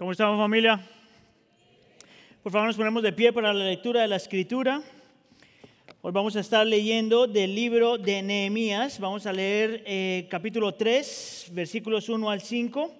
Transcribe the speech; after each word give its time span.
¿Cómo 0.00 0.12
estamos 0.12 0.38
familia? 0.38 0.80
Por 2.42 2.50
favor 2.50 2.68
nos 2.68 2.76
ponemos 2.78 3.02
de 3.02 3.12
pie 3.12 3.34
para 3.34 3.52
la 3.52 3.66
lectura 3.66 4.00
de 4.00 4.08
la 4.08 4.16
escritura. 4.16 4.80
Hoy 6.00 6.10
vamos 6.10 6.34
a 6.36 6.40
estar 6.40 6.66
leyendo 6.66 7.26
del 7.26 7.54
libro 7.54 7.98
de 7.98 8.22
Nehemías. 8.22 8.98
Vamos 8.98 9.26
a 9.26 9.32
leer 9.34 9.82
eh, 9.84 10.26
capítulo 10.30 10.72
3, 10.72 11.50
versículos 11.52 12.08
1 12.08 12.30
al 12.30 12.40
5. 12.40 12.90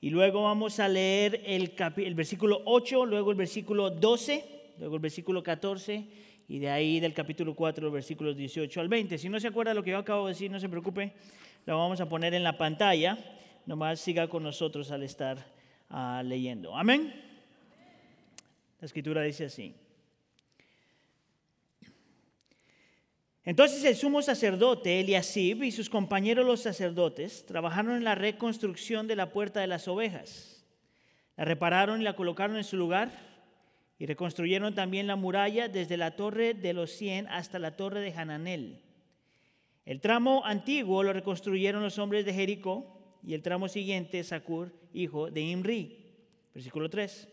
Y 0.00 0.08
luego 0.08 0.44
vamos 0.44 0.80
a 0.80 0.88
leer 0.88 1.42
el, 1.44 1.74
el 1.98 2.14
versículo 2.14 2.62
8, 2.64 3.04
luego 3.04 3.32
el 3.32 3.36
versículo 3.36 3.90
12, 3.90 4.44
luego 4.78 4.94
el 4.94 5.02
versículo 5.02 5.42
14 5.42 6.04
y 6.48 6.58
de 6.58 6.70
ahí 6.70 7.00
del 7.00 7.12
capítulo 7.12 7.54
4, 7.54 7.90
versículos 7.90 8.34
18 8.34 8.80
al 8.80 8.88
20. 8.88 9.18
Si 9.18 9.28
no 9.28 9.38
se 9.38 9.48
acuerda 9.48 9.74
lo 9.74 9.82
que 9.82 9.90
yo 9.90 9.98
acabo 9.98 10.24
de 10.26 10.32
decir, 10.32 10.50
no 10.50 10.58
se 10.58 10.70
preocupe, 10.70 11.12
lo 11.66 11.76
vamos 11.76 12.00
a 12.00 12.08
poner 12.08 12.32
en 12.32 12.44
la 12.44 12.56
pantalla. 12.56 13.18
Nomás 13.66 14.00
siga 14.00 14.26
con 14.26 14.42
nosotros 14.42 14.90
al 14.90 15.02
estar 15.02 15.59
uh, 15.90 16.22
leyendo. 16.22 16.76
Amén. 16.76 17.12
La 18.80 18.86
escritura 18.86 19.22
dice 19.22 19.44
así. 19.44 19.74
Entonces 23.44 23.84
el 23.84 23.96
sumo 23.96 24.22
sacerdote 24.22 25.00
Eliasib 25.00 25.62
y 25.62 25.72
sus 25.72 25.88
compañeros 25.88 26.46
los 26.46 26.60
sacerdotes 26.60 27.46
trabajaron 27.46 27.96
en 27.96 28.04
la 28.04 28.14
reconstrucción 28.14 29.06
de 29.06 29.16
la 29.16 29.32
puerta 29.32 29.60
de 29.60 29.66
las 29.66 29.88
ovejas. 29.88 30.64
La 31.36 31.44
repararon 31.44 32.00
y 32.00 32.04
la 32.04 32.16
colocaron 32.16 32.56
en 32.56 32.64
su 32.64 32.76
lugar 32.76 33.10
y 33.98 34.06
reconstruyeron 34.06 34.74
también 34.74 35.06
la 35.06 35.16
muralla 35.16 35.68
desde 35.68 35.96
la 35.96 36.16
torre 36.16 36.54
de 36.54 36.72
los 36.74 36.90
cien 36.90 37.26
hasta 37.28 37.58
la 37.58 37.76
torre 37.76 38.00
de 38.00 38.12
Hananel. 38.12 38.82
El 39.84 40.00
tramo 40.00 40.44
antiguo 40.44 41.02
lo 41.02 41.12
reconstruyeron 41.12 41.82
los 41.82 41.98
hombres 41.98 42.24
de 42.24 42.34
Jericó 42.34 42.99
y 43.26 43.34
el 43.34 43.42
tramo 43.42 43.68
siguiente, 43.68 44.22
Sakur, 44.24 44.72
hijo 44.92 45.30
de 45.30 45.40
Imri. 45.42 45.98
Versículo 46.54 46.90
3. 46.90 47.28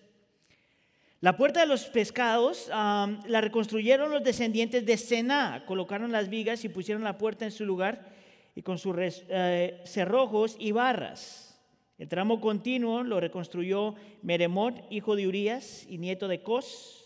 La 1.20 1.36
puerta 1.36 1.62
de 1.62 1.66
los 1.66 1.86
pescados 1.86 2.68
la 2.70 3.42
reconstruyeron 3.42 4.12
los 4.12 4.24
descendientes 4.24 4.86
de 4.86 4.98
Sena, 4.98 5.64
colocaron 5.66 6.12
las 6.12 6.30
vigas 6.30 6.64
y 6.64 6.70
pusieron 6.70 7.04
la 7.04 7.18
puerta 7.18 7.46
en 7.46 7.52
su 7.52 7.66
lugar 7.66 8.10
y 8.56 8.62
con 8.62 8.78
sus 8.78 8.96
eh, 9.00 9.82
cerrojos 9.86 10.56
y 10.60 10.72
barras. 10.72 11.60
El 11.98 12.08
tramo 12.08 12.40
continuo 12.40 13.02
lo 13.04 13.20
reconstruyó 13.20 13.96
Meremot, 14.22 14.86
hijo 14.92 15.16
de 15.16 15.28
Urias 15.28 15.88
y 15.90 15.98
nieto 15.98 16.28
de 16.28 16.44
Cos. 16.44 17.06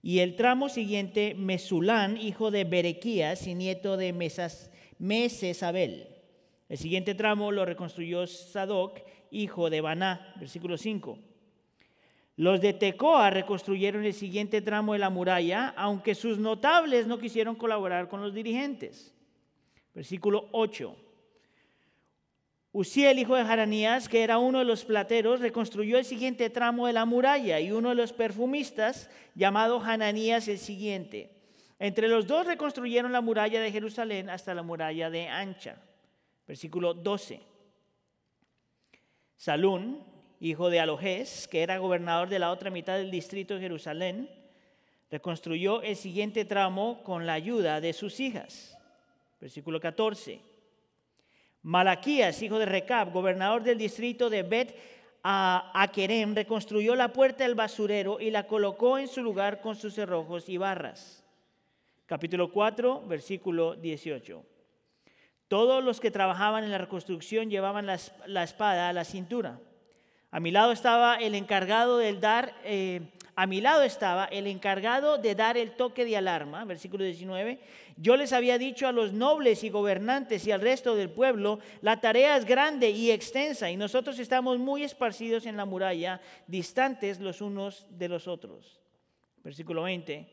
Y 0.00 0.20
el 0.20 0.36
tramo 0.36 0.68
siguiente, 0.68 1.34
Mesulán, 1.34 2.16
hijo 2.16 2.52
de 2.52 2.62
Berequías 2.62 3.48
y 3.48 3.54
nieto 3.54 3.96
de 3.96 4.12
Mesas, 4.12 4.70
Mesesabel. 4.98 6.13
El 6.68 6.78
siguiente 6.78 7.14
tramo 7.14 7.52
lo 7.52 7.64
reconstruyó 7.64 8.26
Sadoc, 8.26 9.00
hijo 9.30 9.68
de 9.70 9.80
Baná, 9.80 10.34
versículo 10.38 10.78
5. 10.78 11.18
Los 12.36 12.60
de 12.60 12.72
Tecoa 12.72 13.30
reconstruyeron 13.30 14.04
el 14.04 14.14
siguiente 14.14 14.60
tramo 14.60 14.94
de 14.94 14.98
la 14.98 15.10
muralla, 15.10 15.72
aunque 15.76 16.14
sus 16.14 16.38
notables 16.38 17.06
no 17.06 17.18
quisieron 17.18 17.54
colaborar 17.54 18.08
con 18.08 18.20
los 18.22 18.34
dirigentes. 18.34 19.14
Versículo 19.94 20.48
8. 20.50 20.96
Uziel, 22.72 23.20
hijo 23.20 23.36
de 23.36 23.42
Haranías, 23.42 24.08
que 24.08 24.24
era 24.24 24.38
uno 24.38 24.58
de 24.58 24.64
los 24.64 24.84
plateros, 24.84 25.38
reconstruyó 25.38 25.96
el 25.96 26.04
siguiente 26.04 26.50
tramo 26.50 26.88
de 26.88 26.92
la 26.92 27.04
muralla 27.04 27.60
y 27.60 27.70
uno 27.70 27.90
de 27.90 27.94
los 27.94 28.12
perfumistas, 28.12 29.08
llamado 29.36 29.80
Hananías, 29.80 30.48
el 30.48 30.58
siguiente. 30.58 31.30
Entre 31.78 32.08
los 32.08 32.26
dos 32.26 32.46
reconstruyeron 32.46 33.12
la 33.12 33.20
muralla 33.20 33.60
de 33.60 33.70
Jerusalén 33.70 34.28
hasta 34.28 34.54
la 34.54 34.64
muralla 34.64 35.08
de 35.08 35.28
Ancha. 35.28 35.76
Versículo 36.46 36.94
12. 36.94 37.40
Salún, 39.36 40.02
hijo 40.40 40.70
de 40.70 40.80
Alojés, 40.80 41.48
que 41.48 41.62
era 41.62 41.78
gobernador 41.78 42.28
de 42.28 42.38
la 42.38 42.50
otra 42.50 42.70
mitad 42.70 42.96
del 42.96 43.10
distrito 43.10 43.54
de 43.54 43.60
Jerusalén, 43.60 44.30
reconstruyó 45.10 45.82
el 45.82 45.96
siguiente 45.96 46.44
tramo 46.44 47.02
con 47.02 47.26
la 47.26 47.34
ayuda 47.34 47.80
de 47.80 47.92
sus 47.92 48.20
hijas. 48.20 48.76
Versículo 49.40 49.80
14. 49.80 50.40
Malaquías, 51.62 52.42
hijo 52.42 52.58
de 52.58 52.66
Recab, 52.66 53.12
gobernador 53.12 53.62
del 53.62 53.78
distrito 53.78 54.28
de 54.28 54.42
Bet 54.42 54.76
Aquerem, 55.22 56.34
reconstruyó 56.34 56.94
la 56.94 57.12
puerta 57.12 57.44
del 57.44 57.54
basurero 57.54 58.20
y 58.20 58.30
la 58.30 58.46
colocó 58.46 58.98
en 58.98 59.08
su 59.08 59.22
lugar 59.22 59.60
con 59.62 59.76
sus 59.76 59.94
cerrojos 59.94 60.48
y 60.48 60.58
barras. 60.58 61.24
Capítulo 62.06 62.50
4, 62.52 63.06
versículo 63.06 63.76
18. 63.76 64.53
Todos 65.54 65.84
los 65.84 66.00
que 66.00 66.10
trabajaban 66.10 66.64
en 66.64 66.72
la 66.72 66.78
reconstrucción 66.78 67.48
llevaban 67.48 67.86
la, 67.86 68.42
espada 68.42 68.88
a 68.88 68.92
la 68.92 69.04
cintura. 69.04 69.60
A 70.32 70.40
mi 70.40 70.50
lado 70.50 70.72
estaba 70.72 71.14
el 71.14 71.36
encargado 71.36 71.98
del 71.98 72.18
dar, 72.18 72.56
eh, 72.64 73.02
a 73.36 73.46
mi 73.46 73.60
lado 73.60 73.84
estaba 73.84 74.24
el 74.24 74.48
encargado 74.48 75.16
de 75.16 75.36
dar 75.36 75.56
el 75.56 75.76
toque 75.76 76.04
de 76.04 76.16
alarma, 76.16 76.64
versículo 76.64 77.04
19. 77.04 77.60
Yo 77.96 78.16
les 78.16 78.32
había 78.32 78.58
dicho 78.58 78.88
a 78.88 78.90
los 78.90 79.12
nobles 79.12 79.62
y 79.62 79.70
gobernantes 79.70 80.44
y 80.44 80.50
al 80.50 80.60
resto 80.60 80.96
del 80.96 81.10
pueblo, 81.10 81.60
la 81.82 82.00
tarea 82.00 82.36
es 82.36 82.46
grande 82.46 82.90
y 82.90 83.12
extensa 83.12 83.70
y 83.70 83.76
nosotros 83.76 84.18
estamos 84.18 84.58
muy 84.58 84.82
esparcidos 84.82 85.46
en 85.46 85.56
la 85.56 85.66
muralla, 85.66 86.20
distantes 86.48 87.20
los 87.20 87.40
unos 87.40 87.86
de 87.90 88.08
los 88.08 88.26
otros. 88.26 88.80
Versículo 89.44 89.84
20. 89.84 90.26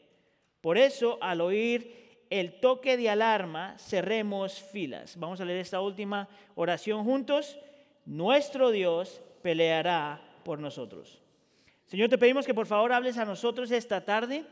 Por 0.62 0.80
eso, 0.80 1.20
al 1.22 1.42
oír 1.42 2.01
el 2.32 2.60
toque 2.62 2.96
de 2.98 3.10
alarma, 3.10 3.76
cerremos 3.78 4.60
filas. 4.60 5.18
Vamos 5.18 5.42
a 5.42 5.46
leer 5.46 5.60
esta 5.60 5.82
última 5.82 6.30
oración 6.56 7.04
juntos. 7.04 7.60
Nuestro 8.06 8.72
Dios 8.72 9.22
peleará 9.44 10.22
por 10.44 10.58
nosotros. 10.58 11.22
Señor, 11.88 12.08
te 12.08 12.18
pedimos 12.18 12.46
que 12.46 12.54
por 12.54 12.68
favor 12.68 12.94
hables 12.94 13.18
a 13.18 13.26
nosotros 13.26 13.70
esta 13.70 14.06
tarde. 14.06 14.46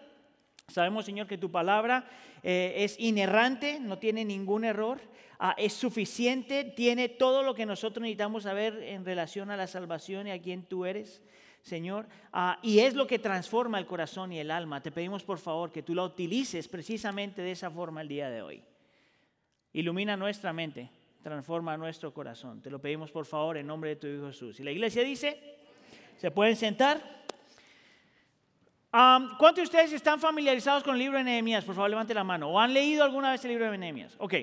Sabemos, 0.67 1.05
Señor, 1.05 1.25
que 1.25 1.37
tu 1.37 1.49
palabra 1.49 2.05
eh, 2.43 2.73
es 2.75 2.99
inerrante, 2.99 3.79
no 3.79 3.97
tiene 3.97 4.25
ningún 4.25 4.65
error, 4.65 4.99
ah, 5.39 5.55
es 5.57 5.71
suficiente, 5.71 6.65
tiene 6.65 7.07
todo 7.07 7.43
lo 7.43 7.55
que 7.55 7.65
nosotros 7.65 8.01
necesitamos 8.01 8.43
saber 8.43 8.83
en 8.83 9.05
relación 9.05 9.51
a 9.51 9.57
la 9.57 9.67
salvación 9.67 10.27
y 10.27 10.31
a 10.31 10.41
quién 10.41 10.63
tú 10.63 10.85
eres. 10.85 11.21
Señor, 11.61 12.07
ah, 12.31 12.59
y 12.63 12.79
es 12.79 12.95
lo 12.95 13.05
que 13.05 13.19
transforma 13.19 13.79
el 13.79 13.85
corazón 13.85 14.31
y 14.31 14.39
el 14.39 14.51
alma. 14.51 14.81
Te 14.81 14.91
pedimos 14.91 15.23
por 15.23 15.39
favor 15.39 15.71
que 15.71 15.83
tú 15.83 15.93
la 15.93 16.03
utilices 16.03 16.67
precisamente 16.67 17.41
de 17.41 17.51
esa 17.51 17.69
forma 17.69 18.01
el 18.01 18.07
día 18.07 18.29
de 18.29 18.41
hoy. 18.41 18.63
Ilumina 19.73 20.17
nuestra 20.17 20.53
mente, 20.53 20.89
transforma 21.21 21.77
nuestro 21.77 22.13
corazón. 22.13 22.61
Te 22.61 22.69
lo 22.69 22.79
pedimos 22.79 23.11
por 23.11 23.25
favor 23.25 23.57
en 23.57 23.67
nombre 23.67 23.91
de 23.91 23.95
tu 23.97 24.07
Hijo 24.07 24.27
Jesús. 24.27 24.59
Y 24.59 24.63
la 24.63 24.71
iglesia 24.71 25.03
dice, 25.03 25.57
¿se 26.17 26.31
pueden 26.31 26.55
sentar? 26.55 27.19
¿Cuántos 28.89 29.55
de 29.55 29.63
ustedes 29.63 29.93
están 29.93 30.19
familiarizados 30.19 30.83
con 30.83 30.93
el 30.95 30.99
libro 30.99 31.17
de 31.19 31.23
Nehemías? 31.23 31.63
Por 31.63 31.75
favor, 31.75 31.89
levante 31.89 32.13
la 32.13 32.23
mano. 32.23 32.49
¿O 32.49 32.59
han 32.59 32.73
leído 32.73 33.03
alguna 33.03 33.31
vez 33.31 33.43
el 33.45 33.51
libro 33.51 33.69
de 33.69 33.77
Nehemías? 33.77 34.15
Ok. 34.17 34.33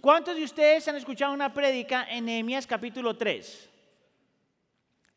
¿Cuántos 0.00 0.36
de 0.36 0.44
ustedes 0.44 0.86
han 0.86 0.96
escuchado 0.96 1.32
una 1.32 1.52
prédica 1.52 2.06
en 2.08 2.26
Nehemías 2.26 2.66
capítulo 2.66 3.16
3? 3.16 3.69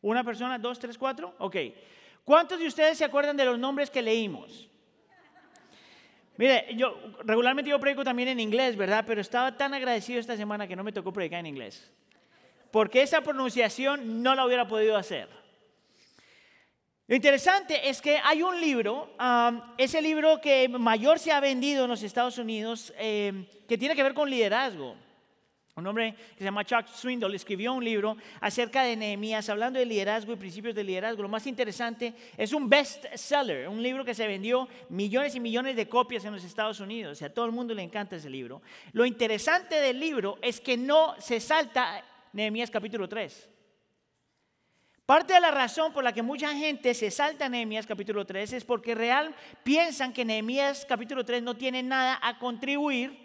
¿Una 0.03 0.24
persona? 0.24 0.59
¿Dos, 0.59 0.78
tres, 0.78 0.97
cuatro? 0.97 1.34
Ok. 1.40 1.56
¿Cuántos 2.25 2.59
de 2.59 2.68
ustedes 2.68 2.97
se 2.97 3.06
acuerdan 3.06 3.38
de 3.38 3.46
los 3.46 3.58
nombres 3.58 3.90
que 3.90 4.02
leímos? 4.02 4.69
Mire, 6.36 6.68
yo 6.75 6.97
regularmente 7.24 7.72
yo 7.72 7.80
predico 7.80 8.03
también 8.03 8.28
en 8.28 8.40
inglés, 8.40 8.75
¿verdad? 8.75 9.06
Pero 9.08 9.22
estaba 9.22 9.56
tan 9.56 9.74
agradecido 9.74 10.19
esta 10.19 10.36
semana 10.36 10.68
que 10.68 10.75
no 10.75 10.84
me 10.84 10.91
tocó 10.91 11.14
predicar 11.14 11.40
en 11.40 11.46
inglés. 11.46 11.90
Porque 12.69 13.02
esa 13.02 13.22
pronunciación 13.22 14.22
no 14.22 14.36
la 14.36 14.46
hubiera 14.46 14.68
podido 14.68 14.97
hacer. 14.97 15.30
Lo 17.08 17.16
interesante 17.16 17.88
es 17.88 18.02
que 18.02 18.18
hay 18.22 18.41
un 18.41 18.59
libro, 18.59 19.16
ese 19.78 20.02
libro 20.02 20.41
que 20.41 20.68
mayor 20.68 21.18
se 21.18 21.31
ha 21.31 21.40
vendido 21.40 21.85
en 21.85 21.91
los 21.91 22.03
Estados 22.03 22.38
Unidos, 22.38 22.94
eh, 22.97 23.46
que 23.70 23.78
tiene 23.78 23.96
que 23.96 24.03
ver 24.03 24.14
con 24.14 24.30
liderazgo. 24.30 24.96
Un 25.75 25.88
hombre 25.88 26.13
que 26.13 26.38
se 26.38 26.44
llama 26.44 26.63
Chuck 26.63 26.88
Swindoll 26.88 27.34
escribió 27.34 27.73
un 27.73 27.84
libro 27.84 28.16
acerca 28.41 28.84
de 28.84 28.95
Nehemías, 28.95 29.50
hablando 29.50 29.79
de 29.79 29.88
liderazgo 29.88 30.31
y 30.31 30.35
principios 30.35 30.75
de 30.75 30.84
liderazgo. 30.84 31.23
Lo 31.23 31.29
más 31.29 31.47
interesante 31.47 32.14
es 32.37 32.53
un 32.53 32.70
bestseller, 32.70 33.67
un 33.67 33.81
libro 33.81 34.05
que 34.05 34.14
se 34.14 34.28
vendió 34.28 34.67
millones 34.90 35.34
y 35.34 35.40
millones 35.40 35.75
de 35.75 35.90
copias 35.90 36.25
en 36.25 36.34
los 36.34 36.43
Estados 36.43 36.79
Unidos. 36.79 37.14
O 37.14 37.16
sea, 37.16 37.29
a 37.29 37.34
todo 37.34 37.46
el 37.46 37.52
mundo 37.52 37.73
le 37.73 37.81
encanta 37.81 38.17
ese 38.17 38.29
libro. 38.29 38.61
Lo 38.91 39.03
interesante 39.03 39.81
del 39.81 39.99
libro 39.99 40.37
es 40.43 40.61
que 40.61 40.78
no 40.78 41.16
se 41.20 41.40
salta 41.40 42.03
Nehemías 42.34 42.69
capítulo 42.69 43.09
3. 43.09 43.49
Parte 45.08 45.34
de 45.34 45.41
la 45.41 45.52
razón 45.52 45.91
por 45.91 46.03
la 46.03 46.14
que 46.14 46.22
mucha 46.22 46.55
gente 46.55 46.93
se 46.93 47.09
salta 47.09 47.49
Nehemías 47.49 47.87
capítulo 47.87 48.26
3 48.26 48.53
es 48.53 48.64
porque 48.64 48.93
real 48.93 49.35
piensan 49.64 50.14
que 50.14 50.23
Nehemías 50.23 50.85
capítulo 50.85 51.26
3 51.26 51.41
no 51.41 51.58
tiene 51.58 51.81
nada 51.81 52.19
a 52.22 52.37
contribuir 52.37 53.22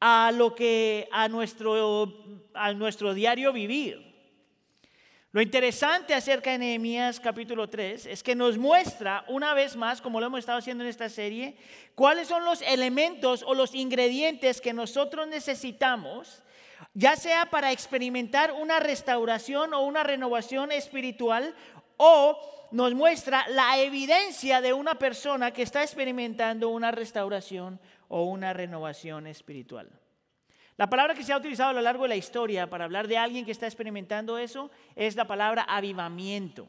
a 0.00 0.32
lo 0.32 0.54
que 0.54 1.08
a 1.12 1.28
nuestro, 1.28 2.12
a 2.54 2.72
nuestro 2.72 3.14
diario 3.14 3.52
vivir. 3.52 4.10
Lo 5.32 5.40
interesante 5.40 6.12
acerca 6.12 6.50
de 6.50 6.58
Nehemías 6.58 7.20
capítulo 7.20 7.68
3 7.68 8.06
es 8.06 8.22
que 8.24 8.34
nos 8.34 8.58
muestra 8.58 9.24
una 9.28 9.54
vez 9.54 9.76
más, 9.76 10.00
como 10.00 10.18
lo 10.18 10.26
hemos 10.26 10.40
estado 10.40 10.58
haciendo 10.58 10.82
en 10.82 10.90
esta 10.90 11.08
serie, 11.08 11.56
cuáles 11.94 12.26
son 12.26 12.44
los 12.44 12.62
elementos 12.62 13.44
o 13.46 13.54
los 13.54 13.76
ingredientes 13.76 14.60
que 14.60 14.72
nosotros 14.72 15.28
necesitamos, 15.28 16.42
ya 16.94 17.14
sea 17.14 17.46
para 17.46 17.70
experimentar 17.70 18.50
una 18.52 18.80
restauración 18.80 19.72
o 19.72 19.82
una 19.82 20.02
renovación 20.02 20.72
espiritual 20.72 21.54
o 21.96 22.36
nos 22.72 22.94
muestra 22.94 23.46
la 23.50 23.78
evidencia 23.78 24.60
de 24.60 24.72
una 24.72 24.96
persona 24.96 25.52
que 25.52 25.62
está 25.62 25.82
experimentando 25.82 26.70
una 26.70 26.90
restauración 26.90 27.78
o 28.10 28.24
una 28.24 28.52
renovación 28.52 29.26
espiritual. 29.26 29.88
La 30.76 30.90
palabra 30.90 31.14
que 31.14 31.22
se 31.22 31.32
ha 31.32 31.36
utilizado 31.36 31.70
a 31.70 31.74
lo 31.74 31.80
largo 31.80 32.02
de 32.02 32.10
la 32.10 32.16
historia 32.16 32.68
para 32.68 32.84
hablar 32.84 33.06
de 33.06 33.16
alguien 33.16 33.44
que 33.44 33.52
está 33.52 33.66
experimentando 33.66 34.36
eso 34.36 34.70
es 34.96 35.14
la 35.14 35.26
palabra 35.26 35.62
avivamiento. 35.62 36.66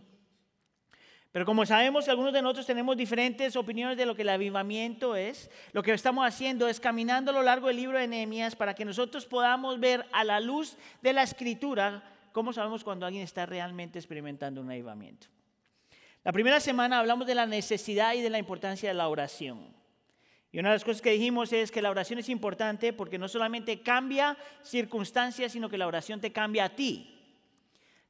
Pero 1.31 1.45
como 1.45 1.65
sabemos, 1.65 2.09
algunos 2.09 2.33
de 2.33 2.41
nosotros 2.41 2.65
tenemos 2.65 2.95
diferentes 2.95 3.55
opiniones 3.55 3.97
de 3.97 4.05
lo 4.05 4.15
que 4.15 4.21
el 4.21 4.29
avivamiento 4.29 5.15
es. 5.15 5.49
Lo 5.71 5.81
que 5.81 5.93
estamos 5.93 6.27
haciendo 6.27 6.67
es 6.67 6.79
caminando 6.79 7.31
a 7.31 7.33
lo 7.33 7.41
largo 7.41 7.67
del 7.67 7.77
libro 7.77 7.97
de 7.97 8.07
Nehemías 8.07 8.55
para 8.55 8.75
que 8.75 8.85
nosotros 8.85 9.25
podamos 9.25 9.79
ver 9.79 10.05
a 10.11 10.23
la 10.25 10.41
luz 10.41 10.77
de 11.01 11.13
la 11.13 11.23
escritura 11.23 12.03
cómo 12.33 12.53
sabemos 12.53 12.83
cuando 12.83 13.05
alguien 13.05 13.23
está 13.23 13.45
realmente 13.45 13.97
experimentando 13.97 14.61
un 14.61 14.69
avivamiento. 14.69 15.27
La 16.23 16.33
primera 16.33 16.59
semana 16.59 16.99
hablamos 16.99 17.25
de 17.25 17.33
la 17.33 17.45
necesidad 17.45 18.13
y 18.13 18.21
de 18.21 18.29
la 18.29 18.38
importancia 18.38 18.89
de 18.89 18.95
la 18.95 19.07
oración. 19.07 19.80
Y 20.51 20.59
una 20.59 20.69
de 20.69 20.75
las 20.75 20.83
cosas 20.83 21.01
que 21.01 21.12
dijimos 21.12 21.53
es 21.53 21.71
que 21.71 21.81
la 21.81 21.89
oración 21.89 22.19
es 22.19 22.27
importante 22.27 22.92
porque 22.92 23.18
no 23.18 23.27
solamente 23.27 23.81
cambia 23.81 24.38
circunstancias, 24.63 25.53
sino 25.53 25.69
que 25.69 25.77
la 25.77 25.88
oración 25.88 26.19
te 26.19 26.31
cambia 26.31 26.65
a 26.65 26.69
ti. 26.69 27.18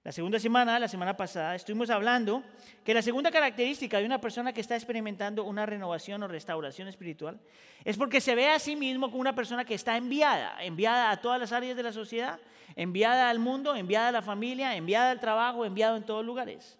La 0.03 0.11
segunda 0.11 0.39
semana, 0.39 0.79
la 0.79 0.87
semana 0.87 1.15
pasada, 1.15 1.53
estuvimos 1.53 1.91
hablando 1.91 2.41
que 2.83 2.95
la 2.95 3.03
segunda 3.03 3.29
característica 3.29 3.99
de 3.99 4.05
una 4.05 4.19
persona 4.19 4.51
que 4.51 4.61
está 4.61 4.75
experimentando 4.75 5.43
una 5.43 5.67
renovación 5.67 6.23
o 6.23 6.27
restauración 6.27 6.87
espiritual 6.87 7.39
es 7.85 7.97
porque 7.97 8.19
se 8.19 8.33
ve 8.33 8.49
a 8.49 8.57
sí 8.57 8.75
mismo 8.75 9.11
como 9.11 9.21
una 9.21 9.35
persona 9.35 9.63
que 9.63 9.75
está 9.75 9.97
enviada, 9.97 10.63
enviada 10.63 11.11
a 11.11 11.21
todas 11.21 11.39
las 11.39 11.51
áreas 11.51 11.77
de 11.77 11.83
la 11.83 11.93
sociedad, 11.93 12.39
enviada 12.75 13.29
al 13.29 13.37
mundo, 13.37 13.75
enviada 13.75 14.07
a 14.07 14.11
la 14.11 14.21
familia, 14.23 14.75
enviada 14.75 15.11
al 15.11 15.19
trabajo, 15.19 15.65
enviado 15.65 15.95
en 15.95 16.03
todos 16.03 16.25
lugares. 16.25 16.79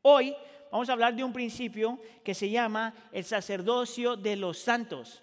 Hoy 0.00 0.34
vamos 0.70 0.88
a 0.88 0.92
hablar 0.92 1.14
de 1.14 1.24
un 1.24 1.32
principio 1.32 1.98
que 2.24 2.34
se 2.34 2.50
llama 2.50 2.94
el 3.12 3.24
sacerdocio 3.24 4.16
de 4.16 4.36
los 4.36 4.58
santos. 4.58 5.22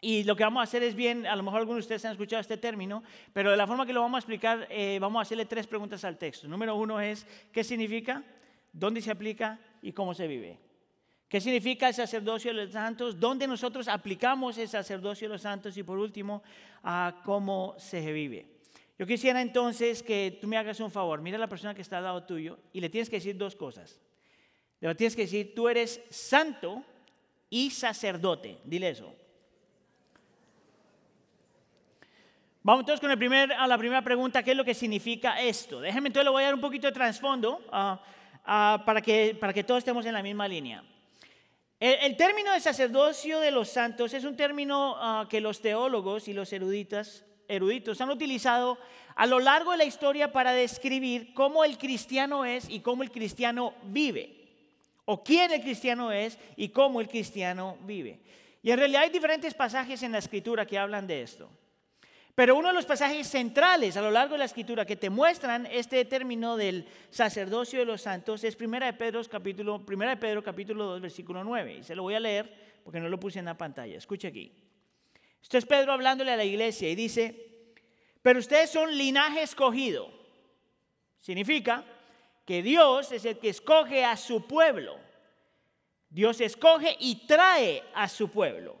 y 0.00 0.24
lo 0.24 0.36
que 0.36 0.44
vamos 0.44 0.60
a 0.60 0.64
hacer 0.64 0.82
es 0.82 0.94
bien, 0.94 1.26
a 1.26 1.34
lo 1.36 1.42
mejor 1.42 1.60
algunos 1.60 1.78
de 1.78 1.84
ustedes 1.86 2.04
han 2.04 2.12
escuchado 2.12 2.40
este 2.40 2.56
término, 2.56 3.02
pero 3.32 3.50
de 3.50 3.56
la 3.56 3.66
forma 3.66 3.86
que 3.86 3.92
lo 3.92 4.02
vamos 4.02 4.16
a 4.16 4.20
explicar, 4.20 4.66
eh, 4.70 4.98
vamos 5.00 5.18
a 5.18 5.22
hacerle 5.22 5.46
tres 5.46 5.66
preguntas 5.66 6.04
al 6.04 6.18
texto. 6.18 6.46
Número 6.46 6.76
uno 6.76 7.00
es, 7.00 7.26
¿qué 7.52 7.64
significa? 7.64 8.22
¿Dónde 8.72 9.00
se 9.00 9.10
aplica? 9.10 9.58
¿Y 9.82 9.92
cómo 9.92 10.14
se 10.14 10.26
vive? 10.26 10.58
¿Qué 11.28 11.40
significa 11.40 11.88
el 11.88 11.94
sacerdocio 11.94 12.54
de 12.54 12.64
los 12.64 12.72
santos? 12.72 13.18
¿Dónde 13.18 13.46
nosotros 13.46 13.88
aplicamos 13.88 14.56
el 14.58 14.68
sacerdocio 14.68 15.28
de 15.28 15.34
los 15.34 15.42
santos? 15.42 15.76
Y 15.76 15.82
por 15.82 15.98
último, 15.98 16.42
¿cómo 17.24 17.74
se 17.78 18.12
vive? 18.12 18.53
Yo 18.98 19.06
quisiera 19.06 19.40
entonces 19.40 20.02
que 20.02 20.38
tú 20.40 20.46
me 20.46 20.56
hagas 20.56 20.78
un 20.80 20.90
favor. 20.90 21.20
Mira 21.20 21.36
a 21.36 21.40
la 21.40 21.48
persona 21.48 21.74
que 21.74 21.82
está 21.82 21.98
al 21.98 22.04
lado 22.04 22.24
tuyo 22.24 22.58
y 22.72 22.80
le 22.80 22.88
tienes 22.88 23.10
que 23.10 23.16
decir 23.16 23.36
dos 23.36 23.56
cosas. 23.56 24.00
Le 24.80 24.94
tienes 24.94 25.16
que 25.16 25.22
decir, 25.22 25.54
tú 25.54 25.68
eres 25.68 26.00
santo 26.10 26.84
y 27.50 27.70
sacerdote. 27.70 28.58
Dile 28.64 28.90
eso. 28.90 29.12
Vamos 32.62 32.82
entonces 32.82 33.00
con 33.00 33.10
a 33.10 33.66
la 33.66 33.78
primera 33.78 34.02
pregunta, 34.02 34.42
¿qué 34.42 34.52
es 34.52 34.56
lo 34.56 34.64
que 34.64 34.72
significa 34.72 35.40
esto? 35.40 35.80
Déjeme 35.80 36.08
entonces, 36.08 36.24
le 36.24 36.30
voy 36.30 36.42
a 36.42 36.46
dar 36.46 36.54
un 36.54 36.62
poquito 36.62 36.86
de 36.86 36.94
trasfondo 36.94 37.60
ah, 37.70 38.00
ah, 38.44 38.82
para, 38.86 39.02
que, 39.02 39.36
para 39.38 39.52
que 39.52 39.64
todos 39.64 39.78
estemos 39.78 40.06
en 40.06 40.14
la 40.14 40.22
misma 40.22 40.48
línea. 40.48 40.82
El, 41.78 42.16
término 42.16 42.52
de 42.52 42.60
sacerdocio 42.60 43.40
de 43.40 43.50
los 43.50 43.68
santos 43.68 44.14
es 44.14 44.24
un 44.24 44.36
término 44.36 44.96
ah, 44.96 45.26
que 45.28 45.42
los 45.42 45.60
teólogos 45.60 46.28
y 46.28 46.32
los 46.32 46.50
eruditas 46.54 47.26
eruditos 47.48 48.00
han 48.00 48.10
utilizado 48.10 48.78
a 49.14 49.26
lo 49.26 49.40
largo 49.40 49.72
de 49.72 49.78
la 49.78 49.84
historia 49.84 50.32
para 50.32 50.52
describir 50.52 51.34
cómo 51.34 51.64
el 51.64 51.78
cristiano 51.78 52.44
es 52.44 52.68
y 52.68 52.80
cómo 52.80 53.02
el 53.02 53.10
cristiano 53.10 53.74
vive, 53.84 54.48
o 55.04 55.22
quién 55.22 55.52
el 55.52 55.60
cristiano 55.60 56.12
es 56.12 56.38
y 56.56 56.70
cómo 56.70 57.00
el 57.00 57.08
cristiano 57.08 57.76
vive. 57.82 58.20
Y 58.62 58.70
en 58.70 58.78
realidad 58.78 59.02
hay 59.02 59.10
diferentes 59.10 59.54
pasajes 59.54 60.02
en 60.02 60.12
la 60.12 60.18
escritura 60.18 60.66
que 60.66 60.78
hablan 60.78 61.06
de 61.06 61.22
esto. 61.22 61.50
Pero 62.34 62.56
uno 62.56 62.68
de 62.68 62.74
los 62.74 62.86
pasajes 62.86 63.28
centrales 63.28 63.96
a 63.96 64.02
lo 64.02 64.10
largo 64.10 64.32
de 64.32 64.38
la 64.38 64.46
escritura 64.46 64.84
que 64.84 64.96
te 64.96 65.08
muestran 65.08 65.66
este 65.66 66.04
término 66.04 66.56
del 66.56 66.86
sacerdocio 67.10 67.78
de 67.78 67.84
los 67.84 68.02
santos 68.02 68.42
es 68.42 68.58
1 68.60 68.80
de 68.80 68.92
Pedro 68.94 69.22
capítulo, 69.30 69.78
de 69.78 70.16
Pedro 70.16 70.42
capítulo 70.42 70.84
2 70.84 71.00
versículo 71.00 71.44
9. 71.44 71.76
Y 71.78 71.82
se 71.84 71.94
lo 71.94 72.02
voy 72.02 72.14
a 72.14 72.20
leer 72.20 72.80
porque 72.82 72.98
no 72.98 73.08
lo 73.08 73.20
puse 73.20 73.38
en 73.38 73.44
la 73.44 73.56
pantalla. 73.56 73.96
Escucha 73.96 74.28
aquí. 74.28 74.50
Esto 75.44 75.58
es 75.58 75.66
Pedro 75.66 75.92
hablándole 75.92 76.32
a 76.32 76.38
la 76.38 76.44
iglesia 76.44 76.88
y 76.88 76.94
dice, 76.94 77.68
pero 78.22 78.38
ustedes 78.38 78.70
son 78.70 78.96
linaje 78.96 79.42
escogido. 79.42 80.10
Significa 81.20 81.84
que 82.46 82.62
Dios 82.62 83.12
es 83.12 83.26
el 83.26 83.38
que 83.38 83.50
escoge 83.50 84.06
a 84.06 84.16
su 84.16 84.46
pueblo. 84.46 84.96
Dios 86.08 86.40
escoge 86.40 86.96
y 86.98 87.26
trae 87.26 87.84
a 87.94 88.08
su 88.08 88.30
pueblo. 88.30 88.74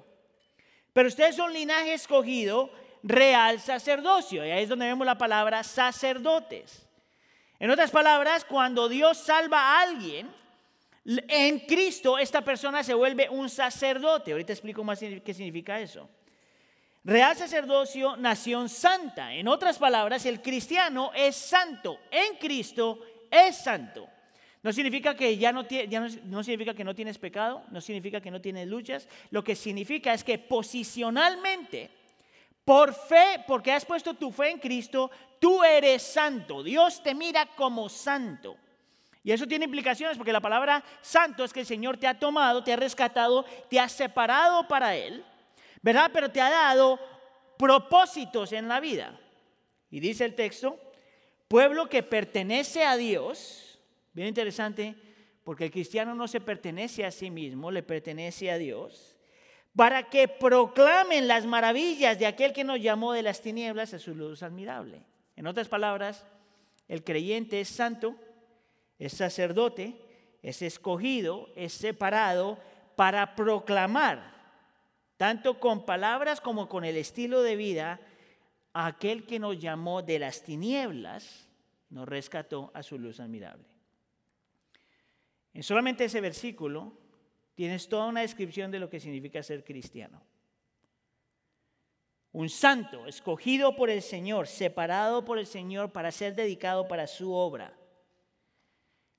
Pero 0.94 1.08
ustedes 1.08 1.36
son 1.36 1.52
linaje 1.52 1.92
escogido, 1.92 2.70
real 3.02 3.60
sacerdocio. 3.60 4.42
Y 4.46 4.50
ahí 4.50 4.62
es 4.62 4.70
donde 4.70 4.86
vemos 4.86 5.04
la 5.04 5.18
palabra 5.18 5.62
sacerdotes. 5.64 6.88
En 7.58 7.70
otras 7.70 7.90
palabras, 7.90 8.46
cuando 8.46 8.88
Dios 8.88 9.18
salva 9.18 9.60
a 9.60 9.82
alguien, 9.82 10.34
en 11.04 11.60
Cristo 11.60 12.16
esta 12.16 12.40
persona 12.40 12.82
se 12.82 12.94
vuelve 12.94 13.28
un 13.28 13.50
sacerdote. 13.50 14.32
Ahorita 14.32 14.54
explico 14.54 14.82
más 14.82 15.00
qué 15.00 15.34
significa 15.34 15.78
eso. 15.78 16.08
Real 17.04 17.36
sacerdocio, 17.36 18.16
nación 18.16 18.70
santa. 18.70 19.34
En 19.34 19.46
otras 19.46 19.76
palabras, 19.78 20.24
el 20.24 20.40
cristiano 20.40 21.10
es 21.14 21.36
santo. 21.36 22.00
En 22.10 22.38
Cristo 22.38 22.98
es 23.30 23.56
santo. 23.58 24.08
No 24.62 24.72
significa 24.72 25.14
que 25.14 25.36
ya 25.36 25.52
no, 25.52 25.66
no, 26.24 26.42
significa 26.42 26.72
que 26.72 26.82
no 26.82 26.94
tienes 26.94 27.18
pecado, 27.18 27.62
no 27.70 27.82
significa 27.82 28.22
que 28.22 28.30
no 28.30 28.40
tienes 28.40 28.66
luchas. 28.66 29.06
Lo 29.28 29.44
que 29.44 29.54
significa 29.54 30.14
es 30.14 30.24
que 30.24 30.38
posicionalmente, 30.38 31.90
por 32.64 32.94
fe, 32.94 33.44
porque 33.46 33.72
has 33.72 33.84
puesto 33.84 34.14
tu 34.14 34.32
fe 34.32 34.52
en 34.52 34.58
Cristo, 34.58 35.10
tú 35.38 35.62
eres 35.62 36.02
santo. 36.02 36.62
Dios 36.62 37.02
te 37.02 37.14
mira 37.14 37.44
como 37.54 37.90
santo. 37.90 38.56
Y 39.22 39.30
eso 39.30 39.46
tiene 39.46 39.66
implicaciones 39.66 40.16
porque 40.16 40.32
la 40.32 40.40
palabra 40.40 40.82
santo 41.02 41.44
es 41.44 41.52
que 41.52 41.60
el 41.60 41.66
Señor 41.66 41.98
te 41.98 42.06
ha 42.06 42.18
tomado, 42.18 42.64
te 42.64 42.72
ha 42.72 42.76
rescatado, 42.76 43.44
te 43.68 43.78
ha 43.78 43.90
separado 43.90 44.66
para 44.66 44.96
Él 44.96 45.22
¿verdad? 45.84 46.10
Pero 46.14 46.30
te 46.30 46.40
ha 46.40 46.48
dado 46.48 46.98
propósitos 47.58 48.54
en 48.54 48.68
la 48.68 48.80
vida. 48.80 49.20
Y 49.90 50.00
dice 50.00 50.24
el 50.24 50.34
texto, 50.34 50.80
pueblo 51.46 51.90
que 51.90 52.02
pertenece 52.02 52.84
a 52.84 52.96
Dios, 52.96 53.78
bien 54.14 54.28
interesante, 54.28 54.94
porque 55.44 55.66
el 55.66 55.70
cristiano 55.70 56.14
no 56.14 56.26
se 56.26 56.40
pertenece 56.40 57.04
a 57.04 57.10
sí 57.10 57.30
mismo, 57.30 57.70
le 57.70 57.82
pertenece 57.82 58.50
a 58.50 58.56
Dios, 58.56 59.18
para 59.76 60.08
que 60.08 60.26
proclamen 60.26 61.28
las 61.28 61.44
maravillas 61.44 62.18
de 62.18 62.28
aquel 62.28 62.54
que 62.54 62.64
nos 62.64 62.80
llamó 62.80 63.12
de 63.12 63.22
las 63.22 63.42
tinieblas 63.42 63.92
a 63.92 63.98
su 63.98 64.14
luz 64.14 64.42
admirable. 64.42 65.02
En 65.36 65.46
otras 65.46 65.68
palabras, 65.68 66.24
el 66.88 67.04
creyente 67.04 67.60
es 67.60 67.68
santo, 67.68 68.16
es 68.98 69.12
sacerdote, 69.12 70.00
es 70.40 70.62
escogido, 70.62 71.50
es 71.56 71.74
separado 71.74 72.58
para 72.96 73.36
proclamar 73.36 74.33
tanto 75.16 75.60
con 75.60 75.84
palabras 75.84 76.40
como 76.40 76.68
con 76.68 76.84
el 76.84 76.96
estilo 76.96 77.42
de 77.42 77.56
vida, 77.56 78.00
aquel 78.72 79.26
que 79.26 79.38
nos 79.38 79.58
llamó 79.58 80.02
de 80.02 80.18
las 80.18 80.42
tinieblas, 80.42 81.48
nos 81.90 82.08
rescató 82.08 82.70
a 82.74 82.82
su 82.82 82.98
luz 82.98 83.20
admirable. 83.20 83.64
En 85.52 85.62
solamente 85.62 86.04
ese 86.04 86.20
versículo 86.20 86.92
tienes 87.54 87.88
toda 87.88 88.06
una 88.06 88.22
descripción 88.22 88.70
de 88.70 88.80
lo 88.80 88.90
que 88.90 88.98
significa 88.98 89.42
ser 89.42 89.64
cristiano. 89.64 90.20
Un 92.32 92.48
santo, 92.48 93.06
escogido 93.06 93.76
por 93.76 93.90
el 93.90 94.02
Señor, 94.02 94.48
separado 94.48 95.24
por 95.24 95.38
el 95.38 95.46
Señor 95.46 95.92
para 95.92 96.10
ser 96.10 96.34
dedicado 96.34 96.88
para 96.88 97.06
su 97.06 97.32
obra. 97.32 97.78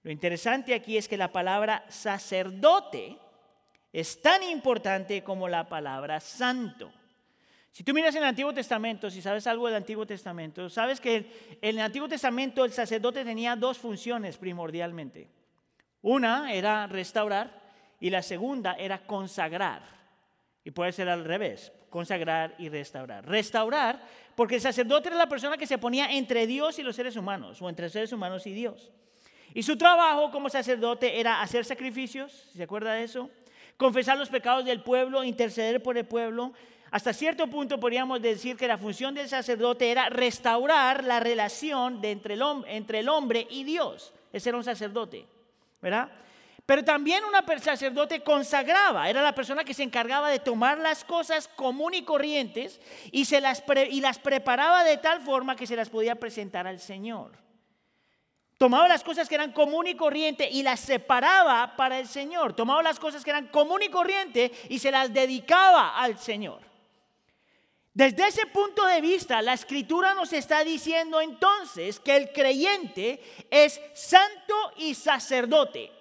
Lo 0.03 0.11
interesante 0.11 0.73
aquí 0.73 0.97
es 0.97 1.07
que 1.07 1.15
la 1.15 1.31
palabra 1.31 1.85
sacerdote 1.89 3.17
es 3.95 4.21
tan 4.21 4.43
importante 4.43 5.23
como 5.23 5.47
la 5.47 5.69
palabra 5.69 6.19
santo. 6.19 6.91
Si 7.71 7.81
tú 7.81 7.93
miras 7.93 8.13
el 8.13 8.25
Antiguo 8.25 8.53
Testamento, 8.53 9.09
si 9.09 9.21
sabes 9.21 9.47
algo 9.47 9.67
del 9.67 9.77
Antiguo 9.77 10.05
Testamento, 10.05 10.69
sabes 10.69 10.99
que 10.99 11.57
en 11.61 11.77
el 11.77 11.79
Antiguo 11.79 12.09
Testamento 12.09 12.65
el 12.65 12.73
sacerdote 12.73 13.23
tenía 13.23 13.55
dos 13.55 13.77
funciones 13.77 14.35
primordialmente. 14.35 15.29
Una 16.01 16.51
era 16.51 16.87
restaurar 16.87 17.61
y 18.01 18.09
la 18.09 18.21
segunda 18.21 18.73
era 18.73 18.99
consagrar. 19.07 19.81
Y 20.65 20.71
puede 20.71 20.91
ser 20.91 21.07
al 21.07 21.23
revés, 21.23 21.71
consagrar 21.89 22.53
y 22.57 22.67
restaurar. 22.67 23.25
Restaurar 23.25 24.01
porque 24.35 24.55
el 24.55 24.61
sacerdote 24.61 25.07
era 25.07 25.17
la 25.17 25.29
persona 25.29 25.55
que 25.55 25.67
se 25.67 25.77
ponía 25.77 26.11
entre 26.11 26.47
Dios 26.47 26.79
y 26.79 26.83
los 26.83 26.97
seres 26.97 27.15
humanos, 27.15 27.61
o 27.61 27.69
entre 27.69 27.89
seres 27.89 28.11
humanos 28.11 28.45
y 28.45 28.51
Dios. 28.51 28.91
Y 29.53 29.63
su 29.63 29.77
trabajo 29.77 30.31
como 30.31 30.49
sacerdote 30.49 31.17
era 31.17 31.41
hacer 31.41 31.63
sacrificios, 31.63 32.49
¿se 32.53 32.63
acuerda 32.63 32.91
de 32.91 33.05
eso? 33.05 33.29
Confesar 33.77 34.17
los 34.17 34.29
pecados 34.29 34.65
del 34.65 34.81
pueblo, 34.81 35.23
interceder 35.23 35.81
por 35.81 35.97
el 35.97 36.05
pueblo, 36.05 36.53
Hasta 36.91 37.11
cierto 37.11 37.47
punto 37.47 37.77
podríamos 37.77 38.21
decir 38.21 38.55
que 38.55 38.69
la 38.69 38.77
función 38.77 39.13
del 39.15 39.27
sacerdote 39.27 39.91
era 39.91 40.07
restaurar 40.07 41.03
la 41.03 41.19
relación 41.19 41.99
de 41.99 42.11
entre, 42.11 42.35
el 42.35 42.43
entre 42.67 42.99
el 42.99 43.09
hombre 43.09 43.47
y 43.49 43.65
Dios. 43.65 44.13
Ese 44.31 44.49
era 44.49 44.57
un 44.57 44.63
sacerdote, 44.63 45.25
¿verdad? 45.81 46.09
Pero 46.65 46.83
también 46.83 47.23
un 47.25 47.61
sacerdote 47.61 48.21
consagraba, 48.21 49.09
era 49.09 49.21
la 49.21 49.35
persona 49.35 49.63
que 49.63 49.73
se 49.73 49.83
encargaba 49.83 50.29
de 50.29 50.39
tomar 50.39 50.77
las 50.79 51.03
cosas 51.03 51.47
común 51.47 51.93
y 51.93 52.03
corrientes 52.03 52.79
y, 53.11 53.25
se 53.25 53.39
las, 53.39 53.63
y 53.91 54.01
las 54.01 54.17
preparaba 54.17 54.83
de 54.83 54.97
tal 54.97 55.21
forma 55.21 55.55
que 55.55 55.67
se 55.67 55.75
las 55.75 55.89
podía 55.89 56.15
presentar 56.15 56.65
al 56.65 56.79
Señor. 56.79 57.44
Tomaba 58.57 58.87
las 58.87 59.03
cosas 59.03 59.27
que 59.27 59.35
eran 59.35 59.51
común 59.51 59.87
y 59.87 59.95
corriente 59.95 60.49
y 60.49 60.63
las 60.63 60.79
separaba 60.79 61.75
para 61.75 61.99
el 61.99 62.07
Señor. 62.07 62.53
Tomaba 62.53 62.81
las 62.81 62.99
cosas 62.99 63.23
que 63.23 63.29
eran 63.29 63.47
común 63.47 63.83
y 63.83 63.89
corriente 63.89 64.51
y 64.69 64.79
se 64.79 64.91
las 64.91 65.13
dedicaba 65.13 65.97
al 65.97 66.17
Señor. 66.17 66.61
Desde 67.93 68.27
ese 68.27 68.45
punto 68.47 68.85
de 68.85 69.01
vista, 69.01 69.41
la 69.41 69.53
escritura 69.53 70.13
nos 70.13 70.33
está 70.33 70.63
diciendo 70.63 71.21
entonces 71.21 71.99
que 71.99 72.15
el 72.15 72.31
creyente 72.31 73.21
es 73.49 73.79
santo 73.93 74.53
y 74.77 74.95
sacerdote 74.95 75.91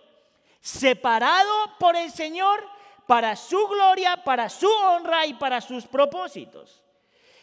separado 0.64 1.76
por 1.78 1.94
el 1.94 2.10
Señor 2.10 2.66
para 3.06 3.36
su 3.36 3.68
gloria, 3.68 4.24
para 4.24 4.48
su 4.48 4.66
honra 4.66 5.26
y 5.26 5.34
para 5.34 5.60
sus 5.60 5.86
propósitos. 5.86 6.80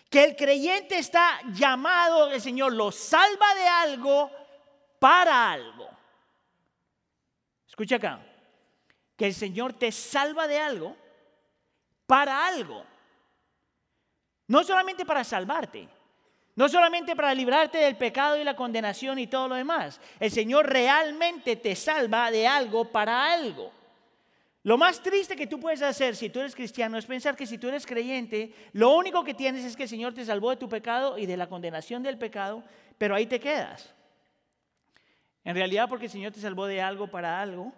Que 0.10 0.24
el 0.24 0.36
creyente 0.36 0.98
está 0.98 1.39
llamado, 1.53 2.32
el 2.32 2.41
Señor 2.41 2.74
lo 2.74 2.91
salva 2.91 3.53
de 3.53 3.68
algo 3.68 4.32
para 5.01 5.51
algo. 5.53 5.89
Escucha 7.67 7.96
acá, 7.96 8.20
que 9.17 9.25
el 9.25 9.34
Señor 9.34 9.74
te 9.74 9.91
salva 9.91 10.46
de 10.48 10.60
algo 10.60 10.96
para 12.05 12.46
algo. 12.46 12.86
No 14.46 14.63
solamente 14.63 15.03
para 15.03 15.24
salvarte, 15.24 15.89
no 16.55 16.70
solamente 16.70 17.15
para 17.15 17.34
librarte 17.34 17.79
del 17.79 17.98
pecado 17.98 18.38
y 18.38 18.43
la 18.43 18.55
condenación 18.55 19.17
y 19.17 19.25
todo 19.25 19.48
lo 19.48 19.55
demás. 19.55 20.00
El 20.20 20.29
Señor 20.29 20.70
realmente 20.70 21.55
te 21.55 21.75
salva 21.75 22.29
de 22.29 22.46
algo 22.46 22.86
para 22.86 23.34
algo. 23.34 23.72
Lo 24.62 24.77
más 24.77 25.01
triste 25.01 25.36
que 25.36 25.48
tú 25.48 25.60
puedes 25.60 25.81
hacer 25.81 26.15
si 26.15 26.29
tú 26.29 26.41
eres 26.41 26.53
cristiano 26.53 27.00
es 27.00 27.08
pensar 27.08 27.36
que 27.36 27.48
si 27.48 27.58
tú 27.58 27.70
eres 27.70 27.88
creyente, 27.88 28.53
lo 28.74 28.96
único 28.96 29.24
que 29.24 29.34
tienes 29.34 29.65
es 29.65 29.75
que 29.75 29.84
el 29.84 29.89
Señor 29.89 30.13
te 30.13 30.25
salvó 30.25 30.51
de 30.51 30.58
tu 30.58 30.70
pecado 30.70 31.17
y 31.17 31.25
de 31.25 31.38
la 31.38 31.50
condenación 31.50 32.03
del 32.03 32.20
pecado, 32.20 32.63
pero 33.00 33.15
ahí 33.15 33.25
te 33.25 33.39
quedas. 33.39 33.96
En 35.43 35.55
realidad 35.55 35.89
porque 35.89 36.05
el 36.05 36.12
Señor 36.12 36.31
te 36.31 36.39
salvó 36.39 36.67
de 36.67 36.81
algo 36.81 37.07
para 37.07 37.41
algo, 37.41 37.74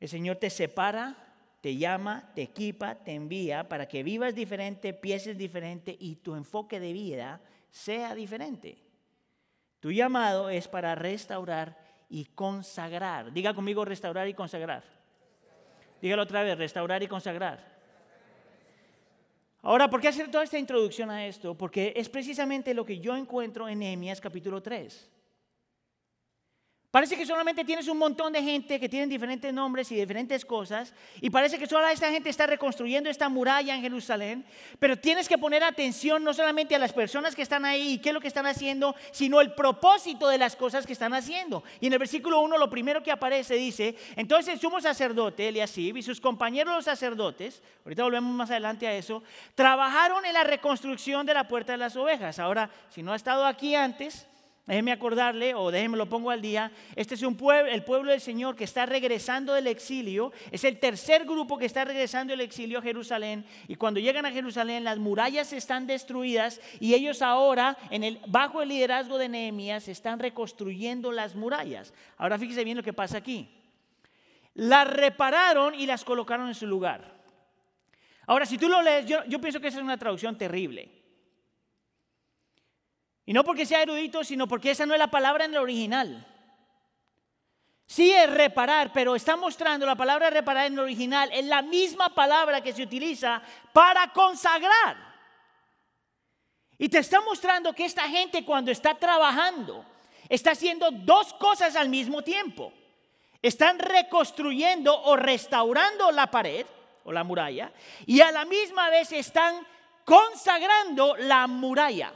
el 0.00 0.08
Señor 0.08 0.36
te 0.36 0.50
separa, 0.50 1.16
te 1.60 1.76
llama, 1.76 2.32
te 2.34 2.42
equipa, 2.42 2.96
te 2.96 3.12
envía 3.14 3.68
para 3.68 3.86
que 3.86 4.02
vivas 4.02 4.34
diferente, 4.34 4.92
pienses 4.92 5.38
diferente 5.38 5.96
y 5.98 6.16
tu 6.16 6.34
enfoque 6.34 6.80
de 6.80 6.92
vida 6.92 7.40
sea 7.70 8.14
diferente. 8.14 8.78
Tu 9.78 9.92
llamado 9.92 10.50
es 10.50 10.66
para 10.66 10.94
restaurar 10.96 11.78
y 12.08 12.24
consagrar. 12.26 13.32
Diga 13.32 13.54
conmigo 13.54 13.84
restaurar 13.84 14.28
y 14.28 14.34
consagrar. 14.34 14.82
Dígalo 16.00 16.24
otra 16.24 16.42
vez, 16.42 16.58
restaurar 16.58 17.02
y 17.02 17.06
consagrar. 17.06 17.72
Ahora, 19.62 19.88
¿por 19.88 20.00
qué 20.00 20.08
hacer 20.08 20.28
toda 20.28 20.42
esta 20.42 20.58
introducción 20.58 21.10
a 21.10 21.24
esto? 21.24 21.56
Porque 21.56 21.92
es 21.94 22.08
precisamente 22.08 22.74
lo 22.74 22.84
que 22.84 22.98
yo 22.98 23.16
encuentro 23.16 23.68
en 23.68 23.78
Nehemías 23.78 24.20
capítulo 24.20 24.60
3. 24.60 25.08
Parece 26.92 27.16
que 27.16 27.24
solamente 27.24 27.64
tienes 27.64 27.88
un 27.88 27.96
montón 27.96 28.34
de 28.34 28.42
gente 28.42 28.78
que 28.78 28.86
tienen 28.86 29.08
diferentes 29.08 29.50
nombres 29.50 29.90
y 29.90 29.94
diferentes 29.94 30.44
cosas. 30.44 30.92
Y 31.22 31.30
parece 31.30 31.58
que 31.58 31.66
toda 31.66 31.90
esta 31.90 32.10
gente 32.10 32.28
está 32.28 32.46
reconstruyendo 32.46 33.08
esta 33.08 33.30
muralla 33.30 33.74
en 33.74 33.80
Jerusalén. 33.80 34.44
Pero 34.78 34.98
tienes 34.98 35.26
que 35.26 35.38
poner 35.38 35.64
atención 35.64 36.22
no 36.22 36.34
solamente 36.34 36.74
a 36.74 36.78
las 36.78 36.92
personas 36.92 37.34
que 37.34 37.40
están 37.40 37.64
ahí 37.64 37.92
y 37.94 37.98
qué 37.98 38.10
es 38.10 38.14
lo 38.14 38.20
que 38.20 38.28
están 38.28 38.44
haciendo, 38.44 38.94
sino 39.10 39.40
el 39.40 39.54
propósito 39.54 40.28
de 40.28 40.36
las 40.36 40.54
cosas 40.54 40.84
que 40.84 40.92
están 40.92 41.14
haciendo. 41.14 41.64
Y 41.80 41.86
en 41.86 41.94
el 41.94 41.98
versículo 41.98 42.42
1 42.42 42.58
lo 42.58 42.68
primero 42.68 43.02
que 43.02 43.10
aparece 43.10 43.54
dice, 43.54 43.96
entonces 44.14 44.52
el 44.52 44.60
sumo 44.60 44.78
sacerdote, 44.78 45.48
Eliasib, 45.48 45.96
y 45.96 46.02
sus 46.02 46.20
compañeros 46.20 46.74
los 46.74 46.84
sacerdotes, 46.84 47.62
ahorita 47.86 48.02
volvemos 48.02 48.34
más 48.34 48.50
adelante 48.50 48.86
a 48.86 48.92
eso, 48.94 49.22
trabajaron 49.54 50.26
en 50.26 50.34
la 50.34 50.44
reconstrucción 50.44 51.24
de 51.24 51.32
la 51.32 51.48
puerta 51.48 51.72
de 51.72 51.78
las 51.78 51.96
ovejas. 51.96 52.38
Ahora, 52.38 52.68
si 52.90 53.02
no 53.02 53.14
ha 53.14 53.16
estado 53.16 53.46
aquí 53.46 53.74
antes, 53.74 54.26
Déjeme 54.64 54.92
acordarle, 54.92 55.54
o 55.54 55.72
déjeme 55.72 55.96
lo 55.96 56.08
pongo 56.08 56.30
al 56.30 56.40
día. 56.40 56.70
Este 56.94 57.16
es 57.16 57.22
el 57.22 57.34
pueblo 57.34 58.12
del 58.12 58.20
Señor 58.20 58.54
que 58.54 58.62
está 58.62 58.86
regresando 58.86 59.54
del 59.54 59.66
exilio. 59.66 60.32
Es 60.52 60.62
el 60.62 60.78
tercer 60.78 61.24
grupo 61.24 61.58
que 61.58 61.66
está 61.66 61.84
regresando 61.84 62.30
del 62.32 62.42
exilio 62.42 62.78
a 62.78 62.82
Jerusalén. 62.82 63.44
Y 63.66 63.74
cuando 63.74 63.98
llegan 63.98 64.24
a 64.24 64.30
Jerusalén, 64.30 64.84
las 64.84 64.98
murallas 64.98 65.52
están 65.52 65.88
destruidas 65.88 66.60
y 66.78 66.94
ellos 66.94 67.22
ahora, 67.22 67.76
en 67.90 68.04
el, 68.04 68.20
bajo 68.28 68.62
el 68.62 68.68
liderazgo 68.68 69.18
de 69.18 69.28
Nehemías, 69.28 69.88
están 69.88 70.20
reconstruyendo 70.20 71.10
las 71.10 71.34
murallas. 71.34 71.92
Ahora 72.16 72.38
fíjese 72.38 72.62
bien 72.62 72.76
lo 72.76 72.84
que 72.84 72.92
pasa 72.92 73.18
aquí. 73.18 73.50
Las 74.54 74.88
repararon 74.88 75.74
y 75.74 75.86
las 75.86 76.04
colocaron 76.04 76.46
en 76.46 76.54
su 76.54 76.68
lugar. 76.68 77.20
Ahora, 78.28 78.46
si 78.46 78.58
tú 78.58 78.68
lo 78.68 78.80
lees, 78.80 79.06
yo, 79.06 79.24
yo 79.24 79.40
pienso 79.40 79.58
que 79.58 79.66
esa 79.66 79.78
es 79.78 79.84
una 79.84 79.98
traducción 79.98 80.38
terrible. 80.38 81.01
Y 83.24 83.32
no 83.32 83.44
porque 83.44 83.66
sea 83.66 83.82
erudito, 83.82 84.24
sino 84.24 84.48
porque 84.48 84.72
esa 84.72 84.86
no 84.86 84.94
es 84.94 84.98
la 84.98 85.10
palabra 85.10 85.44
en 85.44 85.52
el 85.52 85.60
original. 85.60 86.26
Sí 87.86 88.10
es 88.10 88.30
reparar, 88.30 88.92
pero 88.92 89.14
está 89.14 89.36
mostrando 89.36 89.84
la 89.84 89.96
palabra 89.96 90.30
reparar 90.30 90.66
en 90.66 90.74
el 90.74 90.78
original, 90.80 91.30
es 91.32 91.44
la 91.44 91.62
misma 91.62 92.14
palabra 92.14 92.60
que 92.60 92.72
se 92.72 92.82
utiliza 92.82 93.42
para 93.72 94.12
consagrar. 94.12 94.96
Y 96.78 96.88
te 96.88 96.98
está 96.98 97.20
mostrando 97.20 97.72
que 97.74 97.84
esta 97.84 98.08
gente 98.08 98.44
cuando 98.44 98.70
está 98.70 98.94
trabajando, 98.94 99.84
está 100.28 100.52
haciendo 100.52 100.90
dos 100.90 101.34
cosas 101.34 101.76
al 101.76 101.88
mismo 101.88 102.22
tiempo. 102.22 102.72
Están 103.40 103.78
reconstruyendo 103.78 105.00
o 105.02 105.16
restaurando 105.16 106.10
la 106.10 106.30
pared 106.30 106.64
o 107.04 107.12
la 107.12 107.24
muralla 107.24 107.72
y 108.06 108.20
a 108.20 108.30
la 108.30 108.44
misma 108.44 108.88
vez 108.88 109.12
están 109.12 109.66
consagrando 110.04 111.16
la 111.16 111.46
muralla 111.46 112.12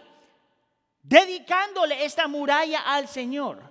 dedicándole 1.08 2.04
esta 2.04 2.26
muralla 2.26 2.80
al 2.80 3.06
Señor, 3.08 3.62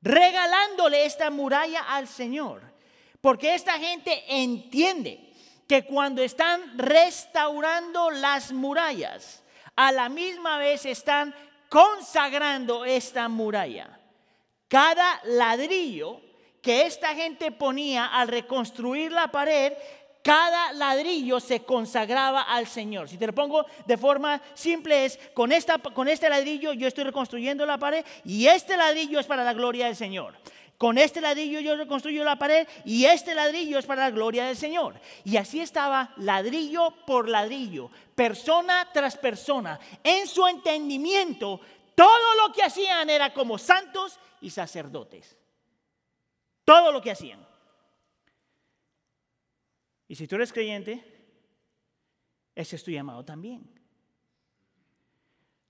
regalándole 0.00 1.04
esta 1.04 1.30
muralla 1.30 1.80
al 1.80 2.06
Señor. 2.06 2.62
Porque 3.20 3.54
esta 3.54 3.72
gente 3.78 4.24
entiende 4.28 5.32
que 5.66 5.84
cuando 5.84 6.22
están 6.22 6.78
restaurando 6.78 8.10
las 8.10 8.52
murallas, 8.52 9.42
a 9.74 9.90
la 9.90 10.08
misma 10.08 10.58
vez 10.58 10.86
están 10.86 11.34
consagrando 11.68 12.84
esta 12.84 13.28
muralla. 13.28 13.98
Cada 14.68 15.20
ladrillo 15.24 16.20
que 16.62 16.82
esta 16.82 17.14
gente 17.14 17.50
ponía 17.50 18.06
al 18.06 18.28
reconstruir 18.28 19.10
la 19.10 19.28
pared 19.28 19.72
cada 20.26 20.72
ladrillo 20.72 21.38
se 21.38 21.62
consagraba 21.62 22.42
al 22.42 22.66
Señor. 22.66 23.08
Si 23.08 23.16
te 23.16 23.28
lo 23.28 23.32
pongo 23.32 23.64
de 23.86 23.96
forma 23.96 24.42
simple 24.54 25.04
es, 25.04 25.20
con, 25.34 25.52
esta, 25.52 25.78
con 25.78 26.08
este 26.08 26.28
ladrillo 26.28 26.72
yo 26.72 26.88
estoy 26.88 27.04
reconstruyendo 27.04 27.64
la 27.64 27.78
pared 27.78 28.04
y 28.24 28.48
este 28.48 28.76
ladrillo 28.76 29.20
es 29.20 29.26
para 29.26 29.44
la 29.44 29.52
gloria 29.52 29.86
del 29.86 29.94
Señor. 29.94 30.34
Con 30.78 30.98
este 30.98 31.20
ladrillo 31.20 31.60
yo 31.60 31.76
reconstruyo 31.76 32.24
la 32.24 32.40
pared 32.40 32.66
y 32.84 33.04
este 33.04 33.36
ladrillo 33.36 33.78
es 33.78 33.86
para 33.86 34.02
la 34.02 34.10
gloria 34.10 34.46
del 34.46 34.56
Señor. 34.56 35.00
Y 35.22 35.36
así 35.36 35.60
estaba 35.60 36.12
ladrillo 36.16 36.92
por 37.06 37.28
ladrillo, 37.28 37.88
persona 38.16 38.88
tras 38.92 39.16
persona. 39.16 39.78
En 40.02 40.26
su 40.26 40.44
entendimiento, 40.48 41.60
todo 41.94 42.34
lo 42.44 42.52
que 42.52 42.64
hacían 42.64 43.08
era 43.10 43.32
como 43.32 43.58
santos 43.58 44.18
y 44.40 44.50
sacerdotes. 44.50 45.36
Todo 46.64 46.90
lo 46.90 47.00
que 47.00 47.12
hacían. 47.12 47.46
Y 50.08 50.14
si 50.14 50.26
tú 50.26 50.36
eres 50.36 50.52
creyente, 50.52 51.04
ese 52.54 52.76
es 52.76 52.84
tu 52.84 52.90
llamado 52.90 53.24
también. 53.24 53.68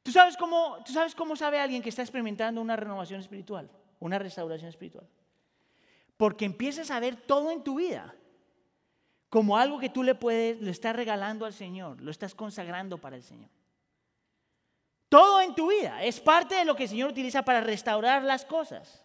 ¿Tú 0.03 0.13
sabes, 0.13 0.37
cómo, 0.37 0.79
¿Tú 0.85 0.93
sabes 0.93 1.15
cómo 1.15 1.35
sabe 1.35 1.59
alguien 1.59 1.83
que 1.83 1.89
está 1.89 2.03
experimentando 2.03 2.61
una 2.61 2.77
renovación 2.77 3.21
espiritual, 3.21 3.69
una 3.99 4.19
restauración 4.19 4.69
espiritual? 4.69 5.09
Porque 6.17 6.45
empiezas 6.45 6.91
a 6.91 7.01
ver 7.01 7.17
todo 7.17 7.51
en 7.51 7.65
tu 7.65 7.77
vida 7.77 8.15
como 9.29 9.59
algo 9.59 9.81
que 9.81 9.89
tú 9.89 10.03
le 10.03 10.15
puedes, 10.15 10.61
lo 10.63 10.71
estás 10.71 10.95
regalando 10.95 11.45
al 11.45 11.53
Señor, 11.53 12.01
lo 12.01 12.11
estás 12.11 12.35
consagrando 12.35 12.99
para 12.99 13.17
el 13.17 13.23
Señor. 13.23 13.51
Todo 15.09 15.41
en 15.41 15.55
tu 15.55 15.71
vida 15.71 16.03
es 16.05 16.21
parte 16.21 16.55
de 16.55 16.65
lo 16.65 16.77
que 16.77 16.85
el 16.85 16.89
Señor 16.89 17.11
utiliza 17.11 17.45
para 17.45 17.61
restaurar 17.61 18.23
las 18.23 18.45
cosas. 18.45 19.05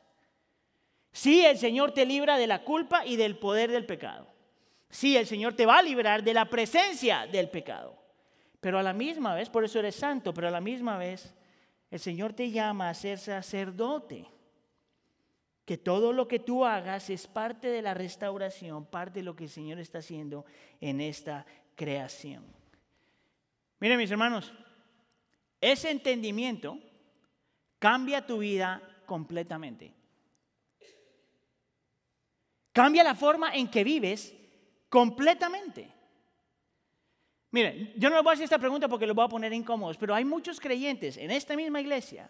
Sí, 1.11 1.45
el 1.45 1.57
Señor 1.57 1.93
te 1.93 2.05
libra 2.05 2.37
de 2.37 2.47
la 2.47 2.63
culpa 2.63 3.05
y 3.05 3.15
del 3.15 3.37
poder 3.37 3.71
del 3.71 3.85
pecado. 3.85 4.30
Sí, 4.91 5.15
el 5.15 5.25
Señor 5.25 5.53
te 5.53 5.65
va 5.65 5.79
a 5.79 5.81
librar 5.81 6.21
de 6.21 6.33
la 6.33 6.45
presencia 6.45 7.25
del 7.25 7.49
pecado. 7.49 7.97
Pero 8.59 8.77
a 8.77 8.83
la 8.83 8.93
misma 8.93 9.33
vez, 9.33 9.49
por 9.49 9.63
eso 9.63 9.79
eres 9.79 9.95
santo, 9.95 10.33
pero 10.33 10.49
a 10.49 10.51
la 10.51 10.61
misma 10.61 10.97
vez, 10.97 11.33
el 11.89 11.99
Señor 11.99 12.33
te 12.33 12.51
llama 12.51 12.89
a 12.89 12.93
ser 12.93 13.17
sacerdote. 13.17 14.27
Que 15.65 15.77
todo 15.77 16.11
lo 16.11 16.27
que 16.27 16.39
tú 16.39 16.65
hagas 16.65 17.09
es 17.09 17.25
parte 17.25 17.69
de 17.69 17.81
la 17.81 17.93
restauración, 17.93 18.85
parte 18.85 19.19
de 19.19 19.23
lo 19.23 19.35
que 19.35 19.45
el 19.45 19.49
Señor 19.49 19.79
está 19.79 19.99
haciendo 19.99 20.45
en 20.81 20.99
esta 20.99 21.45
creación. 21.75 22.43
Miren 23.79 23.97
mis 23.97 24.11
hermanos, 24.11 24.53
ese 25.61 25.89
entendimiento 25.89 26.77
cambia 27.79 28.25
tu 28.25 28.39
vida 28.39 28.81
completamente. 29.05 29.93
Cambia 32.73 33.03
la 33.03 33.15
forma 33.15 33.55
en 33.55 33.69
que 33.69 33.83
vives 33.83 34.35
completamente. 34.91 35.89
Miren, 37.51 37.93
yo 37.95 38.09
no 38.09 38.17
les 38.17 38.23
voy 38.23 38.31
a 38.31 38.33
hacer 38.33 38.43
esta 38.43 38.59
pregunta 38.59 38.89
porque 38.89 39.07
los 39.07 39.15
voy 39.15 39.25
a 39.25 39.29
poner 39.29 39.53
incómodos, 39.53 39.97
pero 39.97 40.13
hay 40.13 40.25
muchos 40.25 40.59
creyentes 40.59 41.15
en 41.15 41.31
esta 41.31 41.55
misma 41.55 41.79
iglesia 41.79 42.29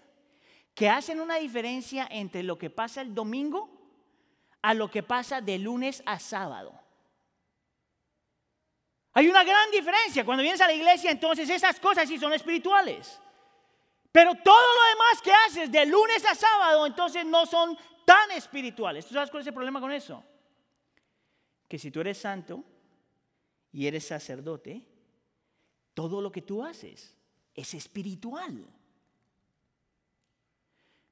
que 0.75 0.87
hacen 0.87 1.19
una 1.19 1.37
diferencia 1.37 2.07
entre 2.09 2.43
lo 2.43 2.59
que 2.59 2.69
pasa 2.69 3.01
el 3.01 3.15
domingo 3.15 3.69
a 4.61 4.75
lo 4.75 4.91
que 4.91 5.01
pasa 5.01 5.41
de 5.41 5.57
lunes 5.57 6.03
a 6.05 6.19
sábado. 6.19 6.79
Hay 9.13 9.27
una 9.27 9.43
gran 9.43 9.71
diferencia. 9.71 10.23
Cuando 10.23 10.43
vienes 10.43 10.61
a 10.61 10.67
la 10.67 10.73
iglesia, 10.73 11.09
entonces 11.09 11.49
esas 11.49 11.79
cosas 11.79 12.07
sí 12.07 12.19
son 12.19 12.31
espirituales. 12.31 13.19
Pero 14.11 14.35
todo 14.35 14.61
lo 14.75 14.89
demás 14.89 15.21
que 15.23 15.33
haces 15.33 15.71
de 15.71 15.85
lunes 15.87 16.23
a 16.25 16.35
sábado, 16.35 16.85
entonces 16.85 17.25
no 17.25 17.47
son 17.47 17.75
tan 18.05 18.29
espirituales. 18.31 19.07
¿Tú 19.07 19.15
sabes 19.15 19.31
cuál 19.31 19.41
es 19.41 19.47
el 19.47 19.53
problema 19.53 19.81
con 19.81 19.91
eso? 19.91 20.23
Que 21.71 21.79
si 21.79 21.89
tú 21.89 22.01
eres 22.01 22.17
santo 22.17 22.65
y 23.71 23.87
eres 23.87 24.03
sacerdote, 24.03 24.85
todo 25.93 26.19
lo 26.19 26.29
que 26.29 26.41
tú 26.41 26.65
haces 26.65 27.15
es 27.55 27.73
espiritual. 27.73 28.67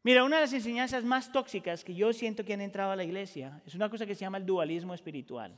Mira, 0.04 0.26
una 0.26 0.36
de 0.36 0.42
las 0.42 0.52
enseñanzas 0.52 1.06
más 1.06 1.32
tóxicas 1.32 1.86
que 1.86 1.96
yo 1.96 2.12
siento 2.12 2.44
que 2.44 2.56
han 2.56 2.60
entrado 2.60 2.92
a 2.92 2.98
la 2.98 3.06
iglesia 3.06 3.62
es 3.66 3.74
una 3.74 3.90
cosa 3.90 4.06
que 4.06 4.16
se 4.16 4.20
llama 4.20 4.38
el 4.38 4.46
dualismo 4.46 4.94
espiritual. 4.94 5.58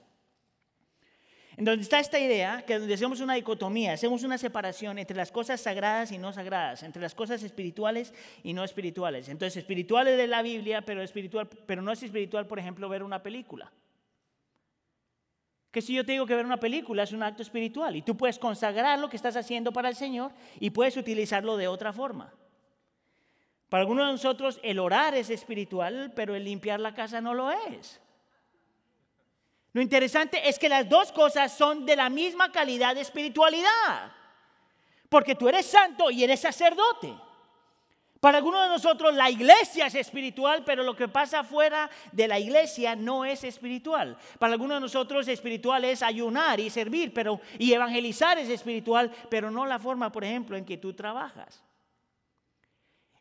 En 1.57 1.65
donde 1.65 1.81
está 1.81 1.99
esta 1.99 2.19
idea 2.19 2.63
que 2.63 2.77
donde 2.77 2.93
hacemos 2.93 3.21
una 3.21 3.33
dicotomía, 3.33 3.93
hacemos 3.93 4.21
una 4.21 4.37
separación 4.37 4.99
entre 4.99 5.17
las 5.17 5.31
cosas 5.31 5.61
sagradas 5.61 6.11
y 6.11 6.19
no 6.19 6.31
sagradas, 6.31 6.83
entre 6.83 7.01
las 7.01 7.15
cosas 7.15 7.41
espirituales 7.41 8.13
y 8.43 8.53
no 8.53 8.63
espirituales. 8.63 9.29
Entonces, 9.29 9.57
espiritual 9.57 10.09
es 10.09 10.17
de 10.17 10.27
la 10.27 10.43
Biblia, 10.43 10.83
pero, 10.83 11.01
espiritual, 11.01 11.49
pero 11.65 11.81
no 11.81 11.91
es 11.91 12.03
espiritual, 12.03 12.45
por 12.45 12.59
ejemplo, 12.59 12.87
ver 12.87 13.01
una 13.01 13.23
película. 13.23 13.71
Que 15.71 15.81
si 15.81 15.93
yo 15.93 16.05
te 16.05 16.11
digo 16.11 16.25
que 16.25 16.35
ver 16.35 16.45
una 16.45 16.59
película 16.59 17.03
es 17.03 17.13
un 17.13 17.23
acto 17.23 17.41
espiritual 17.41 17.95
y 17.95 18.01
tú 18.01 18.17
puedes 18.17 18.37
consagrar 18.37 18.99
lo 18.99 19.09
que 19.09 19.15
estás 19.15 19.37
haciendo 19.37 19.71
para 19.71 19.89
el 19.89 19.95
Señor 19.95 20.31
y 20.59 20.69
puedes 20.69 20.97
utilizarlo 20.97 21.55
de 21.55 21.69
otra 21.69 21.93
forma. 21.93 22.33
Para 23.69 23.83
algunos 23.83 24.05
de 24.07 24.11
nosotros 24.11 24.59
el 24.63 24.79
orar 24.79 25.15
es 25.15 25.29
espiritual, 25.29 26.11
pero 26.13 26.35
el 26.35 26.43
limpiar 26.43 26.81
la 26.81 26.93
casa 26.93 27.21
no 27.21 27.33
lo 27.33 27.51
es. 27.51 28.01
Lo 29.71 29.81
interesante 29.81 30.49
es 30.49 30.59
que 30.59 30.67
las 30.67 30.89
dos 30.89 31.13
cosas 31.13 31.55
son 31.55 31.85
de 31.85 31.95
la 31.95 32.09
misma 32.09 32.51
calidad 32.51 32.95
de 32.95 33.01
espiritualidad. 33.01 34.11
Porque 35.07 35.35
tú 35.35 35.47
eres 35.47 35.65
santo 35.65 36.11
y 36.11 36.23
eres 36.23 36.41
sacerdote. 36.41 37.15
Para 38.21 38.37
algunos 38.37 38.61
de 38.61 38.69
nosotros 38.69 39.15
la 39.15 39.31
iglesia 39.31 39.87
es 39.87 39.95
espiritual, 39.95 40.63
pero 40.63 40.83
lo 40.83 40.95
que 40.95 41.07
pasa 41.07 41.43
fuera 41.43 41.89
de 42.11 42.27
la 42.27 42.37
iglesia 42.37 42.95
no 42.95 43.25
es 43.25 43.43
espiritual. 43.43 44.15
Para 44.37 44.53
algunos 44.53 44.77
de 44.77 44.81
nosotros 44.81 45.27
espiritual 45.27 45.83
es 45.85 46.03
ayunar 46.03 46.59
y 46.59 46.69
servir, 46.69 47.15
pero 47.15 47.41
y 47.57 47.73
evangelizar 47.73 48.37
es 48.37 48.47
espiritual, 48.47 49.11
pero 49.27 49.49
no 49.49 49.65
la 49.65 49.79
forma, 49.79 50.11
por 50.11 50.23
ejemplo, 50.23 50.55
en 50.55 50.65
que 50.65 50.77
tú 50.77 50.93
trabajas. 50.93 51.63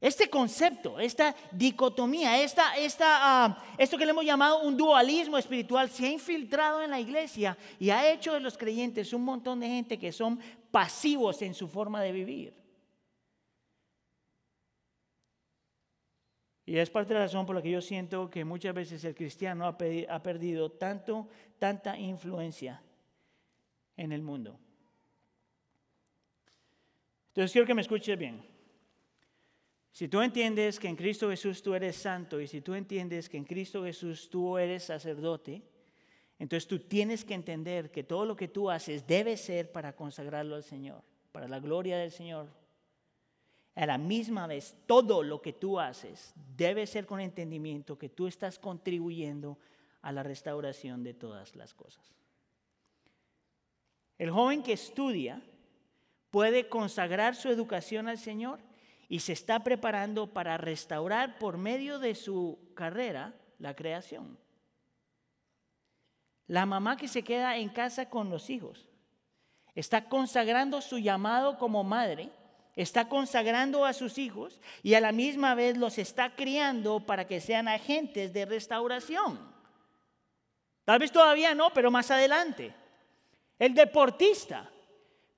Este 0.02 0.28
concepto, 0.28 1.00
esta 1.00 1.34
dicotomía, 1.50 2.42
esta, 2.42 2.76
esta, 2.76 3.56
uh, 3.58 3.72
esto 3.78 3.96
que 3.96 4.04
le 4.04 4.10
hemos 4.10 4.24
llamado 4.26 4.60
un 4.60 4.76
dualismo 4.76 5.38
espiritual, 5.38 5.88
se 5.88 6.04
ha 6.04 6.10
infiltrado 6.10 6.82
en 6.82 6.90
la 6.90 7.00
iglesia 7.00 7.56
y 7.78 7.88
ha 7.88 8.10
hecho 8.12 8.34
de 8.34 8.40
los 8.40 8.58
creyentes 8.58 9.14
un 9.14 9.24
montón 9.24 9.60
de 9.60 9.68
gente 9.68 9.98
que 9.98 10.12
son 10.12 10.38
pasivos 10.70 11.40
en 11.40 11.54
su 11.54 11.68
forma 11.68 12.02
de 12.02 12.12
vivir. 12.12 12.59
Y 16.70 16.78
es 16.78 16.88
parte 16.88 17.08
de 17.08 17.18
la 17.18 17.26
razón 17.26 17.44
por 17.46 17.56
la 17.56 17.62
que 17.62 17.70
yo 17.72 17.80
siento 17.80 18.30
que 18.30 18.44
muchas 18.44 18.72
veces 18.72 19.02
el 19.02 19.12
cristiano 19.12 19.64
ha, 19.64 19.76
ha 20.08 20.22
perdido 20.22 20.70
tanto, 20.70 21.28
tanta 21.58 21.98
influencia 21.98 22.80
en 23.96 24.12
el 24.12 24.22
mundo. 24.22 24.56
Entonces 27.30 27.50
quiero 27.50 27.66
que 27.66 27.74
me 27.74 27.82
escuches 27.82 28.16
bien. 28.16 28.40
Si 29.90 30.06
tú 30.06 30.22
entiendes 30.22 30.78
que 30.78 30.86
en 30.86 30.94
Cristo 30.94 31.28
Jesús 31.28 31.60
tú 31.60 31.74
eres 31.74 31.96
santo 31.96 32.40
y 32.40 32.46
si 32.46 32.60
tú 32.60 32.74
entiendes 32.74 33.28
que 33.28 33.36
en 33.36 33.46
Cristo 33.46 33.82
Jesús 33.82 34.30
tú 34.30 34.56
eres 34.56 34.84
sacerdote, 34.84 35.64
entonces 36.38 36.68
tú 36.68 36.78
tienes 36.78 37.24
que 37.24 37.34
entender 37.34 37.90
que 37.90 38.04
todo 38.04 38.24
lo 38.24 38.36
que 38.36 38.46
tú 38.46 38.70
haces 38.70 39.08
debe 39.08 39.36
ser 39.36 39.72
para 39.72 39.96
consagrarlo 39.96 40.54
al 40.54 40.62
Señor, 40.62 41.02
para 41.32 41.48
la 41.48 41.58
gloria 41.58 41.98
del 41.98 42.12
Señor. 42.12 42.59
A 43.80 43.86
la 43.86 43.96
misma 43.96 44.46
vez, 44.46 44.76
todo 44.84 45.22
lo 45.22 45.40
que 45.40 45.54
tú 45.54 45.80
haces 45.80 46.34
debe 46.54 46.86
ser 46.86 47.06
con 47.06 47.18
entendimiento 47.18 47.96
que 47.96 48.10
tú 48.10 48.26
estás 48.26 48.58
contribuyendo 48.58 49.56
a 50.02 50.12
la 50.12 50.22
restauración 50.22 51.02
de 51.02 51.14
todas 51.14 51.56
las 51.56 51.72
cosas. 51.72 52.04
El 54.18 54.32
joven 54.32 54.62
que 54.62 54.74
estudia 54.74 55.40
puede 56.30 56.68
consagrar 56.68 57.34
su 57.34 57.48
educación 57.48 58.06
al 58.06 58.18
Señor 58.18 58.60
y 59.08 59.20
se 59.20 59.32
está 59.32 59.60
preparando 59.60 60.26
para 60.26 60.58
restaurar 60.58 61.38
por 61.38 61.56
medio 61.56 61.98
de 61.98 62.14
su 62.14 62.58
carrera 62.74 63.34
la 63.58 63.74
creación. 63.74 64.38
La 66.48 66.66
mamá 66.66 66.98
que 66.98 67.08
se 67.08 67.22
queda 67.22 67.56
en 67.56 67.70
casa 67.70 68.10
con 68.10 68.28
los 68.28 68.50
hijos 68.50 68.90
está 69.74 70.06
consagrando 70.10 70.82
su 70.82 70.98
llamado 70.98 71.56
como 71.56 71.82
madre, 71.82 72.30
está 72.76 73.08
consagrando 73.08 73.84
a 73.84 73.92
sus 73.92 74.18
hijos 74.18 74.60
y 74.82 74.94
a 74.94 75.00
la 75.00 75.12
misma 75.12 75.54
vez 75.54 75.76
los 75.76 75.98
está 75.98 76.34
criando 76.34 77.00
para 77.00 77.26
que 77.26 77.40
sean 77.40 77.68
agentes 77.68 78.32
de 78.32 78.44
restauración. 78.44 79.38
Tal 80.84 80.98
vez 80.98 81.12
todavía 81.12 81.54
no, 81.54 81.72
pero 81.72 81.90
más 81.90 82.10
adelante. 82.10 82.74
El 83.58 83.74
deportista 83.74 84.70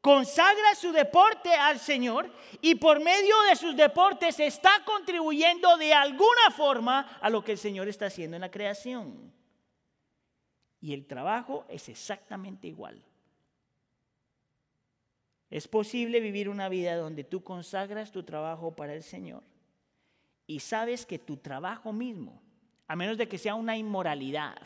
consagra 0.01 0.75
su 0.75 0.93
deporte 0.93 1.53
al 1.55 1.79
Señor 1.79 2.31
y 2.61 2.75
por 2.75 3.01
medio 3.01 3.35
de 3.49 3.57
sus 3.57 3.77
deportes 3.77 4.39
está 4.41 4.71
contribuyendo 4.85 5.77
de 5.77 5.95
alguna 5.95 6.51
forma 6.55 7.19
a 7.21 7.31
lo 7.31 7.43
que 7.43 7.53
el 7.53 7.59
Señor 7.59 7.89
está 7.89 8.07
haciendo 8.07 8.37
en 8.37 8.43
la 8.43 8.51
creación. 8.51 9.33
Y 10.81 10.93
el 10.93 11.07
trabajo 11.07 11.65
es 11.69 11.89
exactamente 11.89 12.67
igual. 12.67 13.03
Es 15.53 15.69
posible 15.69 16.19
vivir 16.21 16.49
una 16.49 16.71
vida 16.71 16.97
donde 16.97 17.25
tú 17.25 17.45
consagras 17.45 18.11
tu 18.11 18.23
trabajo 18.23 18.75
para 18.75 18.95
el 18.95 19.03
Señor 19.03 19.43
y 20.47 20.61
sabes 20.61 21.05
que 21.05 21.19
tu 21.19 21.37
trabajo 21.37 21.93
mismo, 21.93 22.41
a 22.89 22.97
menos 22.97 23.19
de 23.19 23.29
que 23.29 23.37
sea 23.37 23.55
una 23.55 23.77
inmoralidad, 23.77 24.57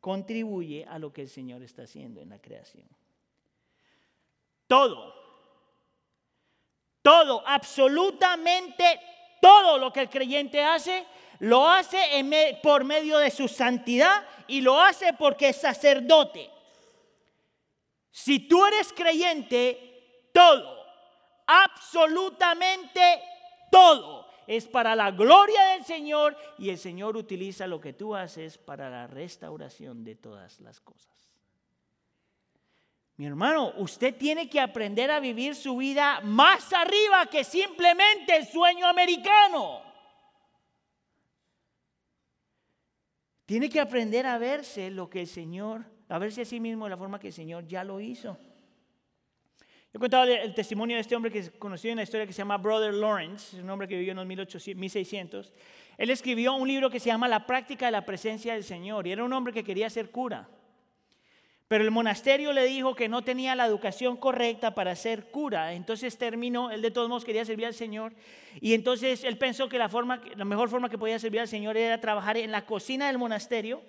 contribuye 0.00 0.86
a 0.88 1.00
lo 1.00 1.12
que 1.12 1.22
el 1.22 1.28
Señor 1.28 1.64
está 1.64 1.82
haciendo 1.82 2.20
en 2.20 2.28
la 2.28 2.40
creación. 2.40 2.86
Todo. 4.68 5.12
Todo, 7.02 7.42
absolutamente 7.44 8.84
todo 9.42 9.76
lo 9.76 9.92
que 9.92 10.02
el 10.02 10.08
creyente 10.08 10.62
hace, 10.62 11.04
lo 11.40 11.68
hace 11.68 11.98
por 12.62 12.84
medio 12.84 13.18
de 13.18 13.32
su 13.32 13.48
santidad 13.48 14.24
y 14.46 14.60
lo 14.60 14.80
hace 14.80 15.14
porque 15.14 15.48
es 15.48 15.56
sacerdote. 15.56 16.48
Si 18.18 18.40
tú 18.40 18.66
eres 18.66 18.92
creyente, 18.92 20.28
todo, 20.32 20.84
absolutamente 21.46 23.00
todo, 23.70 24.26
es 24.48 24.66
para 24.66 24.96
la 24.96 25.12
gloria 25.12 25.62
del 25.66 25.84
Señor 25.84 26.36
y 26.58 26.70
el 26.70 26.78
Señor 26.78 27.16
utiliza 27.16 27.68
lo 27.68 27.80
que 27.80 27.92
tú 27.92 28.16
haces 28.16 28.58
para 28.58 28.90
la 28.90 29.06
restauración 29.06 30.02
de 30.02 30.16
todas 30.16 30.58
las 30.58 30.80
cosas. 30.80 31.32
Mi 33.18 33.24
hermano, 33.24 33.72
usted 33.76 34.16
tiene 34.16 34.50
que 34.50 34.58
aprender 34.58 35.12
a 35.12 35.20
vivir 35.20 35.54
su 35.54 35.76
vida 35.76 36.20
más 36.22 36.72
arriba 36.72 37.26
que 37.26 37.44
simplemente 37.44 38.34
el 38.34 38.48
sueño 38.48 38.88
americano. 38.88 39.80
Tiene 43.46 43.70
que 43.70 43.78
aprender 43.78 44.26
a 44.26 44.38
verse 44.38 44.90
lo 44.90 45.08
que 45.08 45.20
el 45.20 45.28
Señor, 45.28 45.97
a 46.08 46.18
verse 46.18 46.42
a 46.42 46.44
sí 46.44 46.60
mismo 46.60 46.84
de 46.84 46.90
la 46.90 46.96
forma 46.96 47.18
que 47.18 47.28
el 47.28 47.32
Señor 47.32 47.66
ya 47.66 47.84
lo 47.84 48.00
hizo. 48.00 48.38
Yo 49.92 49.96
he 49.96 49.98
contado 50.00 50.24
el 50.24 50.54
testimonio 50.54 50.96
de 50.96 51.00
este 51.00 51.16
hombre 51.16 51.32
que 51.32 51.38
es 51.38 51.50
conocido 51.52 51.92
en 51.92 51.96
la 51.96 52.02
historia 52.02 52.26
que 52.26 52.32
se 52.32 52.38
llama 52.38 52.58
Brother 52.58 52.92
Lawrence, 52.92 53.58
un 53.60 53.70
hombre 53.70 53.88
que 53.88 53.96
vivió 53.96 54.12
en 54.12 54.18
los 54.18 54.26
1600. 54.26 55.52
Él 55.96 56.10
escribió 56.10 56.54
un 56.54 56.68
libro 56.68 56.90
que 56.90 57.00
se 57.00 57.06
llama 57.06 57.26
La 57.26 57.46
práctica 57.46 57.86
de 57.86 57.92
la 57.92 58.04
presencia 58.04 58.52
del 58.52 58.64
Señor 58.64 59.06
y 59.06 59.12
era 59.12 59.24
un 59.24 59.32
hombre 59.32 59.52
que 59.52 59.64
quería 59.64 59.88
ser 59.88 60.10
cura. 60.10 60.46
Pero 61.68 61.84
el 61.84 61.90
monasterio 61.90 62.52
le 62.52 62.64
dijo 62.64 62.94
que 62.94 63.08
no 63.08 63.22
tenía 63.22 63.54
la 63.54 63.66
educación 63.66 64.16
correcta 64.16 64.74
para 64.74 64.94
ser 64.94 65.30
cura. 65.30 65.74
Entonces 65.74 66.16
terminó, 66.16 66.70
él 66.70 66.80
de 66.80 66.90
todos 66.90 67.08
modos 67.08 67.24
quería 67.24 67.44
servir 67.44 67.66
al 67.66 67.74
Señor. 67.74 68.14
Y 68.60 68.74
entonces 68.74 69.24
él 69.24 69.36
pensó 69.36 69.68
que 69.68 69.78
la, 69.78 69.88
forma, 69.88 70.20
la 70.36 70.46
mejor 70.46 70.70
forma 70.70 70.88
que 70.88 70.96
podía 70.96 71.18
servir 71.18 71.40
al 71.40 71.48
Señor 71.48 71.76
era 71.76 72.00
trabajar 72.00 72.38
en 72.38 72.52
la 72.52 72.64
cocina 72.64 73.08
del 73.08 73.18
monasterio 73.18 73.82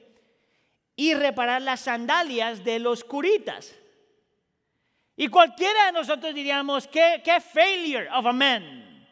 y 0.99 1.13
reparar 1.13 1.61
las 1.61 1.79
sandalias 1.79 2.65
de 2.65 2.77
los 2.77 3.05
curitas. 3.05 3.73
Y 5.15 5.29
cualquiera 5.29 5.85
de 5.85 5.91
nosotros 5.93 6.35
diríamos, 6.35 6.87
¿qué, 6.87 7.21
qué 7.23 7.39
failure 7.39 8.09
of 8.09 8.25
a 8.25 8.33
man. 8.33 9.07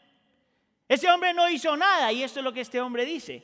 Ese 0.89 1.09
hombre 1.09 1.33
no 1.33 1.49
hizo 1.49 1.77
nada 1.77 2.11
y 2.11 2.23
esto 2.23 2.41
es 2.41 2.43
lo 2.43 2.51
que 2.51 2.59
este 2.59 2.81
hombre 2.81 3.05
dice. 3.05 3.41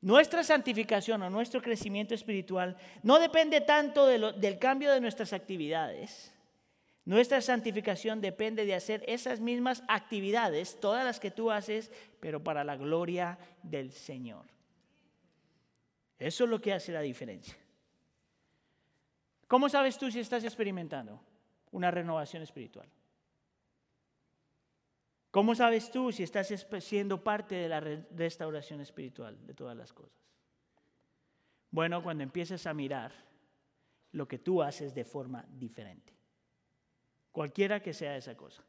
Nuestra 0.00 0.42
santificación 0.42 1.22
o 1.22 1.30
nuestro 1.30 1.62
crecimiento 1.62 2.16
espiritual 2.16 2.76
no 3.04 3.20
depende 3.20 3.60
tanto 3.60 4.08
del 4.08 4.58
cambio 4.58 4.90
de 4.90 5.00
nuestras 5.00 5.32
actividades. 5.32 6.34
Nuestra 7.04 7.40
santificación 7.40 8.20
depende 8.20 8.66
de 8.66 8.74
hacer 8.74 9.04
esas 9.06 9.38
mismas 9.38 9.84
actividades, 9.86 10.80
todas 10.80 11.04
las 11.04 11.20
que 11.20 11.30
tú 11.30 11.52
haces, 11.52 11.92
pero 12.18 12.42
para 12.42 12.64
la 12.64 12.74
gloria 12.74 13.38
del 13.62 13.92
Señor. 13.92 14.51
Eso 16.22 16.44
es 16.44 16.50
lo 16.50 16.60
que 16.60 16.72
hace 16.72 16.92
la 16.92 17.00
diferencia. 17.00 17.56
¿Cómo 19.48 19.68
sabes 19.68 19.98
tú 19.98 20.08
si 20.08 20.20
estás 20.20 20.44
experimentando 20.44 21.20
una 21.72 21.90
renovación 21.90 22.44
espiritual? 22.44 22.88
¿Cómo 25.32 25.56
sabes 25.56 25.90
tú 25.90 26.12
si 26.12 26.22
estás 26.22 26.46
siendo 26.78 27.24
parte 27.24 27.56
de 27.56 27.68
la 27.68 27.80
restauración 27.80 28.80
espiritual 28.80 29.44
de 29.44 29.52
todas 29.52 29.76
las 29.76 29.92
cosas? 29.92 30.16
Bueno, 31.72 32.00
cuando 32.04 32.22
empieces 32.22 32.68
a 32.68 32.74
mirar 32.74 33.12
lo 34.12 34.28
que 34.28 34.38
tú 34.38 34.62
haces 34.62 34.94
de 34.94 35.04
forma 35.04 35.44
diferente. 35.48 36.14
Cualquiera 37.32 37.82
que 37.82 37.92
sea 37.92 38.16
esa 38.16 38.36
cosa. 38.36 38.62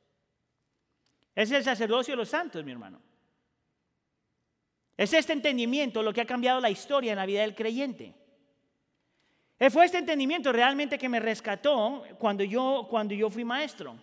Es 1.35 1.51
el 1.51 1.63
sacerdocio 1.63 2.13
de 2.13 2.17
los 2.17 2.29
santos, 2.29 2.65
mi 2.65 2.71
hermano. 2.71 3.12
Es 4.97 5.13
este 5.13 5.33
entendimiento 5.33 6.03
lo 6.03 6.13
que 6.13 6.21
ha 6.21 6.25
cambiado 6.25 6.59
la 6.59 6.69
historia 6.69 7.11
en 7.11 7.17
la 7.17 7.25
vida 7.25 7.41
del 7.41 7.55
creyente. 7.55 8.13
Fue 9.71 9.85
este 9.85 9.97
entendimiento 9.97 10.51
realmente 10.51 10.97
que 10.97 11.07
me 11.07 11.19
rescató 11.19 12.03
cuando 12.19 12.43
yo, 12.43 12.87
cuando 12.89 13.13
yo 13.13 13.29
fui 13.29 13.45
maestro. 13.45 13.95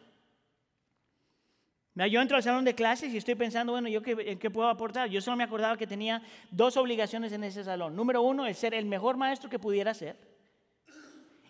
Yo 1.94 2.20
entro 2.22 2.36
al 2.36 2.42
salón 2.42 2.64
de 2.64 2.74
clases 2.74 3.12
y 3.12 3.18
estoy 3.18 3.34
pensando, 3.34 3.72
bueno, 3.72 3.88
¿yo 3.88 4.00
qué, 4.00 4.38
qué, 4.38 4.50
puedo 4.50 4.68
aportar? 4.68 5.10
Yo 5.10 5.20
solo 5.20 5.36
me 5.36 5.44
acordaba 5.44 5.76
que 5.76 5.86
tenía 5.86 6.22
dos 6.50 6.78
obligaciones 6.78 7.32
en 7.32 7.44
ese 7.44 7.62
salón. 7.62 7.94
Número 7.94 8.22
uno, 8.22 8.46
el 8.46 8.54
ser 8.54 8.72
el 8.72 8.86
mejor 8.86 9.18
maestro 9.18 9.50
que 9.50 9.58
pudiera 9.58 9.92
ser. 9.92 10.16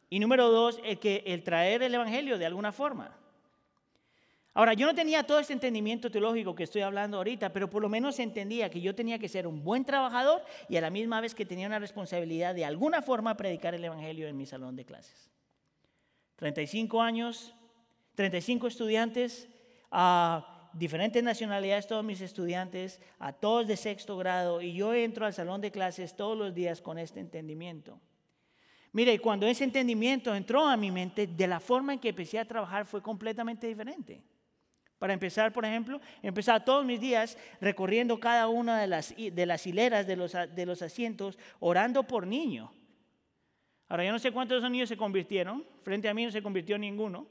Y 0.09 0.19
número 0.19 0.51
dos, 0.51 0.81
el, 0.83 0.99
que, 0.99 1.23
el 1.27 1.45
traer 1.45 1.85
el 1.85 1.95
Evangelio 1.95 2.37
de 2.37 2.47
alguna 2.47 2.73
forma. 2.73 3.17
Ahora, 4.53 4.75
yo 4.75 4.87
no 4.87 4.95
tenía 4.95 5.23
todo 5.23 5.39
este 5.39 5.53
entendimiento 5.53 6.11
teológico 6.11 6.57
que 6.57 6.65
estoy 6.65 6.83
hablando 6.83 7.19
ahorita, 7.19 7.53
pero 7.53 7.71
por 7.71 7.83
lo 7.83 7.89
menos 7.89 8.19
entendía 8.19 8.69
que 8.69 8.81
yo 8.81 8.95
tenía 8.95 9.19
que 9.19 9.29
ser 9.29 9.47
un 9.47 9.63
buen 9.63 9.85
trabajador 9.85 10.43
y 10.69 10.77
a 10.77 10.81
la 10.81 10.91
misma 10.91 11.21
vez 11.21 11.35
que 11.35 11.47
tenía 11.47 11.69
una 11.69 11.79
responsabilidad 11.79 12.55
de 12.55 12.65
alguna 12.65 13.01
forma 13.01 13.37
predicar 13.37 13.75
el 13.75 13.85
Evangelio 13.85 14.27
en 14.27 14.37
mi 14.37 14.47
salón 14.47 14.75
de 14.75 14.85
clases. 14.85 15.31
35 16.35 17.01
años, 17.01 17.55
35 18.17 18.67
estudiantes, 18.67 19.49
a 19.93 20.71
diferentes 20.73 21.23
nacionalidades, 21.23 21.87
todos 21.87 22.05
mis 22.05 22.21
estudiantes, 22.21 23.01
a 23.21 23.33
todos 23.33 23.69
de 23.69 23.77
sexto 23.77 24.17
grado, 24.17 24.63
y 24.63 24.73
yo 24.73 24.95
entro 24.95 25.27
al 25.27 25.35
salón 25.35 25.61
de 25.61 25.71
clases 25.71 26.17
todos 26.17 26.37
los 26.37 26.55
días 26.55 26.81
con 26.81 26.99
este 26.99 27.21
entendimiento. 27.21 28.01
Mire, 28.93 29.21
cuando 29.21 29.47
ese 29.47 29.63
entendimiento 29.63 30.35
entró 30.35 30.67
a 30.67 30.77
mi 30.77 30.91
mente, 30.91 31.29
de 31.29 31.47
la 31.47 31.61
forma 31.61 31.93
en 31.93 32.01
que 32.01 32.09
empecé 32.09 32.41
a 32.41 32.45
trabajar 32.45 32.85
fue 32.85 33.01
completamente 33.01 33.69
diferente. 33.69 34.25
Para 35.01 35.15
empezar, 35.15 35.51
por 35.51 35.65
ejemplo, 35.65 35.99
empezaba 36.23 36.63
todos 36.63 36.85
mis 36.85 37.01
días 37.01 37.39
recorriendo 37.59 38.21
cada 38.21 38.49
una 38.49 38.79
de 38.79 38.87
las, 38.87 39.15
de 39.17 39.47
las 39.47 39.67
hileras 39.67 40.07
de 40.07 40.15
los, 40.15 40.33
de 40.33 40.67
los 40.67 40.83
asientos, 40.83 41.39
orando 41.59 42.03
por 42.03 42.27
niños. 42.27 42.69
Ahora, 43.89 44.05
yo 44.05 44.13
no 44.13 44.19
sé 44.19 44.31
cuántos 44.31 44.57
de 44.57 44.59
esos 44.59 44.71
niños 44.71 44.91
se 44.91 44.99
convirtieron. 44.99 45.65
Frente 45.83 46.07
a 46.07 46.13
mí 46.13 46.27
no 46.27 46.31
se 46.31 46.43
convirtió 46.43 46.77
ninguno 46.77 47.27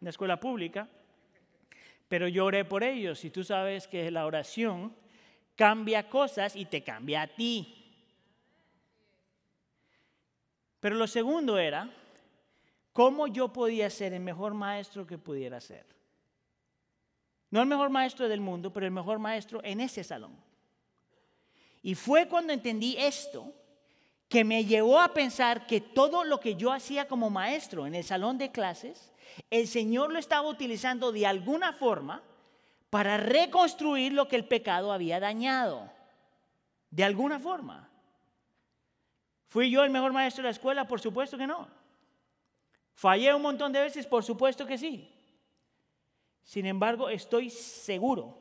en 0.00 0.04
la 0.06 0.10
escuela 0.10 0.40
pública. 0.40 0.88
Pero 2.08 2.26
yo 2.26 2.44
oré 2.44 2.64
por 2.64 2.82
ellos. 2.82 3.24
Y 3.24 3.30
tú 3.30 3.44
sabes 3.44 3.86
que 3.86 4.10
la 4.10 4.26
oración 4.26 4.92
cambia 5.54 6.08
cosas 6.08 6.56
y 6.56 6.64
te 6.64 6.82
cambia 6.82 7.22
a 7.22 7.28
ti. 7.28 7.94
Pero 10.80 10.96
lo 10.96 11.06
segundo 11.06 11.56
era, 11.56 11.88
¿cómo 12.92 13.28
yo 13.28 13.52
podía 13.52 13.88
ser 13.90 14.12
el 14.12 14.22
mejor 14.22 14.54
maestro 14.54 15.06
que 15.06 15.18
pudiera 15.18 15.60
ser? 15.60 16.01
No 17.52 17.60
el 17.60 17.68
mejor 17.68 17.90
maestro 17.90 18.30
del 18.30 18.40
mundo, 18.40 18.72
pero 18.72 18.86
el 18.86 18.92
mejor 18.92 19.18
maestro 19.18 19.60
en 19.62 19.82
ese 19.82 20.02
salón. 20.02 20.34
Y 21.82 21.94
fue 21.94 22.26
cuando 22.26 22.54
entendí 22.54 22.96
esto 22.98 23.52
que 24.26 24.42
me 24.42 24.64
llevó 24.64 24.98
a 24.98 25.12
pensar 25.12 25.66
que 25.66 25.82
todo 25.82 26.24
lo 26.24 26.40
que 26.40 26.54
yo 26.54 26.72
hacía 26.72 27.06
como 27.06 27.28
maestro 27.28 27.86
en 27.86 27.94
el 27.94 28.04
salón 28.04 28.38
de 28.38 28.50
clases, 28.50 29.12
el 29.50 29.68
Señor 29.68 30.10
lo 30.10 30.18
estaba 30.18 30.48
utilizando 30.48 31.12
de 31.12 31.26
alguna 31.26 31.74
forma 31.74 32.22
para 32.88 33.18
reconstruir 33.18 34.14
lo 34.14 34.28
que 34.28 34.36
el 34.36 34.46
pecado 34.46 34.90
había 34.90 35.20
dañado. 35.20 35.92
De 36.90 37.04
alguna 37.04 37.38
forma. 37.38 37.90
¿Fui 39.48 39.70
yo 39.70 39.84
el 39.84 39.90
mejor 39.90 40.14
maestro 40.14 40.42
de 40.42 40.46
la 40.46 40.52
escuela? 40.52 40.88
Por 40.88 41.02
supuesto 41.02 41.36
que 41.36 41.46
no. 41.46 41.68
¿Fallé 42.94 43.34
un 43.34 43.42
montón 43.42 43.72
de 43.72 43.80
veces? 43.80 44.06
Por 44.06 44.24
supuesto 44.24 44.64
que 44.64 44.78
sí. 44.78 45.12
Sin 46.42 46.66
embargo, 46.66 47.08
estoy 47.08 47.50
seguro 47.50 48.38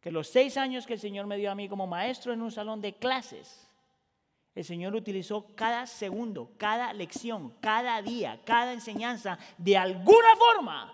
que 0.00 0.10
los 0.10 0.28
seis 0.28 0.56
años 0.56 0.86
que 0.86 0.94
el 0.94 1.00
Señor 1.00 1.26
me 1.26 1.36
dio 1.36 1.50
a 1.50 1.54
mí 1.54 1.68
como 1.68 1.86
maestro 1.86 2.32
en 2.32 2.42
un 2.42 2.50
salón 2.50 2.80
de 2.80 2.96
clases, 2.96 3.66
el 4.54 4.64
Señor 4.64 4.94
utilizó 4.94 5.54
cada 5.54 5.86
segundo, 5.86 6.52
cada 6.56 6.92
lección, 6.92 7.54
cada 7.60 8.00
día, 8.02 8.40
cada 8.44 8.72
enseñanza, 8.72 9.38
de 9.58 9.76
alguna 9.76 10.36
forma, 10.36 10.92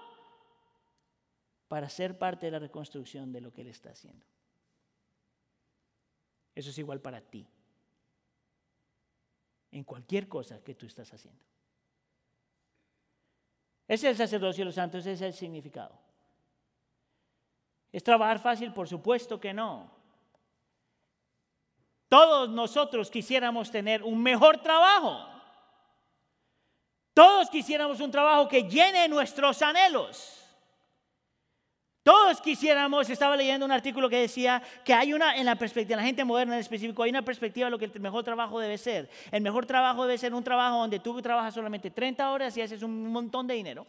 para 1.69 1.89
ser 1.89 2.19
parte 2.19 2.47
de 2.47 2.53
la 2.53 2.59
reconstrucción 2.59 3.33
de 3.33 3.41
lo 3.41 3.53
que 3.53 3.63
Él 3.63 3.69
está 3.69 3.91
haciendo. 3.91 4.25
Eso 6.55 6.71
es 6.71 6.79
igual 6.79 7.01
para 7.01 7.21
ti, 7.21 7.47
en 9.73 9.85
cualquier 9.85 10.29
cosa 10.29 10.63
que 10.63 10.75
tú 10.75 10.87
estás 10.87 11.13
haciendo. 11.13 11.45
Ese 13.89 14.09
es 14.09 14.13
el 14.13 14.17
sacerdocio 14.17 14.63
de 14.63 14.67
los 14.67 14.75
santos, 14.75 15.01
ese 15.01 15.13
es 15.13 15.23
el 15.23 15.33
significado. 15.33 16.06
¿Es 17.93 18.03
trabajar 18.03 18.39
fácil? 18.39 18.73
Por 18.73 18.89
supuesto 18.89 19.41
que 19.41 19.53
no. 19.53 19.91
Todos 22.09 22.49
nosotros 22.51 23.11
quisiéramos 23.11 23.71
tener 23.71 24.03
un 24.03 24.23
mejor 24.23 24.59
trabajo. 24.59 25.27
Todos 27.13 27.49
quisiéramos 27.51 28.01
un 28.01 28.11
trabajo 28.11 28.49
que 28.49 28.63
llene 28.65 29.09
nuestros 29.09 29.63
anhelos. 29.63 30.43
Todos 32.03 32.41
quisiéramos, 32.41 33.11
estaba 33.11 33.37
leyendo 33.37 33.67
un 33.67 33.73
artículo 33.73 34.09
que 34.09 34.21
decía 34.21 34.63
que 34.85 34.95
hay 34.95 35.13
una, 35.13 35.37
en 35.37 35.45
la 35.45 35.57
perspectiva, 35.57 35.97
de 35.97 36.03
la 36.03 36.07
gente 36.07 36.25
moderna 36.25 36.55
en 36.55 36.61
específico, 36.61 37.03
hay 37.03 37.11
una 37.11 37.23
perspectiva 37.23 37.67
de 37.67 37.73
lo 37.73 37.79
que 37.81 37.87
el 37.87 38.01
mejor 38.01 38.23
trabajo 38.23 38.61
debe 38.61 38.79
ser. 38.79 39.11
El 39.33 39.43
mejor 39.43 39.67
trabajo 39.67 40.07
debe 40.07 40.17
ser 40.17 40.33
un 40.33 40.45
trabajo 40.45 40.77
donde 40.77 41.01
tú 41.01 41.21
trabajas 41.21 41.53
solamente 41.53 41.91
30 41.91 42.31
horas 42.31 42.57
y 42.57 42.61
haces 42.61 42.85
un 42.85 43.11
montón 43.11 43.49
de 43.49 43.55
dinero. 43.55 43.85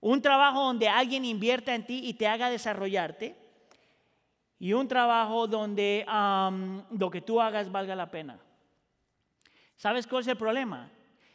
Un 0.00 0.22
trabajo 0.22 0.64
donde 0.64 0.88
alguien 0.88 1.24
invierta 1.24 1.74
en 1.74 1.84
ti 1.84 2.00
y 2.04 2.14
te 2.14 2.26
haga 2.26 2.48
desarrollarte. 2.50 3.36
Y 4.58 4.72
un 4.72 4.88
trabajo 4.88 5.46
donde 5.46 6.04
lo 6.90 7.10
que 7.10 7.20
tú 7.20 7.40
hagas 7.40 7.70
valga 7.70 7.94
la 7.94 8.10
pena. 8.10 8.38
¿Sabes 9.76 10.06
cuál 10.06 10.22
es 10.22 10.28
el 10.28 10.36
problema? 10.36 10.90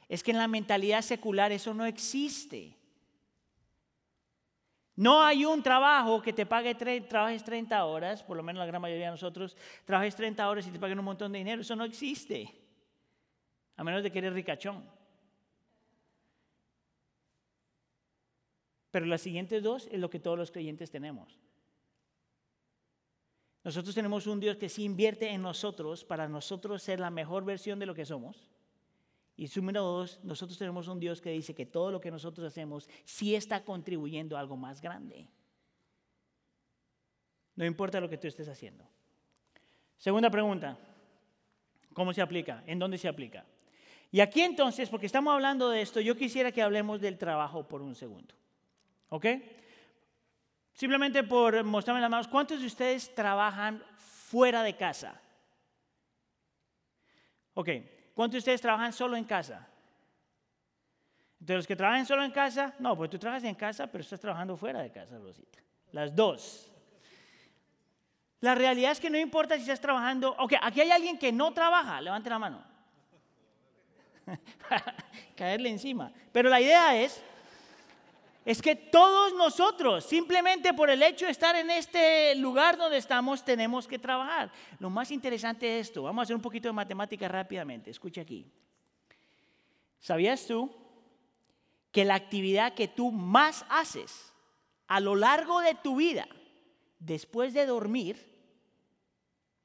Es 0.08 0.21
que 0.21 0.32
en 0.32 0.38
la 0.38 0.47
mentalidad 0.47 1.01
secular 1.01 1.51
eso 1.51 1.73
no 1.73 1.86
existe. 1.86 2.78
No 4.95 5.21
hay 5.23 5.43
un 5.43 5.62
trabajo 5.62 6.21
que 6.21 6.32
te 6.32 6.45
pague, 6.45 6.73
trabajes 6.73 7.43
30 7.43 7.84
horas, 7.84 8.23
por 8.23 8.38
lo 8.38 8.43
menos 8.43 8.60
la 8.60 8.65
gran 8.65 8.82
mayoría 8.82 9.06
de 9.06 9.12
nosotros, 9.12 9.58
trabajes 9.84 10.15
30 10.15 10.47
horas 10.47 10.67
y 10.67 10.71
te 10.71 10.80
paguen 10.80 10.99
un 10.99 11.06
montón 11.06 11.32
de 11.32 11.39
dinero. 11.39 11.62
Eso 11.62 11.75
no 11.75 11.84
existe. 11.84 12.49
A 13.75 13.84
menos 13.84 14.04
de 14.04 14.12
que 14.12 14.19
eres 14.19 14.34
ricachón. 14.34 14.88
Pero 18.96 19.08
las 19.08 19.20
siguientes 19.20 19.62
dos 19.62 19.90
es 19.92 20.00
lo 20.00 20.10
que 20.10 20.22
todos 20.22 20.38
los 20.38 20.52
creyentes 20.52 20.90
tenemos. 20.90 21.38
Nosotros 23.62 23.94
tenemos 23.94 24.26
un 24.26 24.40
Dios 24.40 24.56
que 24.56 24.70
sí 24.70 24.86
invierte 24.86 25.32
en 25.32 25.42
nosotros 25.42 26.06
para 26.06 26.30
nosotros 26.30 26.82
ser 26.82 27.02
la 27.02 27.10
mejor 27.10 27.44
versión 27.44 27.78
de 27.78 27.88
lo 27.88 27.94
que 27.94 28.06
somos. 28.06 28.50
Y 29.36 29.50
número 29.54 29.82
dos, 29.84 30.22
nosotros 30.24 30.58
tenemos 30.58 30.88
un 30.88 31.02
Dios 31.02 31.20
que 31.20 31.32
dice 31.32 31.54
que 31.54 31.66
todo 31.66 31.92
lo 31.92 32.00
que 32.00 32.10
nosotros 32.10 32.48
hacemos 32.48 32.88
sí 33.04 33.36
está 33.36 33.66
contribuyendo 33.66 34.38
a 34.38 34.40
algo 34.40 34.56
más 34.56 34.80
grande. 34.80 35.28
No 37.58 37.66
importa 37.66 38.00
lo 38.00 38.08
que 38.08 38.18
tú 38.18 38.28
estés 38.28 38.48
haciendo. 38.48 38.88
Segunda 39.98 40.30
pregunta, 40.30 40.78
¿cómo 41.92 42.14
se 42.14 42.22
aplica? 42.22 42.64
¿En 42.66 42.80
dónde 42.80 42.98
se 42.98 43.10
aplica? 43.10 43.46
Y 44.10 44.22
aquí 44.22 44.40
entonces, 44.40 44.90
porque 44.90 45.08
estamos 45.08 45.34
hablando 45.34 45.70
de 45.70 45.82
esto, 45.82 46.00
yo 46.00 46.16
quisiera 46.16 46.54
que 46.54 46.62
hablemos 46.62 47.02
del 47.02 47.18
trabajo 47.18 47.68
por 47.68 47.82
un 47.82 47.94
segundo. 47.94 48.34
¿Ok? 49.15 49.25
Simplemente 50.73 51.23
por 51.23 51.63
mostrarme 51.63 52.01
las 52.01 52.10
manos, 52.10 52.28
¿cuántos 52.28 52.60
de 52.60 52.67
ustedes 52.67 53.15
trabajan 53.15 53.82
fuera 53.97 54.62
de 54.62 54.75
casa? 54.75 55.21
Ok, 57.54 57.69
¿cuántos 58.13 58.34
de 58.34 58.39
ustedes 58.39 58.60
trabajan 58.60 58.91
solo 58.91 59.15
en 59.15 59.23
casa? 59.23 59.65
Entonces, 61.39 61.56
los 61.56 61.67
que 61.67 61.78
trabajan 61.78 62.06
solo 62.06 62.25
en 62.25 62.32
casa, 62.32 62.75
no, 62.80 62.97
pues 62.97 63.10
tú 63.10 63.17
trabajas 63.17 63.45
en 63.45 63.56
casa, 63.56 63.88
pero 63.88 64.01
estás 64.01 64.19
trabajando 64.19 64.58
fuera 64.58 64.82
de 64.82 64.91
casa, 64.91 65.17
Rosita. 65.17 65.60
Las 65.93 66.13
dos. 66.13 66.69
La 68.41 68.54
realidad 68.54 68.91
es 68.91 68.99
que 68.99 69.10
no 69.10 69.17
importa 69.17 69.56
si 69.56 69.62
estás 69.62 69.80
trabajando. 69.80 70.36
Ok, 70.39 70.56
aquí 70.62 70.82
hay 70.82 70.91
alguien 70.91 71.17
que 71.17 71.32
no 71.32 71.54
trabaja, 71.54 72.01
levante 72.01 72.30
la 72.30 72.39
mano. 72.39 72.62
Caerle 75.38 75.69
encima. 75.69 76.12
Pero 76.34 76.49
la 76.49 76.60
idea 76.60 76.97
es 77.01 77.23
es 78.46 78.62
que 78.62 78.76
todos 78.76 79.34
nosotros, 79.34 80.06
simplemente 80.06 80.72
por 80.72 80.92
el 80.92 81.02
hecho 81.02 81.26
de 81.26 81.32
estar 81.32 81.56
en 81.56 81.72
este 81.72 82.36
lugar 82.36 82.78
donde 82.78 82.98
estamos, 82.98 83.44
tenemos 83.44 83.88
que 83.88 83.98
trabajar. 83.98 84.52
Lo 84.78 84.92
más 84.92 85.10
interesante 85.10 85.80
es 85.80 85.88
esto, 85.88 86.04
vamos 86.04 86.22
a 86.22 86.24
hacer 86.24 86.36
un 86.36 86.44
poquito 86.44 86.70
de 86.70 86.74
matemática 86.74 87.28
rápidamente, 87.28 87.90
escucha 87.90 88.22
aquí. 88.22 88.46
¿Sabías 90.00 90.46
tú 90.46 90.72
que 91.92 92.06
la 92.06 92.14
actividad 92.14 92.76
que 92.76 92.88
tú 92.88 93.12
más 93.12 93.66
haces 93.68 94.32
a 94.86 95.00
lo 95.00 95.16
largo 95.16 95.62
de 95.62 95.74
tu 95.74 95.96
vida, 95.96 96.28
después 97.00 97.56
de 97.56 97.66
dormir, 97.66 98.32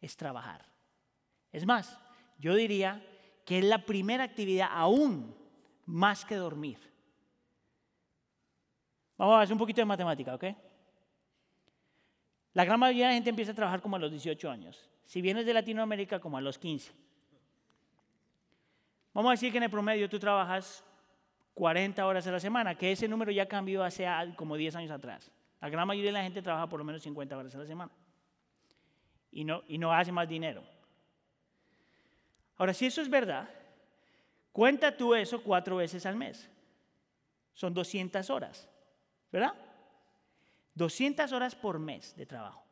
es 0.01 0.17
trabajar? 0.17 0.65
Es 1.53 1.67
más, 1.67 1.99
yo 2.39 2.55
diría 2.55 3.07
que 3.45 3.59
es 3.59 3.65
la 3.65 3.85
primera 3.85 4.25
actividad 4.25 4.71
aún 4.73 5.37
más 5.85 6.25
que 6.25 6.37
dormir. 6.37 6.90
Vamos 9.21 9.37
a 9.37 9.43
hacer 9.43 9.53
un 9.53 9.59
poquito 9.59 9.83
de 9.83 9.85
matemática, 9.85 10.35
¿ok? 10.35 10.45
La 12.55 12.65
gran 12.65 12.81
mayoría 12.81 13.05
de 13.05 13.11
la 13.11 13.15
gente 13.17 13.29
empieza 13.29 13.53
a 13.53 13.55
trabajar 13.55 13.83
como 13.83 13.97
a 13.97 13.99
los 13.99 14.11
18 14.11 14.51
años. 14.51 14.89
Si 15.05 15.21
vienes 15.21 15.45
de 15.45 15.53
Latinoamérica, 15.53 16.19
como 16.19 16.39
a 16.39 16.41
los 16.41 16.59
15. 16.59 16.91
Vamos 19.13 19.29
a 19.29 19.33
decir 19.33 19.53
que 19.53 19.59
en 19.59 19.65
el 19.65 19.71
promedio 19.71 20.09
tú 20.09 20.19
trabajas 20.19 20.83
40 21.53 22.07
horas 22.07 22.27
a 22.27 22.31
la 22.31 22.41
semana, 22.41 22.75
que 22.77 22.93
ese 22.93 23.07
número 23.09 23.31
ya 23.31 23.47
cambió 23.47 23.85
hace 23.85 24.07
como 24.37 24.57
10 24.57 24.77
años 24.77 24.91
atrás. 24.91 25.31
La 25.61 25.69
gran 25.69 25.87
mayoría 25.87 26.09
de 26.09 26.15
la 26.15 26.23
gente 26.23 26.41
trabaja 26.41 26.67
por 26.67 26.79
lo 26.79 26.85
menos 26.87 27.03
50 27.03 27.37
horas 27.37 27.55
a 27.55 27.59
la 27.59 27.67
semana. 27.67 27.93
Y 29.33 29.45
no, 29.45 29.65
y 29.69 29.77
no 29.77 29.93
hace 29.93 30.13
más 30.13 30.31
dinero. 30.31 30.63
Ahora, 32.57 32.73
si 32.73 32.87
eso 32.87 33.03
es 33.03 33.11
verdad, 33.11 33.51
cuenta 34.51 34.97
tú 34.97 35.15
eso 35.15 35.43
cuatro 35.43 35.77
veces 35.77 36.07
al 36.07 36.17
mes. 36.17 36.49
Son 37.53 37.75
200 37.75 38.31
horas. 38.31 38.70
¿Verdad? 39.31 39.55
200 40.75 41.33
horas 41.33 41.55
por 41.55 41.79
mes 41.79 42.15
de 42.17 42.27
trabajo. 42.27 42.65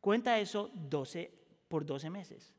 Cuenta 0.00 0.38
eso 0.38 0.70
12 0.74 1.32
por 1.68 1.84
12 1.84 2.10
meses. 2.10 2.54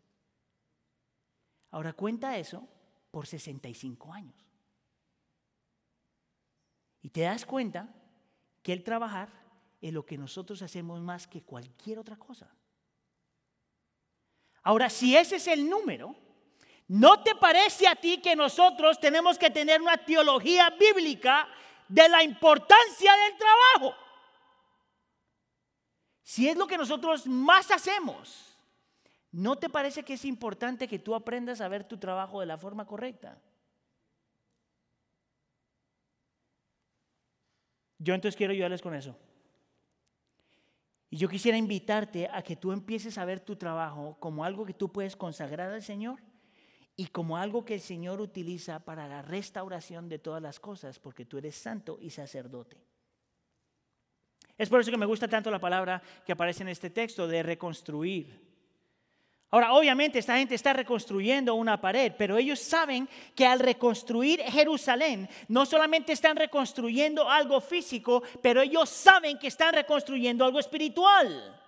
Ahora 1.71 1.93
cuenta 1.93 2.37
eso 2.37 2.67
por 3.11 3.27
65 3.27 4.13
años. 4.13 4.35
Y 7.01 7.09
te 7.09 7.21
das 7.21 7.45
cuenta 7.45 7.89
que 8.61 8.73
el 8.73 8.83
trabajar 8.83 9.29
es 9.81 9.93
lo 9.93 10.05
que 10.05 10.17
nosotros 10.17 10.61
hacemos 10.61 10.99
más 11.01 11.27
que 11.27 11.43
cualquier 11.43 11.99
otra 11.99 12.17
cosa. 12.17 12.51
Ahora, 14.63 14.89
si 14.89 15.15
ese 15.15 15.37
es 15.37 15.47
el 15.47 15.69
número, 15.69 16.15
¿no 16.87 17.23
te 17.23 17.35
parece 17.35 17.87
a 17.87 17.95
ti 17.95 18.19
que 18.21 18.35
nosotros 18.35 18.99
tenemos 18.99 19.37
que 19.37 19.49
tener 19.49 19.81
una 19.81 19.97
teología 19.97 20.69
bíblica 20.71 21.47
de 21.87 22.09
la 22.09 22.23
importancia 22.23 23.11
del 23.11 23.37
trabajo. 23.37 23.95
Si 26.23 26.47
es 26.47 26.57
lo 26.57 26.67
que 26.67 26.77
nosotros 26.77 27.25
más 27.25 27.71
hacemos, 27.71 28.57
¿no 29.31 29.55
te 29.55 29.69
parece 29.69 30.03
que 30.03 30.13
es 30.13 30.25
importante 30.25 30.87
que 30.87 30.99
tú 30.99 31.15
aprendas 31.15 31.61
a 31.61 31.67
ver 31.67 31.85
tu 31.85 31.97
trabajo 31.97 32.39
de 32.39 32.45
la 32.45 32.57
forma 32.57 32.85
correcta? 32.85 33.39
Yo 37.99 38.13
entonces 38.13 38.35
quiero 38.35 38.53
ayudarles 38.53 38.81
con 38.81 38.93
eso. 38.93 39.17
Y 41.09 41.17
yo 41.17 41.29
quisiera 41.29 41.57
invitarte 41.57 42.27
a 42.27 42.41
que 42.41 42.55
tú 42.55 42.71
empieces 42.71 43.17
a 43.17 43.25
ver 43.25 43.39
tu 43.39 43.55
trabajo 43.55 44.17
como 44.19 44.43
algo 44.43 44.65
que 44.65 44.73
tú 44.73 44.91
puedes 44.91 45.15
consagrar 45.15 45.71
al 45.71 45.81
Señor 45.81 46.19
y 46.99 47.05
como 47.07 47.37
algo 47.37 47.63
que 47.63 47.75
el 47.75 47.81
Señor 47.81 48.19
utiliza 48.19 48.79
para 48.79 49.07
la 49.07 49.21
restauración 49.21 50.09
de 50.09 50.17
todas 50.17 50.41
las 50.41 50.59
cosas, 50.59 50.97
porque 50.97 51.25
tú 51.25 51.37
eres 51.37 51.55
santo 51.55 51.99
y 52.01 52.09
sacerdote. 52.09 52.75
Es 54.57 54.67
por 54.67 54.81
eso 54.81 54.89
que 54.89 54.97
me 54.97 55.05
gusta 55.05 55.27
tanto 55.27 55.51
la 55.51 55.59
palabra 55.59 56.01
que 56.25 56.31
aparece 56.31 56.63
en 56.63 56.69
este 56.69 56.89
texto 56.89 57.27
de 57.27 57.43
reconstruir. 57.43 58.47
Ahora, 59.51 59.73
obviamente 59.73 60.17
esta 60.17 60.37
gente 60.37 60.55
está 60.55 60.73
reconstruyendo 60.73 61.53
una 61.53 61.79
pared, 61.79 62.11
pero 62.17 62.35
ellos 62.35 62.59
saben 62.59 63.07
que 63.35 63.45
al 63.45 63.59
reconstruir 63.59 64.41
Jerusalén, 64.41 65.29
no 65.47 65.67
solamente 65.67 66.13
están 66.13 66.35
reconstruyendo 66.35 67.29
algo 67.29 67.61
físico, 67.61 68.23
pero 68.41 68.61
ellos 68.61 68.89
saben 68.89 69.37
que 69.37 69.47
están 69.47 69.73
reconstruyendo 69.73 70.43
algo 70.43 70.59
espiritual. 70.59 71.61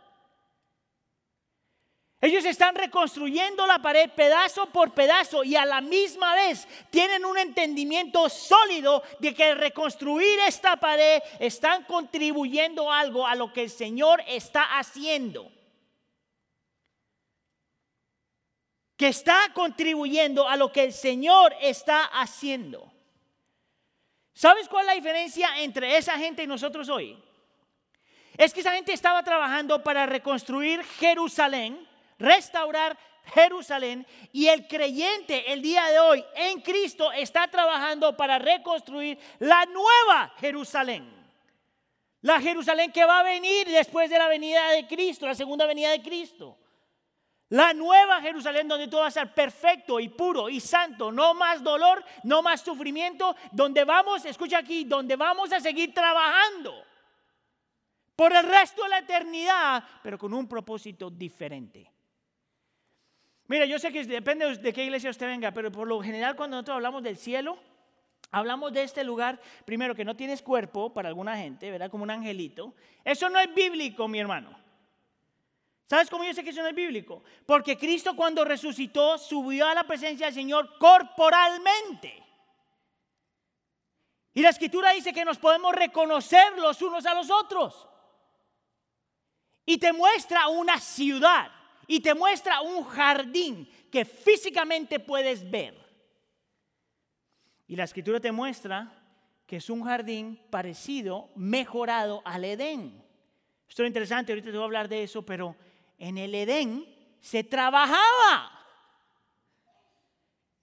Ellos 2.22 2.44
están 2.44 2.76
reconstruyendo 2.76 3.66
la 3.66 3.82
pared 3.82 4.10
pedazo 4.10 4.66
por 4.72 4.94
pedazo 4.94 5.46
y 5.46 5.56
a 5.56 5.66
la 5.66 5.80
misma 5.80 6.36
vez 6.36 6.68
tienen 6.90 7.24
un 7.24 7.38
entendimiento 7.38 8.28
sólido 8.28 9.04
de 9.20 9.34
que 9.34 9.56
reconstruir 9.56 10.38
esta 10.46 10.76
pared 10.76 11.22
están 11.40 11.86
contribuyendo 11.86 12.92
algo 12.92 13.26
a 13.26 13.36
lo 13.36 13.54
que 13.54 13.64
el 13.64 13.70
Señor 13.70 14.22
está 14.28 14.78
haciendo. 14.78 15.50
Que 18.98 19.08
está 19.08 19.54
contribuyendo 19.54 20.50
a 20.50 20.58
lo 20.58 20.74
que 20.74 20.84
el 20.84 20.92
Señor 20.92 21.56
está 21.62 22.04
haciendo. 22.04 22.92
¿Sabes 24.34 24.68
cuál 24.68 24.82
es 24.82 24.88
la 24.88 24.96
diferencia 24.96 25.62
entre 25.62 25.96
esa 25.96 26.18
gente 26.18 26.44
y 26.44 26.48
nosotros 26.48 26.90
hoy? 26.90 27.18
Es 28.38 28.54
que 28.54 28.60
esa 28.60 28.74
gente 28.74 28.92
estaba 28.92 29.24
trabajando 29.24 29.82
para 29.84 30.06
reconstruir 30.06 30.84
Jerusalén 30.84 31.89
restaurar 32.20 32.98
Jerusalén 33.34 34.06
y 34.32 34.48
el 34.48 34.68
creyente 34.68 35.52
el 35.52 35.62
día 35.62 35.86
de 35.88 36.00
hoy 36.00 36.26
en 36.36 36.62
Cristo 36.62 37.12
está 37.12 37.48
trabajando 37.48 38.16
para 38.16 38.40
reconstruir 38.40 39.18
la 39.40 39.66
nueva 39.66 40.34
Jerusalén. 40.40 41.18
La 42.22 42.42
Jerusalén 42.42 42.92
que 42.92 43.06
va 43.06 43.22
a 43.22 43.24
venir 43.24 43.68
después 43.68 44.10
de 44.10 44.18
la 44.18 44.28
venida 44.28 44.72
de 44.72 44.88
Cristo, 44.88 45.26
la 45.26 45.36
segunda 45.36 45.66
venida 45.66 45.92
de 45.92 46.02
Cristo. 46.02 46.58
La 47.50 47.74
nueva 47.74 48.22
Jerusalén 48.22 48.68
donde 48.68 48.88
todo 48.88 49.02
va 49.02 49.08
a 49.08 49.12
ser 49.12 49.34
perfecto 49.34 50.00
y 50.00 50.10
puro 50.10 50.50
y 50.50 50.60
santo, 50.60 51.12
no 51.12 51.34
más 51.34 51.64
dolor, 51.64 52.04
no 52.24 52.44
más 52.44 52.62
sufrimiento, 52.62 53.36
donde 53.52 53.86
vamos, 53.86 54.24
escucha 54.26 54.60
aquí, 54.60 54.84
donde 54.84 55.16
vamos 55.16 55.52
a 55.52 55.60
seguir 55.60 55.92
trabajando 55.92 56.86
por 58.16 58.34
el 58.34 58.46
resto 58.46 58.84
de 58.84 58.90
la 58.90 59.00
eternidad, 59.00 59.84
pero 60.04 60.18
con 60.18 60.34
un 60.34 60.48
propósito 60.48 61.10
diferente. 61.10 61.90
Mira, 63.50 63.66
yo 63.66 63.80
sé 63.80 63.92
que 63.92 64.06
depende 64.06 64.58
de 64.58 64.74
qué 64.74 64.84
iglesia 64.84 65.10
usted 65.10 65.26
venga, 65.26 65.52
pero 65.52 65.72
por 65.72 65.88
lo 65.88 66.00
general 66.04 66.36
cuando 66.36 66.58
nosotros 66.58 66.76
hablamos 66.76 67.02
del 67.02 67.18
cielo, 67.18 67.58
hablamos 68.30 68.72
de 68.72 68.84
este 68.84 69.04
lugar, 69.04 69.42
primero 69.66 69.96
que 69.96 70.06
no 70.06 70.16
tienes 70.16 70.44
cuerpo 70.44 70.94
para 70.94 71.10
alguna 71.10 71.36
gente, 71.36 71.72
¿verdad? 71.72 71.90
Como 71.90 72.04
un 72.04 72.12
angelito. 72.12 72.76
Eso 73.04 73.28
no 73.28 73.40
es 73.40 73.52
bíblico, 73.52 74.08
mi 74.08 74.20
hermano. 74.20 74.56
¿Sabes 75.88 76.12
cómo 76.12 76.24
yo 76.24 76.32
sé 76.36 76.44
que 76.44 76.52
eso 76.52 76.62
no 76.62 76.68
es 76.68 76.76
bíblico? 76.76 77.24
Porque 77.48 77.76
Cristo 77.76 78.16
cuando 78.16 78.46
resucitó 78.46 79.18
subió 79.18 79.68
a 79.68 79.74
la 79.74 79.84
presencia 79.84 80.28
del 80.28 80.36
Señor 80.36 80.78
corporalmente. 80.78 82.24
Y 84.36 84.44
la 84.44 84.50
escritura 84.50 84.92
dice 84.92 85.12
que 85.12 85.26
nos 85.26 85.40
podemos 85.40 85.74
reconocer 85.74 86.56
los 86.60 86.80
unos 86.84 87.04
a 87.08 87.16
los 87.16 87.32
otros. 87.32 87.88
Y 89.66 89.80
te 89.80 89.92
muestra 89.92 90.50
una 90.50 90.80
ciudad 90.80 91.59
y 91.92 92.02
te 92.02 92.14
muestra 92.14 92.62
un 92.62 92.84
jardín 92.84 93.68
que 93.92 94.06
físicamente 94.06 95.00
puedes 95.00 95.50
ver. 95.50 95.76
Y 97.68 97.76
la 97.76 97.86
escritura 97.86 98.20
te 98.20 98.32
muestra 98.32 98.94
que 99.48 99.56
es 99.58 99.72
un 99.72 99.84
jardín 99.84 100.40
parecido, 100.52 101.32
mejorado 101.36 102.22
al 102.26 102.46
Edén. 102.46 103.04
Esto 103.68 103.82
es 103.82 103.88
interesante, 103.88 104.32
ahorita 104.32 104.52
te 104.52 104.58
voy 104.58 104.62
a 104.62 104.66
hablar 104.66 104.88
de 104.88 105.02
eso, 105.02 105.26
pero 105.26 105.56
en 105.98 106.20
el 106.20 106.36
Edén 106.36 106.86
se 107.20 107.44
trabajaba. 107.44 108.52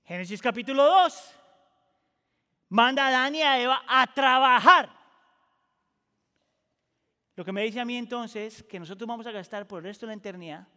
Génesis 0.04 0.40
capítulo 0.40 0.84
2. 0.84 1.34
Manda 2.68 3.04
a 3.04 3.08
Adán 3.08 3.34
y 3.34 3.42
a 3.42 3.60
Eva 3.60 3.82
a 3.88 4.06
trabajar. 4.14 4.90
Lo 7.34 7.44
que 7.44 7.50
me 7.50 7.64
dice 7.64 7.80
a 7.80 7.84
mí 7.84 7.96
entonces 7.96 8.62
que 8.62 8.78
nosotros 8.78 9.08
vamos 9.08 9.26
a 9.26 9.32
gastar 9.32 9.66
por 9.66 9.80
el 9.80 9.86
resto 9.86 10.06
de 10.06 10.10
la 10.10 10.18
eternidad 10.18 10.68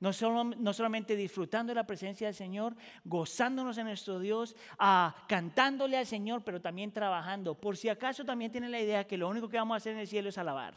no, 0.00 0.12
solamente 0.12 1.16
disfrutando 1.16 1.70
de 1.70 1.74
la 1.74 1.86
presencia 1.86 2.28
del 2.28 2.34
Señor, 2.34 2.76
gozándonos 3.04 3.78
en 3.78 3.86
nuestro 3.86 4.20
Dios, 4.20 4.54
ah, 4.78 5.14
cantándole 5.28 5.96
al 5.96 6.06
Señor, 6.06 6.42
pero 6.44 6.60
también 6.60 6.92
trabajando. 6.92 7.54
Por 7.54 7.76
si 7.76 7.88
acaso 7.88 8.24
también 8.24 8.52
tienen 8.52 8.70
la 8.70 8.80
idea 8.80 9.06
que 9.06 9.18
lo 9.18 9.28
único 9.28 9.48
que 9.48 9.56
vamos 9.56 9.74
a 9.74 9.78
hacer 9.78 9.94
en 9.94 10.00
el 10.00 10.06
cielo 10.06 10.28
es 10.28 10.38
alabar. 10.38 10.74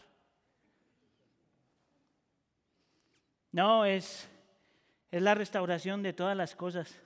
No, 3.51 3.85
es, 3.85 4.27
es 5.11 5.21
la 5.21 5.35
restauración 5.35 6.01
de 6.01 6.13
todas 6.13 6.35
las 6.35 6.55
cosas. 6.55 6.99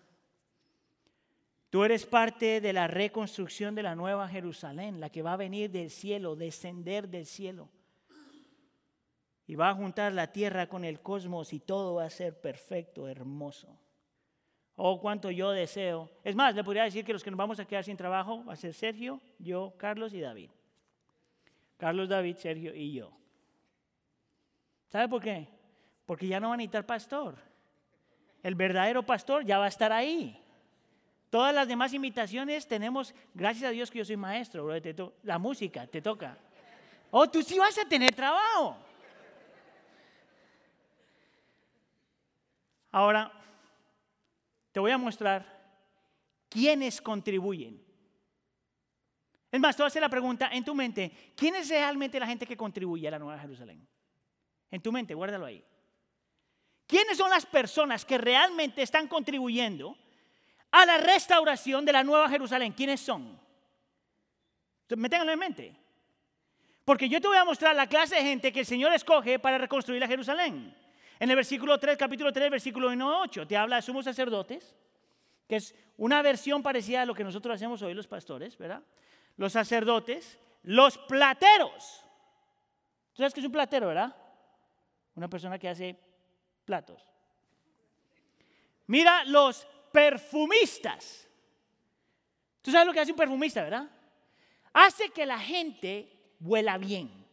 Tú 1.70 1.84
eres 1.84 2.06
parte 2.06 2.62
de 2.62 2.72
la 2.72 2.88
reconstrucción 2.88 3.76
de 3.76 3.84
la 3.84 3.96
nueva 3.96 4.30
Jerusalén, 4.30 5.02
la 5.02 5.10
que 5.10 5.22
va 5.22 5.34
a 5.34 5.38
venir 5.38 5.70
del 5.70 5.90
cielo, 5.90 6.38
descender 6.38 7.10
del 7.10 7.26
cielo. 7.26 7.68
Y 9.48 9.56
va 9.56 9.70
a 9.70 9.76
juntar 9.76 10.12
la 10.14 10.32
tierra 10.32 10.68
con 10.68 10.84
el 10.84 11.02
cosmos 11.02 11.54
y 11.54 11.60
todo 11.60 11.96
va 11.96 12.06
a 12.06 12.10
ser 12.10 12.40
perfecto, 12.40 13.08
hermoso. 13.08 13.80
Oh, 14.76 15.00
cuánto 15.00 15.32
yo 15.32 15.52
deseo. 15.52 16.10
Es 16.24 16.36
más, 16.36 16.56
le 16.56 16.64
podría 16.64 16.84
decir 16.84 17.06
que 17.06 17.14
los 17.14 17.24
que 17.24 17.32
nos 17.32 17.38
vamos 17.38 17.60
a 17.60 17.66
quedar 17.66 17.84
sin 17.84 17.96
trabajo 17.96 18.44
va 18.44 18.54
a 18.54 18.58
ser 18.58 18.74
Sergio, 18.74 19.22
yo, 19.40 19.74
Carlos 19.78 20.14
y 20.14 20.20
David. 20.20 20.50
Carlos, 21.78 22.10
David, 22.10 22.38
Sergio 22.38 22.74
y 22.74 22.94
yo. 22.94 23.12
¿Sabe 24.90 25.08
por 25.08 25.22
qué? 25.22 25.48
Porque 26.06 26.28
ya 26.28 26.40
no 26.40 26.50
va 26.50 26.56
a 26.56 26.58
necesitar 26.58 26.86
pastor. 26.86 27.38
El 28.44 28.56
verdadero 28.56 29.04
pastor 29.04 29.46
ya 29.46 29.58
va 29.58 29.66
a 29.66 29.70
estar 29.70 29.92
ahí. 29.92 30.42
Todas 31.30 31.54
las 31.54 31.68
demás 31.68 31.94
imitaciones 31.94 32.68
tenemos, 32.68 33.14
gracias 33.34 33.70
a 33.70 33.72
Dios 33.72 33.92
que 33.92 34.00
yo 34.00 34.06
soy 34.06 34.18
maestro, 34.18 34.70
la 35.24 35.38
música 35.38 35.88
te 35.88 36.02
toca. 36.02 36.38
Oh, 37.12 37.30
tú 37.30 37.42
sí 37.42 37.58
vas 37.58 37.78
a 37.78 37.88
tener 37.88 38.14
trabajo. 38.14 38.78
Ahora, 42.96 43.30
te 44.72 44.80
voy 44.80 44.90
a 44.90 44.98
mostrar 44.98 45.46
quiénes 46.48 47.02
contribuyen. 47.02 47.86
Es 49.52 49.60
más, 49.60 49.76
te 49.76 49.84
voy 49.84 49.88
a 49.88 49.90
hacer 49.90 50.02
la 50.02 50.08
pregunta 50.08 50.48
en 50.54 50.64
tu 50.64 50.74
mente, 50.74 51.34
¿quién 51.36 51.56
es 51.56 51.68
realmente 51.68 52.18
la 52.22 52.26
gente 52.26 52.48
que 52.48 52.56
contribuye 52.56 53.06
a 53.06 53.12
la 53.12 53.20
Nueva 53.20 53.38
Jerusalén? 53.38 53.86
En 54.72 54.82
tu 54.82 54.94
mente, 54.94 55.14
guárdalo 55.14 55.46
ahí. 55.46 55.62
¿Quiénes 56.88 57.18
son 57.18 57.30
las 57.30 57.46
personas 57.46 58.06
que 58.06 58.18
realmente 58.18 58.82
están 58.82 59.10
contribuyendo 59.10 59.98
a 60.72 60.86
la 60.86 60.98
restauración 60.98 61.84
de 61.84 61.92
la 61.92 62.04
Nueva 62.06 62.30
Jerusalén? 62.30 62.72
¿Quiénes 62.72 63.02
son? 63.02 63.38
Métanlo 64.96 65.34
en 65.34 65.40
mente. 65.40 65.76
Porque 66.86 67.10
yo 67.10 67.20
te 67.20 67.28
voy 67.28 67.36
a 67.36 67.44
mostrar 67.44 67.76
la 67.76 67.90
clase 67.90 68.16
de 68.16 68.22
gente 68.22 68.54
que 68.54 68.62
el 68.62 68.66
Señor 68.66 68.94
escoge 68.94 69.38
para 69.38 69.58
reconstruir 69.58 70.00
la 70.00 70.08
Jerusalén. 70.08 70.85
En 71.20 71.30
el 71.30 71.36
versículo 71.36 71.80
3, 71.80 71.98
capítulo 71.98 72.32
3, 72.32 72.52
versículo 72.52 72.90
1 72.90 73.22
8, 73.22 73.48
te 73.48 73.56
habla 73.56 73.78
de 73.78 73.82
sumos 73.82 74.06
sacerdotes, 74.06 74.76
que 75.48 75.58
es 75.58 75.76
una 75.98 76.22
versión 76.22 76.62
parecida 76.62 77.04
a 77.04 77.06
lo 77.06 77.14
que 77.14 77.24
nosotros 77.24 77.56
hacemos 77.56 77.82
hoy 77.82 77.94
los 77.94 78.08
pastores, 78.08 78.58
¿verdad? 78.58 78.84
Los 79.38 79.54
sacerdotes, 79.54 80.40
los 80.64 80.98
plateros. 80.98 82.04
¿Tú 83.14 83.18
sabes 83.18 83.34
qué 83.34 83.40
es 83.40 83.46
un 83.46 83.52
platero, 83.52 83.88
verdad? 83.88 84.16
Una 85.16 85.30
persona 85.30 85.58
que 85.58 85.70
hace 85.70 85.98
platos. 86.66 87.02
Mira 88.88 89.24
los 89.26 89.66
perfumistas. 89.92 91.28
¿Tú 92.62 92.72
sabes 92.72 92.88
lo 92.88 92.94
que 92.94 93.00
hace 93.00 93.12
un 93.12 93.18
perfumista, 93.18 93.64
verdad? 93.64 93.90
Hace 94.74 95.10
que 95.10 95.26
la 95.26 95.40
gente 95.40 96.12
huela 96.42 96.78
bien. 96.78 97.25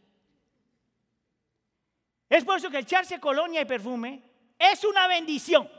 Es 2.33 2.43
por 2.43 2.57
eso 2.57 2.71
que 2.71 2.79
echarse 2.79 3.19
colonia 3.19 3.61
y 3.61 3.65
perfume 3.65 4.19
es 4.57 4.83
una 4.83 5.07
bendición. 5.07 5.69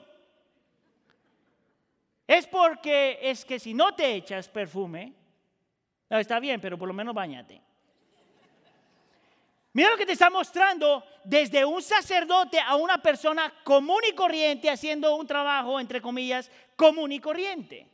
Es 2.28 2.46
porque 2.46 3.18
es 3.20 3.44
que 3.44 3.58
si 3.58 3.74
no 3.74 3.92
te 3.96 4.14
echas 4.14 4.48
perfume, 4.48 5.12
está 6.08 6.38
bien, 6.38 6.60
pero 6.60 6.78
por 6.78 6.86
lo 6.86 6.94
menos 6.94 7.12
bañate. 7.12 7.60
Mira 9.72 9.90
lo 9.90 9.96
que 9.96 10.06
te 10.06 10.12
está 10.12 10.30
mostrando 10.30 11.04
desde 11.24 11.64
un 11.64 11.82
sacerdote 11.82 12.60
a 12.60 12.76
una 12.76 12.98
persona 12.98 13.52
común 13.64 14.02
y 14.08 14.14
corriente 14.14 14.70
haciendo 14.70 15.16
un 15.16 15.26
trabajo, 15.26 15.80
entre 15.80 16.00
comillas, 16.00 16.48
común 16.76 17.10
y 17.10 17.18
corriente. 17.18 17.88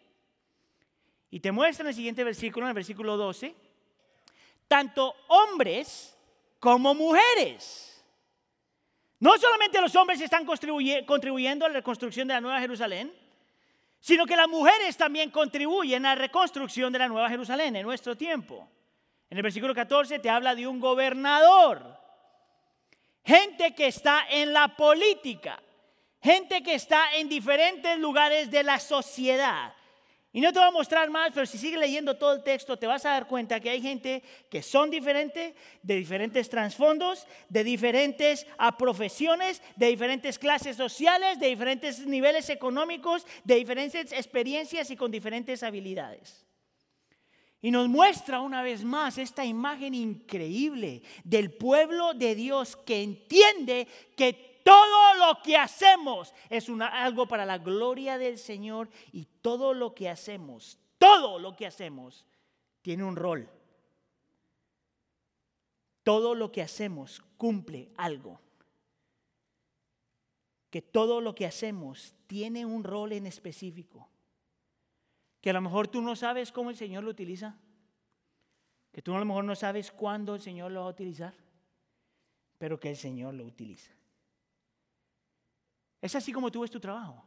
Y 1.30 1.40
te 1.40 1.50
muestra 1.50 1.84
en 1.84 1.88
el 1.88 1.94
siguiente 1.94 2.22
versículo, 2.24 2.66
en 2.66 2.68
el 2.68 2.74
versículo 2.74 3.16
12, 3.16 3.54
tanto 4.68 5.14
hombres 5.28 6.14
como 6.58 6.94
mujeres 6.94 7.89
no 9.20 9.36
solamente 9.38 9.80
los 9.80 9.94
hombres 9.96 10.20
están 10.20 10.44
contribuyendo 10.44 11.66
a 11.66 11.68
la 11.68 11.74
reconstrucción 11.74 12.26
de 12.26 12.34
la 12.34 12.40
Nueva 12.40 12.60
Jerusalén, 12.60 13.12
sino 14.00 14.24
que 14.24 14.36
las 14.36 14.48
mujeres 14.48 14.96
también 14.96 15.30
contribuyen 15.30 16.06
a 16.06 16.14
la 16.14 16.20
reconstrucción 16.22 16.90
de 16.92 16.98
la 16.98 17.08
Nueva 17.08 17.28
Jerusalén 17.28 17.76
en 17.76 17.82
nuestro 17.82 18.16
tiempo. 18.16 18.66
En 19.28 19.36
el 19.36 19.42
versículo 19.42 19.74
14 19.74 20.18
te 20.18 20.30
habla 20.30 20.54
de 20.54 20.66
un 20.66 20.80
gobernador, 20.80 21.98
gente 23.22 23.74
que 23.74 23.88
está 23.88 24.24
en 24.30 24.54
la 24.54 24.74
política, 24.74 25.62
gente 26.22 26.62
que 26.62 26.74
está 26.74 27.14
en 27.14 27.28
diferentes 27.28 27.98
lugares 27.98 28.50
de 28.50 28.62
la 28.62 28.80
sociedad, 28.80 29.74
y 30.32 30.40
no 30.40 30.52
te 30.52 30.60
voy 30.60 30.68
a 30.68 30.72
mostrar 30.72 31.10
más, 31.10 31.32
pero 31.34 31.44
si 31.44 31.58
sigues 31.58 31.80
leyendo 31.80 32.16
todo 32.16 32.34
el 32.34 32.44
texto, 32.44 32.76
te 32.76 32.86
vas 32.86 33.04
a 33.04 33.10
dar 33.10 33.26
cuenta 33.26 33.58
que 33.58 33.70
hay 33.70 33.82
gente 33.82 34.22
que 34.48 34.62
son 34.62 34.88
diferentes, 34.88 35.54
de 35.82 35.96
diferentes 35.96 36.48
trasfondos, 36.48 37.26
de 37.48 37.64
diferentes 37.64 38.46
ah, 38.56 38.76
profesiones, 38.76 39.60
de 39.74 39.88
diferentes 39.88 40.38
clases 40.38 40.76
sociales, 40.76 41.40
de 41.40 41.48
diferentes 41.48 42.06
niveles 42.06 42.48
económicos, 42.48 43.26
de 43.42 43.56
diferentes 43.56 44.12
experiencias 44.12 44.90
y 44.92 44.96
con 44.96 45.10
diferentes 45.10 45.64
habilidades. 45.64 46.46
Y 47.60 47.72
nos 47.72 47.88
muestra 47.88 48.40
una 48.40 48.62
vez 48.62 48.84
más 48.84 49.18
esta 49.18 49.44
imagen 49.44 49.94
increíble 49.94 51.02
del 51.24 51.52
pueblo 51.52 52.14
de 52.14 52.36
Dios 52.36 52.76
que 52.76 53.02
entiende 53.02 53.88
que 54.16 54.49
todo 54.70 55.14
lo 55.16 55.42
que 55.42 55.56
hacemos 55.56 56.32
es 56.48 56.68
algo 56.68 57.26
para 57.26 57.44
la 57.44 57.58
gloria 57.58 58.18
del 58.18 58.38
Señor 58.38 58.88
y 59.10 59.24
todo 59.42 59.74
lo 59.74 59.96
que 59.96 60.08
hacemos, 60.08 60.78
todo 60.96 61.40
lo 61.40 61.56
que 61.56 61.66
hacemos 61.66 62.24
tiene 62.80 63.02
un 63.02 63.16
rol. 63.16 63.50
Todo 66.04 66.36
lo 66.36 66.52
que 66.52 66.62
hacemos 66.62 67.20
cumple 67.36 67.90
algo. 67.96 68.40
Que 70.70 70.82
todo 70.82 71.20
lo 71.20 71.34
que 71.34 71.46
hacemos 71.46 72.14
tiene 72.28 72.64
un 72.64 72.84
rol 72.84 73.10
en 73.10 73.26
específico. 73.26 74.08
Que 75.40 75.50
a 75.50 75.54
lo 75.54 75.62
mejor 75.62 75.88
tú 75.88 76.00
no 76.00 76.14
sabes 76.14 76.52
cómo 76.52 76.70
el 76.70 76.76
Señor 76.76 77.02
lo 77.02 77.10
utiliza. 77.10 77.58
Que 78.92 79.02
tú 79.02 79.16
a 79.16 79.18
lo 79.18 79.24
mejor 79.24 79.42
no 79.42 79.56
sabes 79.56 79.90
cuándo 79.90 80.36
el 80.36 80.40
Señor 80.40 80.70
lo 80.70 80.82
va 80.82 80.86
a 80.86 80.90
utilizar. 80.90 81.34
Pero 82.56 82.78
que 82.78 82.90
el 82.90 82.96
Señor 82.96 83.34
lo 83.34 83.44
utiliza. 83.44 83.90
Es 86.00 86.14
así 86.14 86.32
como 86.32 86.50
tú 86.50 86.60
ves 86.60 86.70
tu 86.70 86.80
trabajo. 86.80 87.26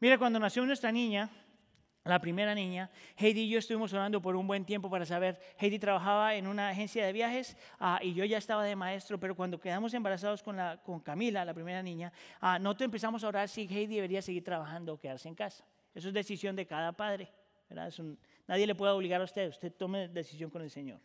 Mira, 0.00 0.18
cuando 0.18 0.38
nació 0.38 0.66
nuestra 0.66 0.90
niña, 0.90 1.30
la 2.04 2.20
primera 2.20 2.54
niña, 2.54 2.90
Heidi 3.16 3.42
y 3.42 3.48
yo 3.48 3.58
estuvimos 3.58 3.92
orando 3.94 4.20
por 4.20 4.36
un 4.36 4.46
buen 4.46 4.66
tiempo 4.66 4.90
para 4.90 5.06
saber, 5.06 5.40
Heidi 5.56 5.78
trabajaba 5.78 6.34
en 6.34 6.46
una 6.46 6.68
agencia 6.68 7.06
de 7.06 7.12
viajes 7.14 7.56
ah, 7.78 7.98
y 8.02 8.12
yo 8.12 8.26
ya 8.26 8.36
estaba 8.36 8.64
de 8.64 8.76
maestro, 8.76 9.18
pero 9.18 9.34
cuando 9.34 9.58
quedamos 9.58 9.94
embarazados 9.94 10.42
con, 10.42 10.56
la, 10.56 10.82
con 10.82 11.00
Camila, 11.00 11.44
la 11.44 11.54
primera 11.54 11.82
niña, 11.82 12.12
ah, 12.40 12.58
nosotros 12.58 12.86
empezamos 12.86 13.24
a 13.24 13.28
orar 13.28 13.48
si 13.48 13.62
Heidi 13.62 13.94
debería 13.94 14.20
seguir 14.20 14.44
trabajando 14.44 14.92
o 14.92 14.98
quedarse 14.98 15.28
en 15.28 15.34
casa. 15.34 15.64
Eso 15.94 16.08
es 16.08 16.14
decisión 16.14 16.54
de 16.54 16.66
cada 16.66 16.92
padre. 16.92 17.32
nadie 18.46 18.66
le 18.66 18.74
puede 18.74 18.92
obligar 18.92 19.22
a 19.22 19.24
usted, 19.24 19.48
usted 19.48 19.72
tome 19.72 20.08
decisión 20.08 20.50
con 20.50 20.60
el 20.60 20.70
Señor. 20.70 21.00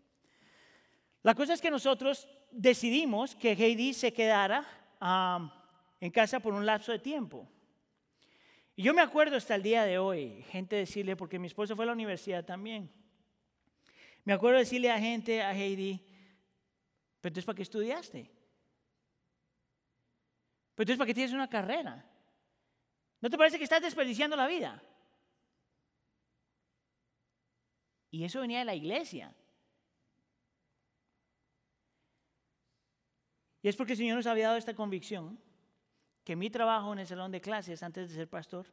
La 1.21 1.35
cosa 1.35 1.53
es 1.53 1.61
que 1.61 1.71
nosotros 1.71 2.27
decidimos 2.51 3.35
que 3.35 3.53
Heidi 3.53 3.93
se 3.93 4.11
quedara 4.11 4.65
en 5.01 6.11
casa 6.11 6.39
por 6.39 6.53
un 6.53 6.65
lapso 6.65 6.91
de 6.91 6.99
tiempo. 6.99 7.47
Y 8.75 8.83
yo 8.83 8.93
me 8.93 9.01
acuerdo 9.01 9.35
hasta 9.35 9.55
el 9.55 9.63
día 9.63 9.83
de 9.83 9.97
hoy, 9.97 10.43
gente 10.49 10.75
decirle, 10.75 11.15
porque 11.15 11.39
mi 11.39 11.47
esposo 11.47 11.75
fue 11.75 11.83
a 11.83 11.87
la 11.87 11.93
universidad 11.93 12.45
también. 12.45 12.89
Me 14.23 14.33
acuerdo 14.33 14.59
decirle 14.59 14.89
a 14.89 14.99
gente, 14.99 15.41
a 15.41 15.51
Heidi, 15.53 15.99
pero 17.19 17.31
entonces 17.31 17.45
¿para 17.45 17.55
qué 17.57 17.63
estudiaste? 17.63 18.31
Pero 20.75 20.83
entonces 20.83 20.97
¿para 20.97 21.07
qué 21.07 21.13
tienes 21.13 21.33
una 21.33 21.49
carrera? 21.49 22.05
¿No 23.19 23.29
te 23.29 23.37
parece 23.37 23.57
que 23.57 23.65
estás 23.65 23.81
desperdiciando 23.81 24.37
la 24.37 24.47
vida? 24.47 24.81
Y 28.11 28.23
eso 28.23 28.41
venía 28.41 28.59
de 28.59 28.65
la 28.65 28.75
iglesia. 28.75 29.35
Y 33.61 33.67
es 33.67 33.75
porque 33.75 33.93
el 33.93 33.97
Señor 33.97 34.17
nos 34.17 34.27
había 34.27 34.47
dado 34.47 34.57
esta 34.57 34.73
convicción, 34.73 35.39
que 36.23 36.35
mi 36.35 36.49
trabajo 36.49 36.93
en 36.93 36.99
el 36.99 37.07
salón 37.07 37.31
de 37.31 37.41
clases 37.41 37.81
antes 37.83 38.09
de 38.09 38.15
ser 38.15 38.29
pastor 38.29 38.67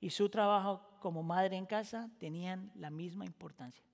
y 0.00 0.10
su 0.10 0.28
trabajo 0.28 0.98
como 1.00 1.22
madre 1.22 1.56
en 1.56 1.66
casa 1.66 2.10
tenían 2.18 2.70
la 2.74 2.90
misma 2.90 3.24
importancia. 3.24 3.84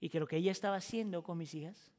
Y 0.00 0.10
que 0.10 0.20
lo 0.20 0.26
que 0.26 0.36
ella 0.36 0.52
estaba 0.52 0.76
haciendo 0.76 1.22
con 1.22 1.38
mis 1.38 1.54
hijas 1.54 1.92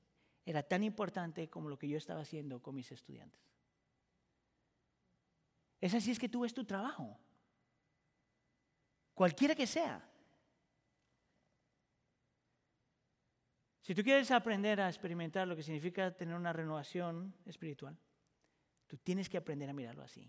era 0.46 0.62
tan 0.62 0.84
importante 0.84 1.50
como 1.50 1.70
lo 1.70 1.80
que 1.80 1.88
yo 1.88 1.98
estaba 1.98 2.22
haciendo 2.22 2.62
con 2.62 2.76
mis 2.76 2.92
estudiantes. 2.92 3.42
Es 5.82 5.94
así 5.94 6.12
es 6.12 6.20
que 6.20 6.30
tú 6.30 6.42
ves 6.42 6.54
tu 6.54 6.66
trabajo, 6.66 7.18
cualquiera 9.14 9.56
que 9.56 9.66
sea. 9.68 10.08
Si 13.86 13.94
tú 13.94 14.02
quieres 14.02 14.32
aprender 14.32 14.82
a 14.82 14.88
experimentar 14.88 15.48
lo 15.48 15.56
que 15.56 15.62
significa 15.62 16.10
tener 16.10 16.34
una 16.34 16.52
renovación 16.52 17.36
espiritual, 17.46 17.96
tú 18.88 18.98
tienes 18.98 19.30
que 19.30 19.38
aprender 19.38 19.70
a 19.70 19.74
mirarlo 19.74 20.02
así. 20.02 20.28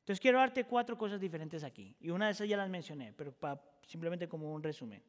Entonces 0.00 0.20
quiero 0.20 0.40
darte 0.40 0.64
cuatro 0.64 0.98
cosas 0.98 1.18
diferentes 1.18 1.64
aquí. 1.64 1.96
Y 2.00 2.10
una 2.10 2.26
de 2.26 2.32
esas 2.32 2.46
ya 2.46 2.58
las 2.58 2.68
mencioné, 2.68 3.14
pero 3.14 3.34
simplemente 3.86 4.28
como 4.28 4.52
un 4.52 4.62
resumen. 4.62 5.02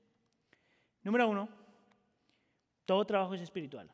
Número 1.04 1.28
uno, 1.28 1.50
todo 2.86 3.04
trabajo 3.04 3.34
es 3.34 3.42
espiritual. 3.42 3.92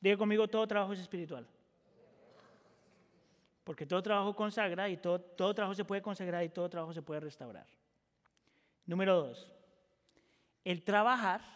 Diga 0.00 0.16
conmigo, 0.16 0.48
todo 0.48 0.66
trabajo 0.66 0.94
es 0.94 0.98
espiritual. 0.98 1.46
Porque 3.62 3.86
todo 3.86 4.02
trabajo 4.02 4.34
consagra 4.34 4.88
y 4.88 4.96
todo, 4.96 5.20
todo 5.20 5.54
trabajo 5.54 5.76
se 5.76 5.84
puede 5.84 6.02
consagrar 6.02 6.42
y 6.42 6.48
todo 6.48 6.68
trabajo 6.68 6.92
se 6.92 7.02
puede 7.02 7.20
restaurar. 7.20 7.68
Número 8.84 9.14
dos, 9.14 9.48
el 10.64 10.82
trabajar 10.82 11.54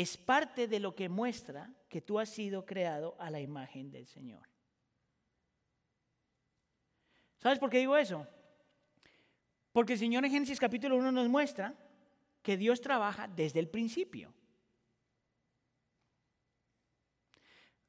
es 0.00 0.16
parte 0.16 0.68
de 0.68 0.78
lo 0.78 0.94
que 0.94 1.08
muestra 1.08 1.74
que 1.88 2.00
tú 2.00 2.20
has 2.20 2.28
sido 2.28 2.64
creado 2.64 3.16
a 3.18 3.30
la 3.30 3.40
imagen 3.40 3.90
del 3.90 4.06
Señor. 4.06 4.48
¿Sabes 7.38 7.58
por 7.58 7.68
qué 7.68 7.78
digo 7.78 7.96
eso? 7.96 8.24
Porque 9.72 9.94
el 9.94 9.98
Señor 9.98 10.24
en 10.24 10.30
Génesis 10.30 10.60
capítulo 10.60 10.96
1 10.98 11.10
nos 11.10 11.28
muestra 11.28 11.74
que 12.42 12.56
Dios 12.56 12.80
trabaja 12.80 13.26
desde 13.26 13.58
el 13.58 13.68
principio. 13.68 14.32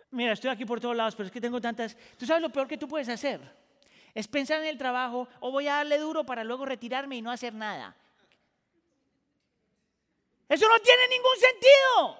Mira, 0.10 0.32
estoy 0.32 0.50
aquí 0.50 0.66
por 0.66 0.80
todos 0.80 0.96
lados, 0.96 1.16
pero 1.16 1.28
es 1.28 1.32
que 1.32 1.40
tengo 1.40 1.62
tantas... 1.62 1.96
¿Tú 2.18 2.26
sabes 2.26 2.42
lo 2.42 2.50
peor 2.50 2.68
que 2.68 2.80
tú 2.80 2.88
puedes 2.88 3.10
hacer? 3.10 3.40
Es 4.16 4.28
pensar 4.28 4.60
en 4.62 4.68
el 4.68 4.80
trabajo 4.80 5.28
o 5.42 5.52
voy 5.52 5.68
a 5.68 5.76
darle 5.76 6.00
duro 6.00 6.26
para 6.26 6.44
luego 6.44 6.66
retirarme 6.66 7.18
y 7.18 7.22
no 7.22 7.30
hacer 7.30 7.54
nada. 7.54 7.96
Eso 10.50 10.68
no 10.68 10.80
tiene 10.80 11.08
ningún 11.08 11.38
sentido. 11.38 12.20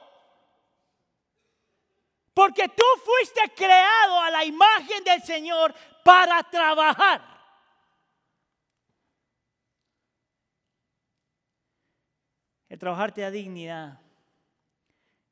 Porque 2.34 2.70
tú 2.70 2.84
fuiste 3.04 3.42
creado 3.56 4.22
a 4.22 4.30
la 4.30 4.46
imagen 4.46 5.04
del 5.04 5.22
Señor 5.24 5.74
para 6.06 6.42
trabajar. 6.44 7.22
El 12.70 12.78
trabajar 12.78 13.12
te 13.12 13.22
da 13.22 13.32
dignidad. 13.32 14.00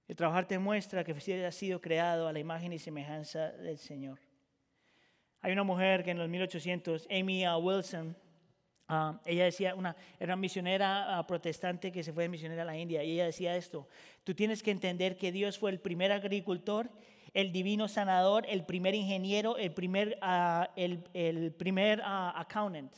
El 0.07 0.15
trabajar 0.15 0.47
te 0.47 0.57
muestra 0.57 1.03
que 1.03 1.11
has 1.11 1.55
sido 1.55 1.79
creado 1.79 2.27
a 2.27 2.33
la 2.33 2.39
imagen 2.39 2.73
y 2.73 2.79
semejanza 2.79 3.51
del 3.51 3.77
Señor. 3.77 4.19
Hay 5.41 5.51
una 5.51 5.63
mujer 5.63 6.03
que 6.03 6.11
en 6.11 6.17
los 6.17 6.27
1800, 6.27 7.07
Amy 7.11 7.47
uh, 7.47 7.57
Wilson, 7.57 8.17
uh, 8.89 9.17
ella 9.25 9.45
decía, 9.45 9.75
una, 9.75 9.95
era 10.19 10.33
una 10.33 10.41
misionera 10.41 11.19
uh, 11.19 11.27
protestante 11.27 11.91
que 11.91 12.03
se 12.03 12.13
fue 12.13 12.23
de 12.23 12.29
misionera 12.29 12.63
a 12.63 12.65
la 12.65 12.77
India, 12.77 13.03
y 13.03 13.13
ella 13.13 13.25
decía 13.25 13.55
esto, 13.55 13.87
tú 14.23 14.33
tienes 14.33 14.63
que 14.63 14.71
entender 14.71 15.17
que 15.17 15.31
Dios 15.31 15.57
fue 15.57 15.71
el 15.71 15.79
primer 15.79 16.11
agricultor, 16.11 16.89
el 17.33 17.51
divino 17.51 17.87
sanador, 17.87 18.45
el 18.47 18.65
primer 18.65 18.95
ingeniero, 18.95 19.57
el 19.57 19.71
primer, 19.71 20.17
el, 20.75 21.03
el, 21.13 21.51
primer 21.51 22.01
accountant 22.03 22.91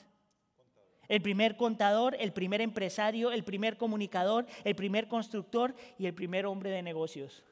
el 1.10 1.24
primer 1.24 1.58
contador, 1.58 2.16
el 2.20 2.32
primer 2.32 2.62
empresario, 2.62 3.32
el 3.32 3.44
primer 3.44 3.78
comunicador, 3.78 4.46
el 4.64 4.76
primer 4.76 5.08
constructor 5.08 5.76
y 5.98 6.06
el 6.06 6.14
primer 6.14 6.46
hombre 6.46 6.70
de 6.70 6.84
negocios. 6.84 7.44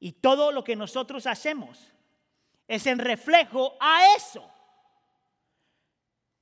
Y 0.00 0.10
todo 0.10 0.50
lo 0.50 0.64
que 0.64 0.74
nosotros 0.74 1.28
hacemos 1.28 1.92
es 2.66 2.86
en 2.88 2.98
reflejo 2.98 3.76
a 3.80 4.16
eso. 4.16 4.51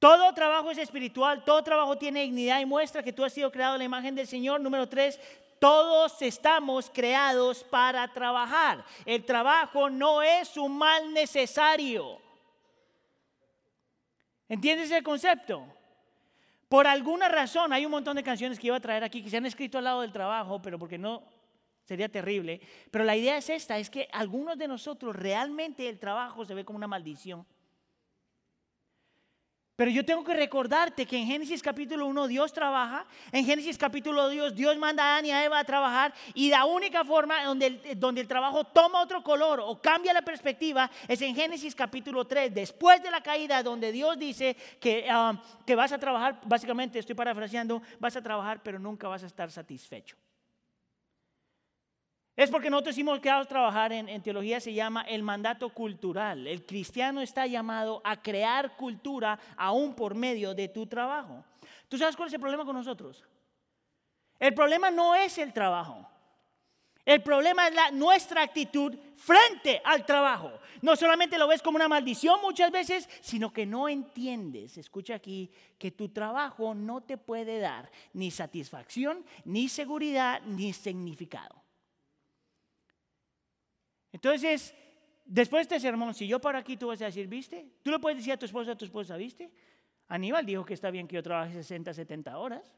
Todo 0.01 0.33
trabajo 0.33 0.71
es 0.71 0.79
espiritual, 0.79 1.45
todo 1.45 1.63
trabajo 1.63 1.97
tiene 1.99 2.23
dignidad 2.23 2.59
y 2.59 2.65
muestra 2.65 3.03
que 3.03 3.13
tú 3.13 3.23
has 3.23 3.35
sido 3.35 3.53
creado 3.53 3.75
en 3.75 3.81
la 3.81 3.85
imagen 3.85 4.15
del 4.15 4.27
Señor. 4.27 4.59
Número 4.59 4.89
tres, 4.89 5.21
todos 5.59 6.23
estamos 6.23 6.91
creados 6.91 7.63
para 7.63 8.09
trabajar. 8.09 8.83
El 9.05 9.27
trabajo 9.27 9.91
no 9.91 10.23
es 10.23 10.57
un 10.57 10.79
mal 10.79 11.13
necesario. 11.13 12.19
¿Entiendes 14.49 14.91
el 14.91 15.05
concepto? 15.05 15.67
Por 16.67 16.87
alguna 16.87 17.29
razón, 17.29 17.71
hay 17.75 17.85
un 17.85 17.91
montón 17.91 18.17
de 18.17 18.23
canciones 18.23 18.59
que 18.59 18.69
iba 18.69 18.77
a 18.77 18.81
traer 18.81 19.05
aquí 19.05 19.23
que 19.23 19.29
se 19.29 19.37
han 19.37 19.45
escrito 19.45 19.77
al 19.77 19.85
lado 19.85 20.01
del 20.01 20.13
trabajo, 20.13 20.63
pero 20.63 20.79
porque 20.79 20.97
no 20.97 21.23
sería 21.85 22.09
terrible. 22.09 22.63
Pero 22.91 23.05
la 23.05 23.17
idea 23.17 23.37
es 23.37 23.51
esta, 23.51 23.77
es 23.79 23.91
que 23.91 24.09
algunos 24.13 24.57
de 24.57 24.67
nosotros 24.67 25.15
realmente 25.15 25.87
el 25.91 25.99
trabajo 25.99 26.43
se 26.47 26.55
ve 26.55 26.65
como 26.65 26.79
una 26.79 26.89
maldición. 26.89 27.45
Pero 29.81 29.93
yo 29.93 30.05
tengo 30.05 30.23
que 30.23 30.35
recordarte 30.35 31.07
que 31.07 31.17
en 31.17 31.27
Génesis 31.27 31.63
capítulo 31.63 32.05
1 32.05 32.29
Dios 32.29 32.53
trabaja, 32.53 33.07
en 33.33 33.47
Génesis 33.47 33.79
capítulo 33.79 34.29
2 34.29 34.55
Dios 34.55 34.77
manda 34.77 35.03
a 35.03 35.13
Adán 35.13 35.25
y 35.25 35.31
a 35.31 35.43
Eva 35.43 35.59
a 35.59 35.65
trabajar 35.65 36.13
y 36.35 36.51
la 36.51 36.67
única 36.67 37.03
forma 37.03 37.43
donde 37.45 37.67
el, 37.67 37.99
donde 37.99 38.21
el 38.21 38.29
trabajo 38.29 38.63
toma 38.65 39.01
otro 39.01 39.23
color 39.23 39.59
o 39.65 39.81
cambia 39.81 40.13
la 40.13 40.21
perspectiva 40.21 40.91
es 41.09 41.23
en 41.23 41.35
Génesis 41.35 41.75
capítulo 41.75 42.27
3, 42.27 42.53
después 42.53 43.03
de 43.03 43.11
la 43.11 43.23
caída 43.23 43.63
donde 43.63 43.91
Dios 43.91 44.19
dice 44.19 44.55
que, 44.79 45.09
um, 45.11 45.39
que 45.65 45.75
vas 45.75 45.93
a 45.93 45.99
trabajar, 45.99 46.39
básicamente 46.45 46.99
estoy 46.99 47.15
parafraseando, 47.15 47.81
vas 47.99 48.15
a 48.17 48.23
trabajar 48.23 48.63
pero 48.63 48.79
nunca 48.79 49.09
vas 49.09 49.23
a 49.23 49.29
estar 49.29 49.51
satisfecho. 49.51 50.15
Es 52.37 52.51
porque 52.51 52.71
nosotros 52.71 52.97
hemos 52.97 53.21
quedado 53.21 53.43
a 53.43 53.45
trabajar 53.45 53.93
en, 53.93 54.23
teología, 54.23 54.61
se 54.61 54.73
llama 54.73 55.03
el 55.03 55.23
mandato 55.23 55.69
cultural. 55.71 56.47
El 56.47 56.65
cristiano 56.65 57.21
está 57.21 57.47
llamado 57.47 58.01
a 58.05 58.23
crear 58.23 58.77
cultura 58.77 59.39
aún 59.57 59.95
por 59.95 60.15
medio 60.15 60.55
de 60.55 60.69
tu 60.69 60.87
trabajo. 60.87 61.45
¿Tú 61.89 61.99
sabes 61.99 62.17
cuál 62.17 62.29
es 62.29 62.35
el 62.35 62.41
problema 62.41 62.65
con 62.65 62.77
nosotros? 62.77 63.25
El 64.39 64.55
problema 64.55 64.91
no 64.91 65.15
es 65.15 65.37
el 65.39 65.53
trabajo. 65.53 66.09
El 67.05 67.23
problema 67.23 67.67
es 67.67 67.75
la, 67.75 67.91
nuestra 67.91 68.43
actitud 68.43 68.97
frente 69.17 69.83
al 69.85 70.07
trabajo. 70.07 70.53
No 70.81 70.97
solamente 70.97 71.39
lo 71.39 71.49
ves 71.49 71.61
como 71.61 71.77
una 71.77 71.89
maldición 71.89 72.41
muchas 72.41 72.71
veces, 72.71 73.09
sino 73.21 73.53
que 73.53 73.67
no 73.67 73.89
entiendes, 73.89 74.79
escucha 74.79 75.15
aquí, 75.15 75.51
que 75.79 75.91
tu 75.91 76.11
trabajo 76.11 76.75
no 76.75 77.03
te 77.03 77.19
puede 77.19 77.59
dar 77.59 77.91
ni 78.13 78.31
satisfacción, 78.31 79.25
ni 79.45 79.69
seguridad, 79.69 80.41
ni 80.43 80.73
significado. 80.73 81.61
Entonces, 84.13 84.75
después 85.25 85.69
de 85.69 85.77
este 85.77 85.89
sermón, 85.89 86.15
si 86.15 86.27
yo 86.27 86.41
paro 86.41 86.59
aquí, 86.59 86.77
tú 86.77 86.89
vas 86.89 87.01
a 87.03 87.07
decir, 87.07 87.27
¿viste? 87.29 87.71
Tú 87.83 87.91
le 87.91 87.99
puedes 87.99 88.19
decir 88.19 88.33
a 88.33 88.37
tu 88.37 88.47
esposa, 88.47 88.73
a 88.73 88.77
tu 88.77 88.85
esposa, 88.85 89.17
¿viste? 89.17 89.51
Aníbal 90.09 90.45
dijo 90.45 90.65
que 90.65 90.75
está 90.75 90.91
bien 90.91 91.07
que 91.07 91.17
yo 91.17 91.23
trabaje 91.23 91.55
60, 91.55 91.95
70 91.95 92.39
horas. 92.39 92.73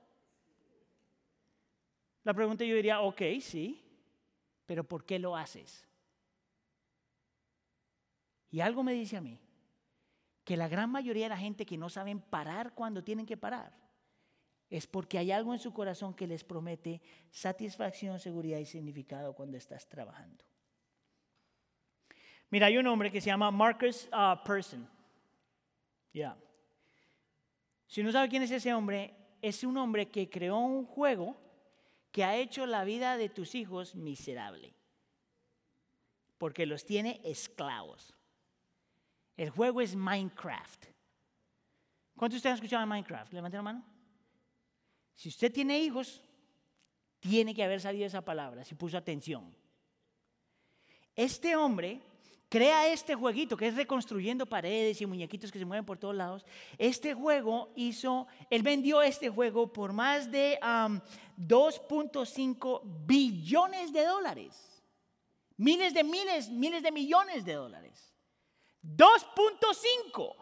La 2.24 2.35
pregunta 2.35 2.64
yo 2.64 2.76
diría, 2.76 3.01
ok, 3.01 3.22
sí, 3.41 3.83
pero 4.66 4.85
¿por 4.85 5.05
qué 5.05 5.18
lo 5.18 5.37
haces? 5.37 5.87
Y 8.51 8.61
algo 8.61 8.83
me 8.83 8.93
dice 8.93 9.16
a 9.16 9.20
mí, 9.20 9.41
que 10.45 10.57
la 10.57 10.68
gran 10.68 10.91
mayoría 10.91 11.24
de 11.24 11.30
la 11.30 11.39
gente 11.39 11.64
que 11.64 11.78
no 11.78 11.89
saben 11.89 12.20
parar 12.20 12.74
cuando 12.74 13.03
tienen 13.03 13.26
que 13.26 13.37
parar, 13.37 13.72
es 14.68 14.87
porque 14.87 15.18
hay 15.18 15.30
algo 15.30 15.53
en 15.53 15.59
su 15.59 15.72
corazón 15.72 16.14
que 16.14 16.26
les 16.26 16.45
promete 16.45 17.01
satisfacción, 17.30 18.18
seguridad 18.18 18.59
y 18.59 18.66
significado 18.66 19.35
cuando 19.35 19.57
estás 19.57 19.89
trabajando. 19.89 20.45
Mira, 22.53 22.66
hay 22.66 22.76
un 22.76 22.86
hombre 22.86 23.11
que 23.11 23.22
se 23.22 23.28
llama 23.28 23.50
Marcus 23.50 24.11
uh, 24.12 24.36
Person. 24.44 24.86
Ya. 26.12 26.36
Si 27.86 28.03
no 28.03 28.12
sabe 28.12 28.28
quién 28.28 28.42
es 28.42 28.50
ese 28.50 28.74
hombre, 28.74 29.14
es 29.40 29.64
un 29.64 29.74
hombre 29.78 30.11
que 30.11 30.28
creó 30.28 30.59
un 30.59 30.84
juego 30.84 31.34
que 32.11 32.24
ha 32.24 32.36
hecho 32.36 32.66
la 32.66 32.84
vida 32.84 33.16
de 33.16 33.30
tus 33.30 33.55
hijos 33.55 33.94
miserable. 33.94 34.74
Porque 36.36 36.66
los 36.66 36.84
tiene 36.84 37.22
esclavos. 37.24 38.14
El 39.38 39.48
juego 39.48 39.80
es 39.80 39.96
Minecraft. 39.96 40.84
¿Cuántos 42.14 42.34
de 42.34 42.36
ustedes 42.36 42.53
han 42.53 42.57
escuchado 42.57 42.86
Minecraft? 42.86 43.32
Levanten 43.32 43.59
la 43.59 43.62
mano. 43.62 43.84
Si 45.14 45.30
usted 45.30 45.50
tiene 45.50 45.78
hijos, 45.78 46.22
tiene 47.18 47.55
que 47.55 47.64
haber 47.64 47.80
salido 47.80 48.05
esa 48.05 48.20
palabra, 48.22 48.62
si 48.62 48.74
puso 48.74 48.98
atención. 48.98 49.57
Este 51.16 51.57
hombre 51.57 52.12
crea 52.53 52.86
este 52.88 53.14
jueguito 53.14 53.57
que 53.57 53.68
es 53.68 53.74
reconstruyendo 53.74 54.44
paredes 54.44 55.00
y 55.00 55.07
muñequitos 55.07 55.50
que 55.50 55.59
se 55.59 55.64
mueven 55.64 55.86
por 55.86 55.96
todos 55.96 56.14
lados. 56.14 56.44
Este 56.76 57.14
juego 57.14 57.72
hizo, 57.76 58.26
él 58.50 58.62
vendió 58.62 59.00
este 59.00 59.30
juego 59.30 59.72
por 59.72 59.94
más 59.94 60.30
de 60.30 60.59
2.5 60.61 62.82
billones 63.07 63.90
de 63.90 64.05
dólares. 64.05 64.82
Miles 65.57 65.94
de 65.94 66.05
miles, 66.05 66.50
miles 66.50 66.82
de 66.82 66.92
millones 66.92 67.42
de 67.46 67.55
dólares. 67.55 68.12
2.5 68.82 70.36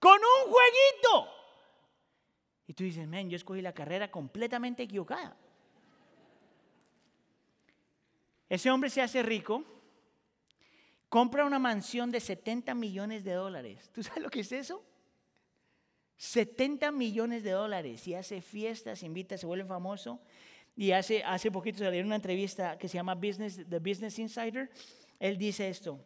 con 0.00 0.18
un 0.18 0.50
jueguito. 0.50 1.28
Y 2.66 2.74
tú 2.74 2.82
dices, 2.82 3.06
men, 3.06 3.30
yo 3.30 3.36
escogí 3.36 3.62
la 3.62 3.72
carrera 3.72 4.10
completamente 4.10 4.82
equivocada. 4.82 5.36
Ese 8.48 8.72
hombre 8.72 8.90
se 8.90 9.02
hace 9.02 9.22
rico 9.22 9.71
compra 11.12 11.44
una 11.44 11.58
mansión 11.58 12.10
de 12.10 12.20
70 12.20 12.74
millones 12.74 13.22
de 13.22 13.34
dólares. 13.34 13.90
¿Tú 13.92 14.02
sabes 14.02 14.22
lo 14.22 14.30
que 14.30 14.40
es 14.40 14.50
eso? 14.50 14.82
70 16.16 16.90
millones 16.90 17.42
de 17.42 17.50
dólares 17.50 18.08
y 18.08 18.14
hace 18.14 18.40
fiestas, 18.40 19.02
invita, 19.02 19.36
se 19.36 19.44
vuelve 19.44 19.66
famoso. 19.66 20.22
Y 20.74 20.92
hace, 20.92 21.22
hace 21.22 21.50
poquito 21.50 21.80
salió 21.80 22.02
una 22.02 22.16
entrevista 22.16 22.78
que 22.78 22.88
se 22.88 22.94
llama 22.94 23.14
Business, 23.14 23.60
The 23.68 23.78
Business 23.78 24.18
Insider. 24.18 24.70
Él 25.20 25.36
dice 25.36 25.68
esto. 25.68 26.02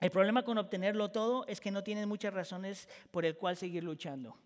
El 0.00 0.10
problema 0.10 0.42
con 0.42 0.58
obtenerlo 0.58 1.12
todo 1.12 1.46
es 1.46 1.60
que 1.60 1.70
no 1.70 1.84
tienes 1.84 2.08
muchas 2.08 2.34
razones 2.34 2.88
por 3.12 3.24
el 3.24 3.36
cual 3.36 3.56
seguir 3.56 3.84
luchando. 3.84 4.36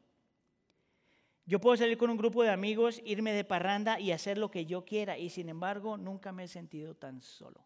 Yo 1.46 1.58
puedo 1.58 1.74
salir 1.74 1.96
con 1.96 2.10
un 2.10 2.18
grupo 2.18 2.42
de 2.42 2.50
amigos, 2.50 3.00
irme 3.06 3.32
de 3.32 3.44
parranda 3.44 3.98
y 3.98 4.12
hacer 4.12 4.36
lo 4.36 4.50
que 4.50 4.66
yo 4.66 4.84
quiera 4.84 5.16
y 5.16 5.30
sin 5.30 5.48
embargo 5.48 5.96
nunca 5.96 6.32
me 6.32 6.44
he 6.44 6.48
sentido 6.48 6.94
tan 6.94 7.22
solo. 7.22 7.65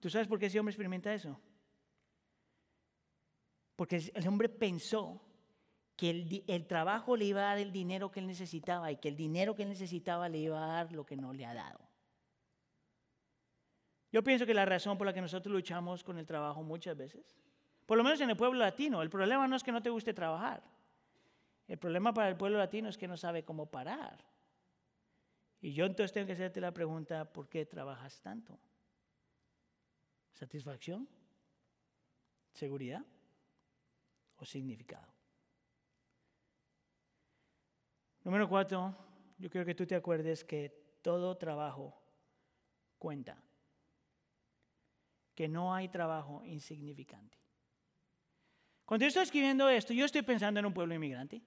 ¿Tú 0.00 0.10
sabes 0.10 0.28
por 0.28 0.38
qué 0.38 0.46
ese 0.46 0.58
hombre 0.58 0.72
experimenta 0.72 1.12
eso? 1.12 1.40
Porque 3.76 4.10
el 4.14 4.28
hombre 4.28 4.48
pensó 4.48 5.20
que 5.96 6.44
el, 6.46 6.66
trabajo 6.66 7.16
le 7.16 7.24
iba 7.24 7.40
a 7.40 7.44
dar 7.44 7.58
el 7.58 7.72
dinero 7.72 8.10
que 8.10 8.20
él 8.20 8.26
necesitaba 8.26 8.92
y 8.92 8.96
que 8.96 9.08
el 9.08 9.16
dinero 9.16 9.54
que 9.54 9.62
él 9.62 9.70
necesitaba 9.70 10.28
le 10.28 10.38
iba 10.38 10.62
a 10.62 10.66
dar 10.66 10.92
lo 10.92 11.06
que 11.06 11.16
no 11.16 11.32
le 11.32 11.46
ha 11.46 11.54
dado. 11.54 11.80
Yo 14.12 14.22
pienso 14.22 14.46
que 14.46 14.54
la 14.54 14.66
razón 14.66 14.98
por 14.98 15.06
la 15.06 15.12
que 15.12 15.20
nosotros 15.20 15.52
luchamos 15.52 16.04
con 16.04 16.18
el 16.18 16.26
trabajo 16.26 16.62
muchas 16.62 16.96
veces, 16.96 17.36
por 17.86 17.96
lo 17.96 18.04
menos 18.04 18.20
en 18.20 18.30
el 18.30 18.36
pueblo 18.36 18.58
latino, 18.58 19.00
el 19.00 19.10
problema 19.10 19.48
no 19.48 19.56
es 19.56 19.62
que 19.62 19.72
no 19.72 19.82
te 19.82 19.90
guste 19.90 20.12
trabajar. 20.12 20.62
El 21.66 21.78
problema 21.78 22.12
para 22.12 22.28
el 22.28 22.36
pueblo 22.36 22.58
latino 22.58 22.88
es 22.88 22.98
que 22.98 23.08
no 23.08 23.16
sabe 23.16 23.44
cómo 23.44 23.66
parar. 23.66 24.24
Y 25.60 25.72
yo 25.72 25.86
entonces 25.86 26.12
tengo 26.12 26.26
que 26.26 26.34
hacerte 26.34 26.60
la 26.60 26.72
pregunta, 26.72 27.32
¿por 27.32 27.48
qué 27.48 27.64
trabajas 27.64 28.20
tanto? 28.20 28.58
¿Satisfacción? 30.36 31.08
¿Seguridad? 32.52 33.02
¿O 34.36 34.44
significado? 34.44 35.08
Número 38.22 38.46
cuatro, 38.46 38.94
yo 39.38 39.48
quiero 39.48 39.64
que 39.64 39.74
tú 39.74 39.86
te 39.86 39.94
acuerdes 39.94 40.44
que 40.44 40.98
todo 41.00 41.38
trabajo 41.38 41.98
cuenta. 42.98 43.42
Que 45.34 45.48
no 45.48 45.74
hay 45.74 45.88
trabajo 45.88 46.44
insignificante. 46.44 47.38
Cuando 48.84 49.04
yo 49.04 49.08
estoy 49.08 49.22
escribiendo 49.22 49.70
esto, 49.70 49.94
yo 49.94 50.04
estoy 50.04 50.22
pensando 50.22 50.60
en 50.60 50.66
un 50.66 50.74
pueblo 50.74 50.94
inmigrante. 50.94 51.40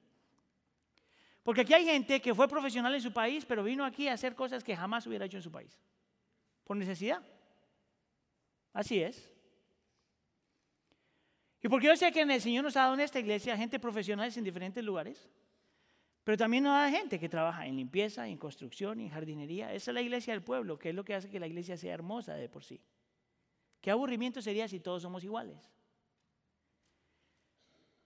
Porque 1.44 1.62
aquí 1.62 1.76
hay 1.76 1.86
gente 1.86 2.20
que 2.20 2.34
fue 2.34 2.48
profesional 2.48 2.96
en 2.96 3.02
su 3.02 3.14
país, 3.14 3.46
pero 3.46 3.64
vino 3.64 3.86
aquí 3.86 4.08
a 4.08 4.14
hacer 4.14 4.34
cosas 4.34 4.64
que 4.64 4.76
jamás 4.76 5.06
hubiera 5.06 5.26
hecho 5.26 5.38
en 5.38 5.44
su 5.44 5.52
país. 5.52 5.80
Por 6.64 6.76
necesidad. 6.76 7.24
Así 8.74 9.02
es. 9.02 9.30
Y 11.62 11.68
porque 11.68 11.88
yo 11.88 11.96
sé 11.96 12.12
que 12.12 12.22
el 12.22 12.42
Señor 12.42 12.64
nos 12.64 12.78
ha 12.78 12.82
dado 12.82 12.94
en 12.94 13.02
esta 13.02 13.20
iglesia 13.20 13.58
gente 13.58 13.80
profesionales 13.80 14.38
en 14.38 14.44
diferentes 14.44 14.84
lugares, 14.84 15.30
pero 16.24 16.38
también 16.38 16.64
nos 16.64 16.74
da 16.74 16.90
gente 16.90 17.20
que 17.20 17.28
trabaja 17.28 17.66
en 17.66 17.76
limpieza, 17.76 18.28
en 18.28 18.38
construcción, 18.38 19.00
en 19.00 19.10
jardinería. 19.10 19.74
Esa 19.74 19.92
es 19.92 19.96
la 19.96 20.02
iglesia 20.02 20.34
del 20.34 20.44
pueblo, 20.44 20.78
que 20.78 20.90
es 20.90 20.96
lo 20.96 21.04
que 21.04 21.16
hace 21.16 21.30
que 21.30 21.40
la 21.40 21.48
iglesia 21.48 21.76
sea 21.76 21.94
hermosa 21.94 22.36
de 22.36 22.48
por 22.48 22.64
sí. 22.64 22.80
¿Qué 23.82 23.92
aburrimiento 23.92 24.42
sería 24.42 24.68
si 24.68 24.80
todos 24.80 25.02
somos 25.02 25.24
iguales? 25.24 25.70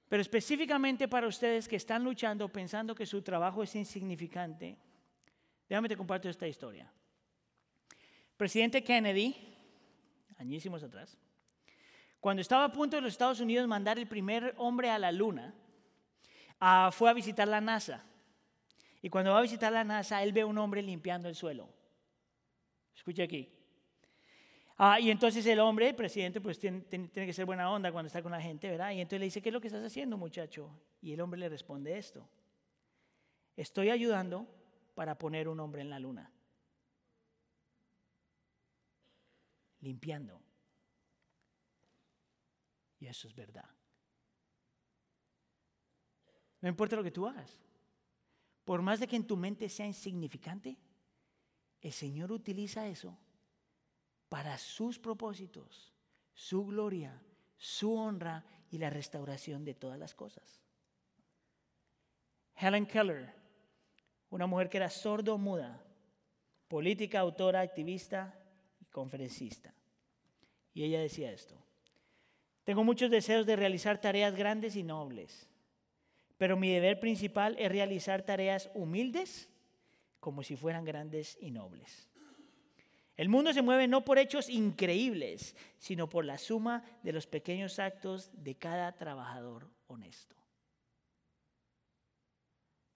Pero 0.07 0.22
específicamente 0.22 1.07
para 1.07 1.28
ustedes 1.28 1.68
que 1.68 1.76
están 1.76 2.03
luchando 2.03 2.47
pensando 2.47 2.93
que 2.93 3.05
su 3.05 3.22
trabajo 3.22 3.64
es 3.64 3.76
insignificante, 3.76 4.78
déjame 5.68 5.89
te 5.89 5.97
comparto 5.97 6.30
esta 6.30 6.47
historia. 6.47 6.91
Presidente 8.38 8.84
Kennedy, 8.84 9.53
añísimos 10.38 10.84
atrás, 10.84 11.17
cuando 12.19 12.41
estaba 12.41 12.63
a 12.63 12.71
punto 12.71 12.95
de 12.95 13.01
los 13.01 13.11
Estados 13.11 13.41
Unidos 13.41 13.67
mandar 13.67 13.99
el 13.99 14.07
primer 14.07 14.53
hombre 14.57 14.89
a 14.89 14.97
la 14.97 15.11
luna, 15.11 15.53
ah, 16.59 16.89
fue 16.93 17.09
a 17.09 17.13
visitar 17.13 17.47
la 17.47 17.59
NASA. 17.59 18.05
Y 19.01 19.09
cuando 19.09 19.31
va 19.31 19.39
a 19.39 19.41
visitar 19.41 19.73
la 19.73 19.84
NASA, 19.84 20.23
él 20.23 20.31
ve 20.31 20.41
a 20.41 20.45
un 20.45 20.57
hombre 20.57 20.81
limpiando 20.81 21.27
el 21.27 21.36
suelo. 21.36 21.67
Escucha 22.95 23.23
aquí. 23.23 23.49
Ah, 24.77 24.99
y 24.99 25.11
entonces 25.11 25.45
el 25.45 25.59
hombre, 25.59 25.89
el 25.89 25.95
presidente, 25.95 26.39
pues 26.39 26.57
tiene, 26.57 26.81
tiene, 26.81 27.09
que 27.09 27.34
ser 27.34 27.45
buena 27.45 27.69
onda 27.69 27.91
cuando 27.91 28.07
está 28.07 28.21
con 28.21 28.31
la 28.31 28.41
gente, 28.41 28.69
¿verdad? 28.69 28.91
Y 28.91 29.01
entonces 29.01 29.19
le 29.19 29.25
dice, 29.25 29.41
¿qué 29.41 29.49
es 29.49 29.53
lo 29.53 29.59
que 29.59 29.67
estás 29.67 29.84
haciendo, 29.84 30.17
muchacho? 30.17 30.69
Y 31.01 31.11
el 31.11 31.19
hombre 31.19 31.39
le 31.39 31.49
responde 31.49 31.97
esto. 31.97 32.27
Estoy 33.57 33.89
ayudando 33.89 34.47
para 34.95 35.17
poner 35.17 35.47
un 35.47 35.59
hombre 35.59 35.81
en 35.81 35.89
la 35.89 35.99
luna. 35.99 36.31
Limpiando. 39.84 40.41
Y 42.99 43.07
eso 43.07 43.27
es 43.27 43.36
verdad. 43.36 43.69
No 46.61 46.69
importa 46.69 46.95
lo 46.95 47.03
que 47.03 47.11
tú 47.11 47.27
hagas. 47.27 47.61
Por 48.63 48.81
más 48.81 49.01
de 49.01 49.07
que 49.07 49.17
en 49.17 49.27
tu 49.27 49.36
mente 49.36 49.67
sea 49.67 49.86
insignificante, 49.86 50.77
el 51.81 51.91
Señor 51.91 52.31
utiliza 52.31 52.88
eso 52.88 53.17
para 54.29 54.57
sus 54.57 54.97
propósitos, 54.97 55.93
su 56.34 56.65
gloria, 56.65 57.21
su 57.57 57.93
honra 57.93 58.45
y 58.71 58.77
la 58.77 58.89
restauración 58.89 59.65
de 59.65 59.73
todas 59.73 59.99
las 59.99 60.15
cosas. 60.15 60.61
Helen 62.55 62.86
Keller, 62.86 63.34
una 64.29 64.47
mujer 64.47 64.69
que 64.69 64.77
era 64.77 64.89
sordo-muda, 64.89 65.84
política, 66.69 67.19
autora, 67.19 67.59
activista 67.59 68.39
conferencista. 68.93 69.73
Y 70.73 70.83
ella 70.83 71.01
decía 71.01 71.33
esto. 71.33 71.61
Tengo 72.63 72.85
muchos 72.85 73.11
deseos 73.11 73.45
de 73.45 73.57
realizar 73.57 73.99
tareas 73.99 74.33
grandes 74.33 74.77
y 74.77 74.83
nobles, 74.83 75.49
pero 76.37 76.55
mi 76.55 76.69
deber 76.69 77.01
principal 77.01 77.57
es 77.59 77.69
realizar 77.69 78.23
tareas 78.23 78.69
humildes 78.73 79.49
como 80.21 80.43
si 80.43 80.55
fueran 80.55 80.85
grandes 80.85 81.37
y 81.41 81.51
nobles. 81.51 82.07
El 83.17 83.29
mundo 83.29 83.51
se 83.51 83.61
mueve 83.61 83.87
no 83.87 84.05
por 84.05 84.17
hechos 84.17 84.49
increíbles, 84.49 85.55
sino 85.77 86.09
por 86.09 86.23
la 86.23 86.37
suma 86.37 86.83
de 87.03 87.11
los 87.11 87.27
pequeños 87.27 87.77
actos 87.77 88.31
de 88.33 88.55
cada 88.55 88.93
trabajador 88.93 89.69
honesto. 89.87 90.35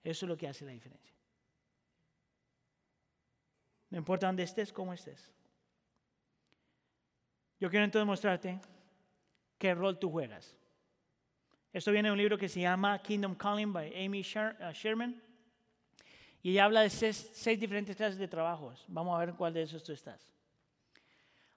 Eso 0.02 0.24
es 0.24 0.28
lo 0.28 0.36
que 0.36 0.48
hace 0.48 0.64
la 0.64 0.72
diferencia. 0.72 1.14
No 3.90 3.98
importa 3.98 4.26
dónde 4.26 4.42
estés, 4.42 4.72
cómo 4.72 4.92
estés. 4.92 5.30
Yo 7.60 7.68
quiero 7.70 7.84
entonces 7.84 8.06
mostrarte 8.06 8.60
qué 9.58 9.74
rol 9.74 9.98
tú 9.98 10.10
juegas. 10.10 10.56
Esto 11.72 11.90
viene 11.90 12.08
de 12.08 12.12
un 12.12 12.18
libro 12.18 12.38
que 12.38 12.48
se 12.48 12.60
llama 12.60 13.00
Kingdom 13.00 13.34
Calling 13.34 13.72
by 13.72 14.04
Amy 14.04 14.20
uh, 14.20 14.72
Sherman. 14.72 15.20
Y 16.42 16.52
ella 16.52 16.64
habla 16.64 16.82
de 16.82 16.90
seis, 16.90 17.58
diferentes 17.58 17.96
clases 17.96 18.18
de 18.18 18.28
trabajos. 18.28 18.84
Vamos 18.88 19.14
a 19.14 19.18
ver 19.18 19.30
en 19.30 19.36
cuál 19.36 19.52
de 19.52 19.62
esos 19.62 19.82
tú 19.82 19.92
estás. 19.92 20.32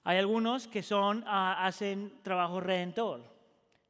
Hay 0.04 0.18
algunos 0.18 0.68
que 0.68 0.82
son, 0.82 1.24
ah, 1.28 1.66
hacen 1.66 2.20
trabajo 2.24 2.60
redentor. 2.60 3.22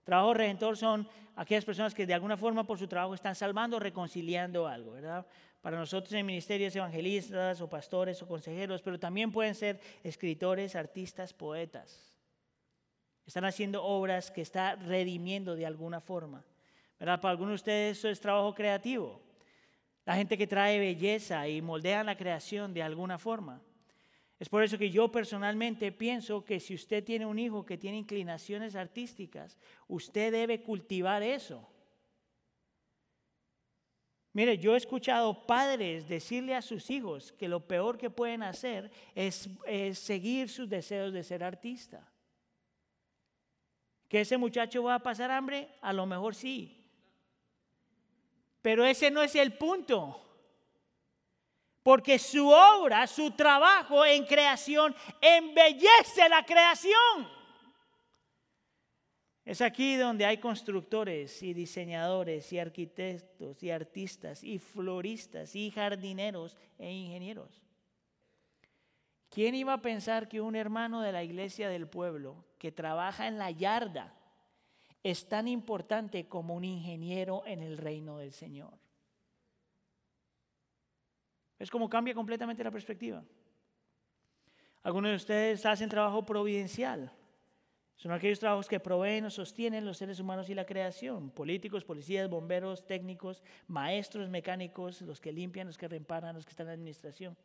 Trabajo 0.03 0.34
redentor 0.34 0.76
son 0.76 1.07
aquellas 1.38 1.64
personas 1.64 1.95
que 1.95 2.05
de 2.05 2.14
alguna 2.14 2.36
forma 2.36 2.66
por 2.66 2.78
su 2.78 2.88
trabajo 2.88 3.14
están 3.14 3.36
salvando, 3.36 3.80
reconciliando 3.80 4.68
algo, 4.68 4.91
¿verdad? 4.91 5.26
Para 5.62 5.78
nosotros 5.78 6.12
en 6.14 6.26
ministerios 6.26 6.76
evangelistas 6.76 7.62
o 7.62 7.70
pastores 7.70 8.22
o 8.22 8.28
consejeros, 8.28 8.82
pero 8.82 8.99
también 8.99 9.32
pueden 9.32 9.53
ser 9.53 9.80
escritores, 10.03 10.76
artistas, 10.76 11.34
poetas. 11.34 12.18
Están 13.26 13.45
haciendo 13.45 13.84
obras 13.84 14.32
que 14.32 14.41
está 14.41 14.76
redimiendo 14.76 15.55
de 15.55 15.66
alguna 15.66 16.01
forma. 16.01 16.43
¿verdad? 16.99 17.22
Para 17.22 17.32
algunos 17.32 17.51
de 17.51 17.55
ustedes 17.55 17.97
eso 17.97 18.09
es 18.09 18.20
trabajo 18.20 18.53
creativo. 18.53 19.22
La 20.05 20.16
gente 20.16 20.38
que 20.38 20.47
trae 20.47 20.80
belleza 20.80 21.47
y 21.47 21.62
moldea 21.62 22.03
la 22.03 22.18
creación 22.18 22.74
de 22.74 22.84
alguna 22.84 23.18
forma. 23.18 23.62
Es 24.39 24.49
por 24.49 24.64
eso 24.64 24.80
que 24.80 24.89
yo 24.89 25.12
personalmente 25.12 25.91
pienso 25.91 26.43
que 26.43 26.59
si 26.59 26.74
usted 26.74 27.03
tiene 27.03 27.28
un 27.28 27.38
hijo 27.38 27.64
que 27.64 27.78
tiene 27.78 27.97
inclinaciones 27.97 28.76
artísticas, 28.76 29.59
usted 29.88 30.32
debe 30.32 30.64
cultivar 30.64 31.22
eso. 31.22 31.70
Mire, 34.34 34.57
yo 34.57 34.73
he 34.73 34.77
escuchado 34.77 35.45
padres 35.45 36.07
decirle 36.07 36.55
a 36.55 36.61
sus 36.61 36.89
hijos 36.89 37.34
que 37.34 37.49
lo 37.49 37.67
peor 37.67 37.97
que 37.97 38.09
pueden 38.09 38.43
hacer 38.43 38.89
es, 39.13 39.49
es 39.65 39.99
seguir 39.99 40.49
sus 40.49 40.69
deseos 40.69 41.11
de 41.11 41.23
ser 41.23 41.43
artista. 41.43 42.07
¿Que 44.07 44.21
ese 44.21 44.38
muchacho 44.38 44.84
va 44.84 44.95
a 44.95 44.99
pasar 44.99 45.32
hambre? 45.32 45.69
A 45.82 45.91
lo 45.91 46.05
mejor 46.05 46.36
sí. 46.36 46.82
Pero 48.61 48.86
ese 48.86 49.11
no 49.11 49.21
es 49.21 49.36
el 49.36 49.53
punto. 49.53 50.17
Porque 51.84 52.19
su 52.19 52.47
obra, 52.47 53.07
su 53.07 53.32
trabajo 53.32 54.05
en 54.05 54.25
creación, 54.25 54.95
embellece 55.19 56.29
la 56.29 56.45
creación. 56.45 57.40
Es 59.43 59.61
aquí 59.61 59.95
donde 59.95 60.25
hay 60.25 60.37
constructores 60.37 61.41
y 61.41 61.53
diseñadores 61.53 62.51
y 62.53 62.59
arquitectos 62.59 63.63
y 63.63 63.71
artistas 63.71 64.43
y 64.43 64.59
floristas 64.59 65.55
y 65.55 65.71
jardineros 65.71 66.55
e 66.77 66.91
ingenieros. 66.91 67.61
¿Quién 69.29 69.55
iba 69.55 69.73
a 69.73 69.81
pensar 69.81 70.27
que 70.27 70.41
un 70.41 70.55
hermano 70.55 71.01
de 71.01 71.11
la 71.11 71.23
iglesia 71.23 71.69
del 71.69 71.87
pueblo 71.87 72.45
que 72.59 72.71
trabaja 72.71 73.27
en 73.27 73.37
la 73.37 73.49
yarda 73.49 74.13
es 75.03 75.27
tan 75.27 75.47
importante 75.47 76.27
como 76.27 76.53
un 76.53 76.65
ingeniero 76.65 77.43
en 77.47 77.63
el 77.63 77.77
reino 77.77 78.17
del 78.17 78.33
Señor? 78.33 78.73
Es 81.57 81.71
como 81.71 81.89
cambia 81.89 82.13
completamente 82.13 82.63
la 82.63 82.71
perspectiva. 82.71 83.23
Algunos 84.83 85.11
de 85.11 85.15
ustedes 85.15 85.65
hacen 85.65 85.89
trabajo 85.89 86.25
providencial. 86.25 87.11
Son 88.01 88.11
aquellos 88.11 88.39
trabajos 88.39 88.67
que 88.67 88.79
proveen 88.79 89.25
o 89.25 89.29
sostienen 89.29 89.85
los 89.85 89.99
seres 89.99 90.19
humanos 90.19 90.49
y 90.49 90.55
la 90.55 90.65
creación. 90.65 91.29
Políticos, 91.29 91.83
policías, 91.83 92.27
bomberos, 92.27 92.83
técnicos, 92.87 93.43
maestros, 93.67 94.27
mecánicos, 94.27 95.03
los 95.03 95.21
que 95.21 95.31
limpian, 95.31 95.67
los 95.67 95.77
que 95.77 95.87
reparan, 95.87 96.33
los 96.33 96.43
que 96.43 96.49
están 96.49 96.65
en 96.65 96.69
la 96.69 96.73
administración. 96.73 97.37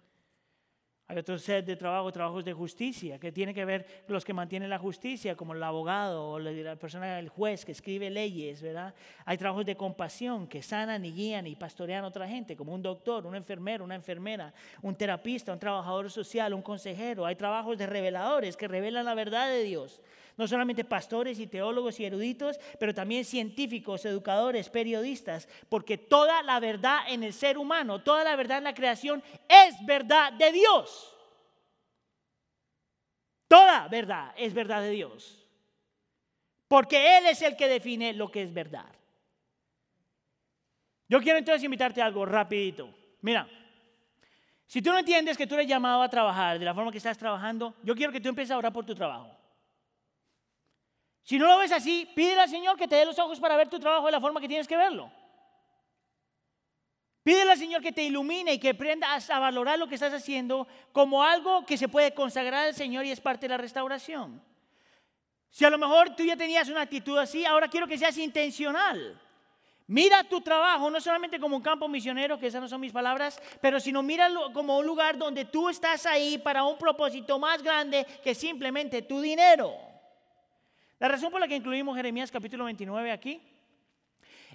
Hay 1.09 1.19
otro 1.19 1.39
set 1.39 1.67
de 1.67 1.77
trabajo, 1.77 2.11
trabajos 2.11 2.43
de 2.43 2.55
justicia, 2.55 3.19
que 3.21 3.31
tiene 3.31 3.53
que 3.53 3.67
ver 3.67 4.05
los 4.09 4.25
que 4.25 4.33
mantienen 4.33 4.71
la 4.71 4.79
justicia, 4.79 5.37
como 5.37 5.53
el 5.53 5.63
abogado 5.63 6.27
o 6.27 6.39
la 6.39 6.75
persona, 6.77 7.19
el 7.19 7.29
juez 7.29 7.67
que 7.67 7.73
escribe 7.73 8.09
leyes, 8.09 8.63
¿verdad? 8.63 8.95
Hay 9.27 9.37
trabajos 9.37 9.67
de 9.67 9.77
compasión 9.77 10.49
que 10.49 10.63
sanan 10.63 11.05
y 11.05 11.13
guían 11.13 11.47
y 11.47 11.55
pastorean 11.55 12.03
a 12.03 12.09
otra 12.09 12.27
gente, 12.27 12.57
como 12.57 12.73
un 12.73 12.83
doctor, 12.83 13.27
un 13.27 13.37
enfermero, 13.37 13.85
una 13.85 13.95
enfermera, 13.95 14.55
un 14.81 14.97
terapista, 14.97 15.53
un 15.53 15.61
trabajador 15.61 16.11
social, 16.11 16.55
un 16.55 16.63
consejero. 16.63 17.27
Hay 17.27 17.37
trabajos 17.37 17.77
de 17.77 17.87
reveladores 17.87 18.57
que 18.57 18.67
revelan 18.67 19.05
la 19.05 19.15
verdad 19.15 19.51
de 19.51 19.63
Dios. 19.63 20.01
No 20.37 20.47
solamente 20.47 20.85
pastores 20.85 21.39
y 21.39 21.47
teólogos 21.47 21.99
y 21.99 22.05
eruditos, 22.05 22.59
pero 22.79 22.93
también 22.93 23.25
científicos, 23.25 24.05
educadores, 24.05 24.69
periodistas, 24.69 25.49
porque 25.69 25.97
toda 25.97 26.43
la 26.43 26.61
verdad 26.61 27.01
en 27.09 27.23
el 27.23 27.33
ser 27.33 27.57
humano, 27.57 28.03
toda 28.03 28.23
la 28.23 28.37
verdad 28.37 28.59
en 28.59 28.65
la 28.65 28.75
creación 28.75 29.23
es 29.49 29.75
verdad 29.87 30.33
de 30.35 30.53
Dios. 30.53 31.15
Toda 33.49 33.89
verdad 33.89 34.35
es 34.37 34.53
verdad 34.53 34.83
de 34.83 34.91
Dios. 34.91 35.47
Porque 36.69 37.19
Él 37.19 37.27
es 37.27 37.43
el 37.43 37.57
que 37.57 37.69
define 37.69 38.13
lo 38.13 38.31
que 38.31 38.43
es 38.43 38.53
verdad. 38.53 38.93
Yo 41.09 41.21
quiero 41.21 41.39
entonces 41.39 41.63
invitarte 41.63 42.03
a 42.03 42.07
algo 42.07 42.27
rapidito. 42.27 42.93
Mira, 43.21 43.49
si 44.67 44.83
tú 44.83 44.91
no 44.91 44.99
entiendes 44.99 45.37
que 45.37 45.47
tú 45.47 45.55
eres 45.55 45.69
llamado 45.69 46.03
a 46.03 46.09
trabajar 46.09 46.59
de 46.59 46.65
la 46.65 46.75
forma 46.75 46.91
que 46.91 46.99
estás 46.99 47.17
trabajando, 47.17 47.75
yo 47.85 47.95
quiero 47.95 48.13
que 48.13 48.21
tú 48.21 48.29
empieces 48.29 48.51
a 48.51 48.59
orar 48.59 48.73
por 48.73 48.85
tu 48.85 48.95
trabajo. 48.95 49.36
Si 51.27 51.41
no 51.41 51.49
lo 51.49 51.59
ves 51.59 51.73
así, 51.73 52.09
pídele 52.15 52.43
al 52.43 52.49
Señor 52.49 52.77
que 52.77 52.87
te 52.87 52.95
dé 52.95 53.05
los 53.05 53.19
ojos 53.19 53.41
para 53.41 53.57
ver 53.57 53.69
tu 53.69 53.81
trabajo 53.81 54.07
de 54.07 54.13
la 54.13 54.21
forma 54.21 54.41
que 54.41 54.47
tienes 54.47 54.69
que 54.69 54.77
verlo. 54.77 55.11
Pídele 57.25 57.51
al 57.51 57.59
Señor 57.59 57.83
que 57.83 57.91
te 57.91 58.05
ilumine 58.05 58.53
y 58.53 58.61
que 58.61 58.69
aprendas 58.69 59.29
a 59.29 59.41
valorar 59.41 59.77
lo 59.77 59.89
que 59.89 59.97
estás 59.97 60.15
haciendo 60.15 60.69
como 60.93 61.25
algo 61.25 61.67
que 61.67 61.77
se 61.77 61.89
puede 61.89 62.15
consagrar 62.15 62.69
al 62.69 62.75
Señor 62.77 63.05
y 63.07 63.11
es 63.11 63.21
parte 63.21 63.47
de 63.47 63.49
la 63.49 63.57
restauración. 63.57 64.41
Si 65.51 65.65
a 65.65 65.71
lo 65.71 65.79
mejor 65.79 66.15
tú 66.15 66.23
ya 66.23 66.37
tenías 66.37 66.69
una 66.69 66.83
actitud 66.83 67.19
así, 67.19 67.45
ahora 67.45 67.67
quiero 67.67 67.89
que 67.89 67.99
seas 67.99 68.17
intencional. 68.19 69.21
Mira 69.89 70.23
tu 70.23 70.41
trabajo 70.41 70.89
no 70.91 71.01
solamente 71.01 71.41
como 71.41 71.57
un 71.57 71.63
campo 71.63 71.89
misionero, 71.89 72.39
que 72.39 72.47
esas 72.47 72.61
no 72.61 72.69
son 72.69 72.81
mis 72.81 72.93
palabras, 72.93 73.43
pero 73.61 73.81
sino 73.81 74.01
míralo 74.01 74.53
como 74.53 74.79
un 74.79 74.87
lugar 74.87 75.19
donde 75.19 75.45
tú 75.45 75.69
estás 75.69 76.07
ahí 76.07 76.39
para 76.39 76.63
un 76.63 76.79
propósito 76.79 77.37
más 77.41 77.65
grande 77.65 78.07
que 78.23 78.33
simplemente 78.33 79.03
tu 79.03 79.21
dinero. 79.21 79.86
La 80.99 81.09
razón 81.09 81.31
por 81.31 81.41
la 81.41 81.49
que 81.49 81.57
incluimos 81.57 81.97
Jeremías 81.97 82.31
capítulo 82.31 82.65
29 82.65 83.13
aquí 83.13 83.41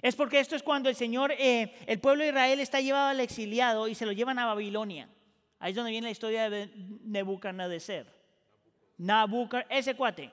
es 0.00 0.16
porque 0.16 0.40
esto 0.40 0.56
es 0.56 0.62
cuando 0.62 0.88
el 0.88 0.96
Señor, 0.96 1.32
eh, 1.38 1.72
el 1.86 2.00
pueblo 2.00 2.24
de 2.24 2.30
Israel 2.30 2.58
está 2.58 2.80
llevado 2.80 3.08
al 3.08 3.20
exiliado 3.20 3.86
y 3.86 3.94
se 3.94 4.04
lo 4.04 4.10
llevan 4.10 4.38
a 4.40 4.46
Babilonia. 4.46 5.08
Ahí 5.60 5.70
es 5.70 5.76
donde 5.76 5.92
viene 5.92 6.08
la 6.08 6.10
historia 6.10 6.50
de 6.50 6.70
Nebuchadnezzar. 7.04 8.06
Nabucodonosor, 8.98 9.66
ese 9.70 9.94
cuate. 9.94 10.32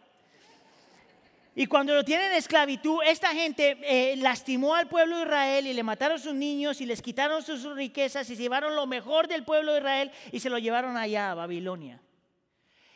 Y 1.55 1.68
cuando 1.68 1.93
lo 1.93 2.03
tienen 2.03 2.32
en 2.32 2.38
esclavitud, 2.38 2.99
esta 3.05 3.30
gente 3.30 3.78
eh, 3.84 4.16
lastimó 4.18 4.74
al 4.74 4.88
pueblo 4.88 5.18
de 5.18 5.24
Israel 5.24 5.68
y 5.68 5.74
le 5.74 5.84
mataron 5.84 6.18
sus 6.18 6.34
niños 6.34 6.82
y 6.82 6.88
les 6.88 7.01
quitaron 7.01 7.43
sus 7.43 7.64
riquezas 7.76 8.28
y 8.30 8.36
se 8.36 8.41
llevaron 8.41 8.76
lo 8.76 8.88
mejor 8.88 9.28
del 9.28 9.43
pueblo 9.43 9.74
de 9.74 9.80
Israel 9.80 10.12
y 10.32 10.39
se 10.39 10.49
lo 10.49 10.57
llevaron 10.57 10.97
allá 10.97 11.32
a 11.32 11.36
Babilonia. 11.36 12.01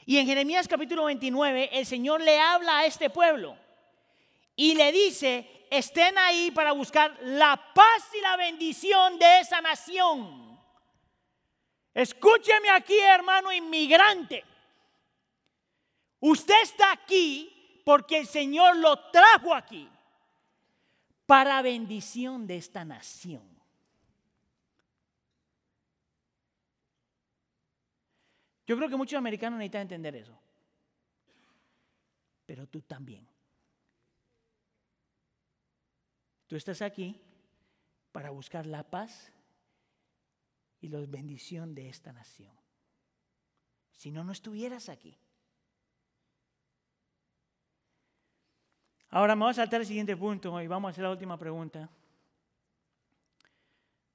Y 0.05 0.17
en 0.17 0.25
Jeremías 0.25 0.67
capítulo 0.67 1.05
29 1.05 1.69
el 1.71 1.85
Señor 1.85 2.21
le 2.21 2.39
habla 2.39 2.79
a 2.79 2.85
este 2.85 3.09
pueblo 3.09 3.57
y 4.55 4.75
le 4.75 4.91
dice, 4.91 5.67
estén 5.69 6.17
ahí 6.17 6.51
para 6.51 6.73
buscar 6.73 7.17
la 7.21 7.73
paz 7.73 8.09
y 8.17 8.21
la 8.21 8.37
bendición 8.37 9.17
de 9.17 9.39
esa 9.39 9.61
nación. 9.61 10.59
Escúcheme 11.93 12.69
aquí, 12.69 12.97
hermano 12.97 13.51
inmigrante. 13.51 14.43
Usted 16.19 16.61
está 16.61 16.91
aquí 16.91 17.81
porque 17.85 18.17
el 18.17 18.27
Señor 18.27 18.77
lo 18.77 18.97
trajo 19.11 19.53
aquí 19.53 19.89
para 21.25 21.61
bendición 21.61 22.47
de 22.47 22.57
esta 22.57 22.85
nación. 22.85 23.52
Yo 28.73 28.77
creo 28.77 28.89
que 28.89 28.97
muchos 28.97 29.19
americanos 29.19 29.59
necesitan 29.59 29.83
entender 29.83 30.15
eso. 30.15 30.35
Pero 32.47 32.65
tú 32.65 32.81
también. 32.81 33.27
Tú 36.47 36.55
estás 36.55 36.81
aquí 36.81 37.21
para 38.11 38.31
buscar 38.31 38.65
la 38.65 38.81
paz 38.81 39.31
y 40.81 40.87
la 40.87 41.01
bendición 41.01 41.75
de 41.75 41.87
esta 41.87 42.11
nación. 42.13 42.51
Si 43.91 44.09
no, 44.09 44.23
no 44.23 44.31
estuvieras 44.31 44.89
aquí. 44.89 45.15
Ahora 49.11 49.35
vamos 49.35 49.51
a 49.51 49.61
saltar 49.61 49.81
al 49.81 49.85
siguiente 49.85 50.17
punto 50.17 50.59
y 50.59 50.65
vamos 50.65 50.89
a 50.89 50.91
hacer 50.93 51.03
la 51.03 51.11
última 51.11 51.37
pregunta. 51.37 51.87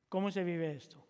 ¿Cómo 0.08 0.32
se 0.32 0.42
vive 0.42 0.72
esto? 0.72 1.07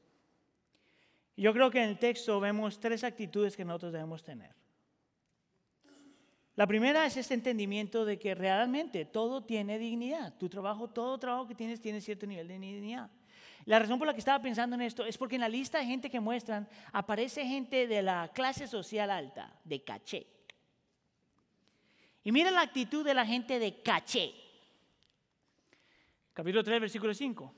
Yo 1.39 1.53
creo 1.53 1.71
que 1.71 1.81
en 1.81 1.91
el 1.91 1.99
texto 1.99 2.41
vemos 2.41 2.81
tres 2.81 3.05
actitudes 3.05 3.57
que 3.57 3.65
nosotros 3.65 3.93
debemos 3.93 4.25
tener. 4.25 4.51
La 6.57 6.67
primera 6.67 7.07
es 7.07 7.17
este 7.17 7.35
entendimiento 7.35 8.05
de 8.05 8.19
que 8.19 8.35
realmente 8.35 9.05
todo 9.05 9.45
tiene 9.45 9.79
dignidad. 9.79 10.37
Tu 10.37 10.49
trabajo, 10.49 10.89
todo 10.89 11.17
trabajo 11.17 11.47
que 11.47 11.55
tienes 11.55 11.81
tiene 11.81 12.01
cierto 12.01 12.27
nivel 12.27 12.49
de 12.49 12.59
dignidad. 12.59 13.09
La 13.67 13.79
razón 13.79 14.01
por 14.01 14.09
la 14.09 14.15
que 14.15 14.19
estaba 14.19 14.43
pensando 14.43 14.75
en 14.75 14.83
esto 14.83 15.05
es 15.05 15.17
porque 15.17 15.37
en 15.37 15.43
la 15.43 15.49
lista 15.49 15.79
de 15.79 15.87
gente 15.87 16.11
que 16.11 16.19
muestran 16.19 16.69
aparece 16.91 17.47
gente 17.47 17.87
de 17.87 18.03
la 18.03 18.33
clase 18.35 18.67
social 18.67 19.09
alta, 19.09 19.57
de 19.63 19.85
caché. 19.85 20.27
Y 22.25 22.33
mira 22.33 22.51
la 22.51 22.63
actitud 22.63 23.05
de 23.05 23.15
la 23.15 23.25
gente 23.25 23.61
de 23.61 23.81
caché. 23.81 24.35
Capítulo 26.33 26.65
3, 26.65 26.81
versículo 26.81 27.15
5. 27.15 27.55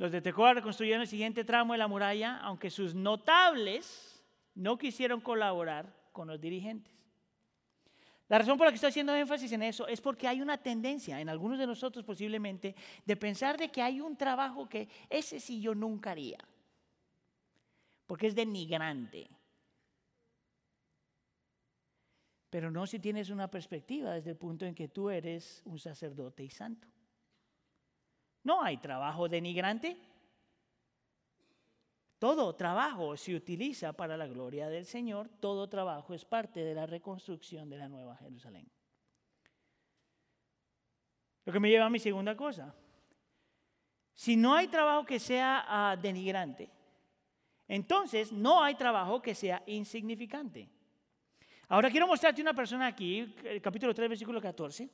Los 0.00 0.12
de 0.12 0.22
Tecoa 0.22 0.54
reconstruyeron 0.54 1.02
el 1.02 1.06
siguiente 1.06 1.44
tramo 1.44 1.74
de 1.74 1.78
la 1.78 1.86
muralla, 1.86 2.38
aunque 2.38 2.70
sus 2.70 2.94
notables 2.94 4.24
no 4.54 4.78
quisieron 4.78 5.20
colaborar 5.20 5.94
con 6.10 6.26
los 6.26 6.40
dirigentes. 6.40 6.94
La 8.26 8.38
razón 8.38 8.56
por 8.56 8.64
la 8.64 8.70
que 8.70 8.76
estoy 8.76 8.88
haciendo 8.88 9.14
énfasis 9.14 9.52
en 9.52 9.62
eso 9.62 9.86
es 9.86 10.00
porque 10.00 10.26
hay 10.26 10.40
una 10.40 10.56
tendencia 10.56 11.20
en 11.20 11.28
algunos 11.28 11.58
de 11.58 11.66
nosotros 11.66 12.02
posiblemente 12.02 12.74
de 13.04 13.14
pensar 13.14 13.58
de 13.58 13.68
que 13.68 13.82
hay 13.82 14.00
un 14.00 14.16
trabajo 14.16 14.66
que 14.66 14.88
ese 15.10 15.38
sí 15.38 15.60
yo 15.60 15.74
nunca 15.74 16.12
haría, 16.12 16.38
porque 18.06 18.28
es 18.28 18.34
denigrante. 18.34 19.28
Pero 22.48 22.70
no 22.70 22.86
si 22.86 22.98
tienes 23.00 23.28
una 23.28 23.50
perspectiva 23.50 24.14
desde 24.14 24.30
el 24.30 24.38
punto 24.38 24.64
en 24.64 24.74
que 24.74 24.88
tú 24.88 25.10
eres 25.10 25.60
un 25.66 25.78
sacerdote 25.78 26.42
y 26.42 26.48
santo. 26.48 26.88
No 28.42 28.62
hay 28.62 28.78
trabajo 28.78 29.28
denigrante. 29.28 29.96
Todo 32.18 32.54
trabajo 32.54 33.16
se 33.16 33.34
utiliza 33.34 33.92
para 33.92 34.16
la 34.16 34.26
gloria 34.26 34.68
del 34.68 34.84
Señor. 34.84 35.28
Todo 35.40 35.68
trabajo 35.68 36.14
es 36.14 36.24
parte 36.24 36.60
de 36.60 36.74
la 36.74 36.86
reconstrucción 36.86 37.68
de 37.70 37.78
la 37.78 37.88
Nueva 37.88 38.16
Jerusalén. 38.16 38.70
Lo 41.44 41.52
que 41.52 41.60
me 41.60 41.70
lleva 41.70 41.86
a 41.86 41.90
mi 41.90 41.98
segunda 41.98 42.36
cosa. 42.36 42.74
Si 44.14 44.36
no 44.36 44.54
hay 44.54 44.68
trabajo 44.68 45.06
que 45.06 45.18
sea 45.18 45.64
ah, 45.66 45.96
denigrante, 45.96 46.70
entonces 47.66 48.32
no 48.32 48.62
hay 48.62 48.74
trabajo 48.74 49.22
que 49.22 49.34
sea 49.34 49.62
insignificante. 49.66 50.68
Ahora 51.68 51.90
quiero 51.90 52.06
mostrarte 52.06 52.42
una 52.42 52.52
persona 52.52 52.86
aquí, 52.86 53.34
capítulo 53.62 53.94
3, 53.94 54.08
versículo 54.08 54.40
14. 54.40 54.90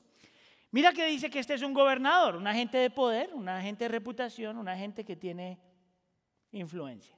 Mira 0.71 0.93
que 0.93 1.07
dice 1.07 1.31
que 1.31 1.39
este 1.39 1.55
es 1.55 1.63
un 1.63 1.73
gobernador, 1.73 2.37
un 2.37 2.47
agente 2.47 2.79
de 2.79 2.91
poder, 2.91 3.33
un 3.33 3.49
agente 3.49 3.85
de 3.85 3.89
reputación, 3.89 4.59
un 4.59 4.69
agente 4.69 5.05
que 5.05 5.17
tiene 5.17 5.59
influencia. 6.53 7.17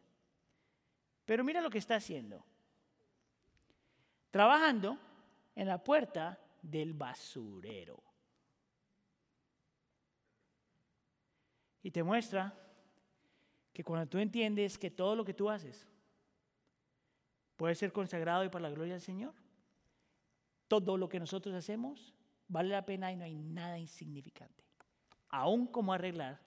Pero 1.24 1.44
mira 1.44 1.60
lo 1.60 1.70
que 1.70 1.78
está 1.78 1.96
haciendo. 1.96 2.44
Trabajando 4.30 4.98
en 5.54 5.66
la 5.66 5.82
puerta 5.82 6.38
del 6.62 6.94
basurero. 6.94 8.02
Y 11.82 11.90
te 11.90 12.02
muestra 12.02 12.54
que 13.72 13.82
cuando 13.84 14.08
tú 14.08 14.18
entiendes 14.18 14.76
que 14.78 14.90
todo 14.90 15.16
lo 15.16 15.24
que 15.24 15.34
tú 15.34 15.48
haces 15.48 15.86
puede 17.56 17.74
ser 17.74 17.92
consagrado 17.92 18.44
y 18.44 18.48
para 18.48 18.68
la 18.68 18.70
gloria 18.70 18.94
del 18.94 19.02
Señor, 19.02 19.34
todo 20.66 20.96
lo 20.96 21.08
que 21.08 21.18
nosotros 21.18 21.54
hacemos 21.54 22.14
vale 22.48 22.70
la 22.70 22.84
pena 22.84 23.12
y 23.12 23.16
no 23.16 23.24
hay 23.24 23.34
nada 23.34 23.78
insignificante. 23.78 24.64
Aún 25.28 25.66
como 25.66 25.92
arreglar 25.92 26.40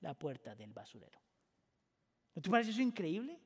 la 0.00 0.14
puerta 0.14 0.54
del 0.54 0.72
basurero. 0.72 1.20
¿No 2.34 2.42
te 2.42 2.50
parece 2.50 2.70
eso 2.70 2.82
increíble? 2.82 3.38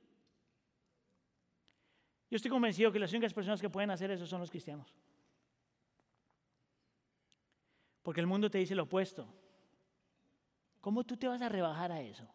Yo 2.30 2.36
estoy 2.36 2.50
convencido 2.50 2.92
que 2.92 2.98
las 2.98 3.12
únicas 3.12 3.34
personas 3.34 3.60
que 3.60 3.68
pueden 3.68 3.90
hacer 3.90 4.10
eso 4.10 4.26
son 4.26 4.40
los 4.40 4.50
cristianos. 4.50 4.94
Porque 8.02 8.20
el 8.20 8.26
mundo 8.26 8.50
te 8.50 8.58
dice 8.58 8.74
lo 8.74 8.84
opuesto. 8.84 9.28
¿Cómo 10.80 11.04
tú 11.04 11.16
te 11.16 11.28
vas 11.28 11.42
a 11.42 11.48
rebajar 11.48 11.92
a 11.92 12.00
eso? 12.00 12.26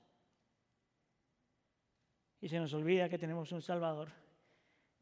Y 2.41 2.49
se 2.49 2.59
nos 2.59 2.73
olvida 2.73 3.09
que 3.09 3.17
tenemos 3.17 3.51
un 3.51 3.61
Salvador 3.61 4.11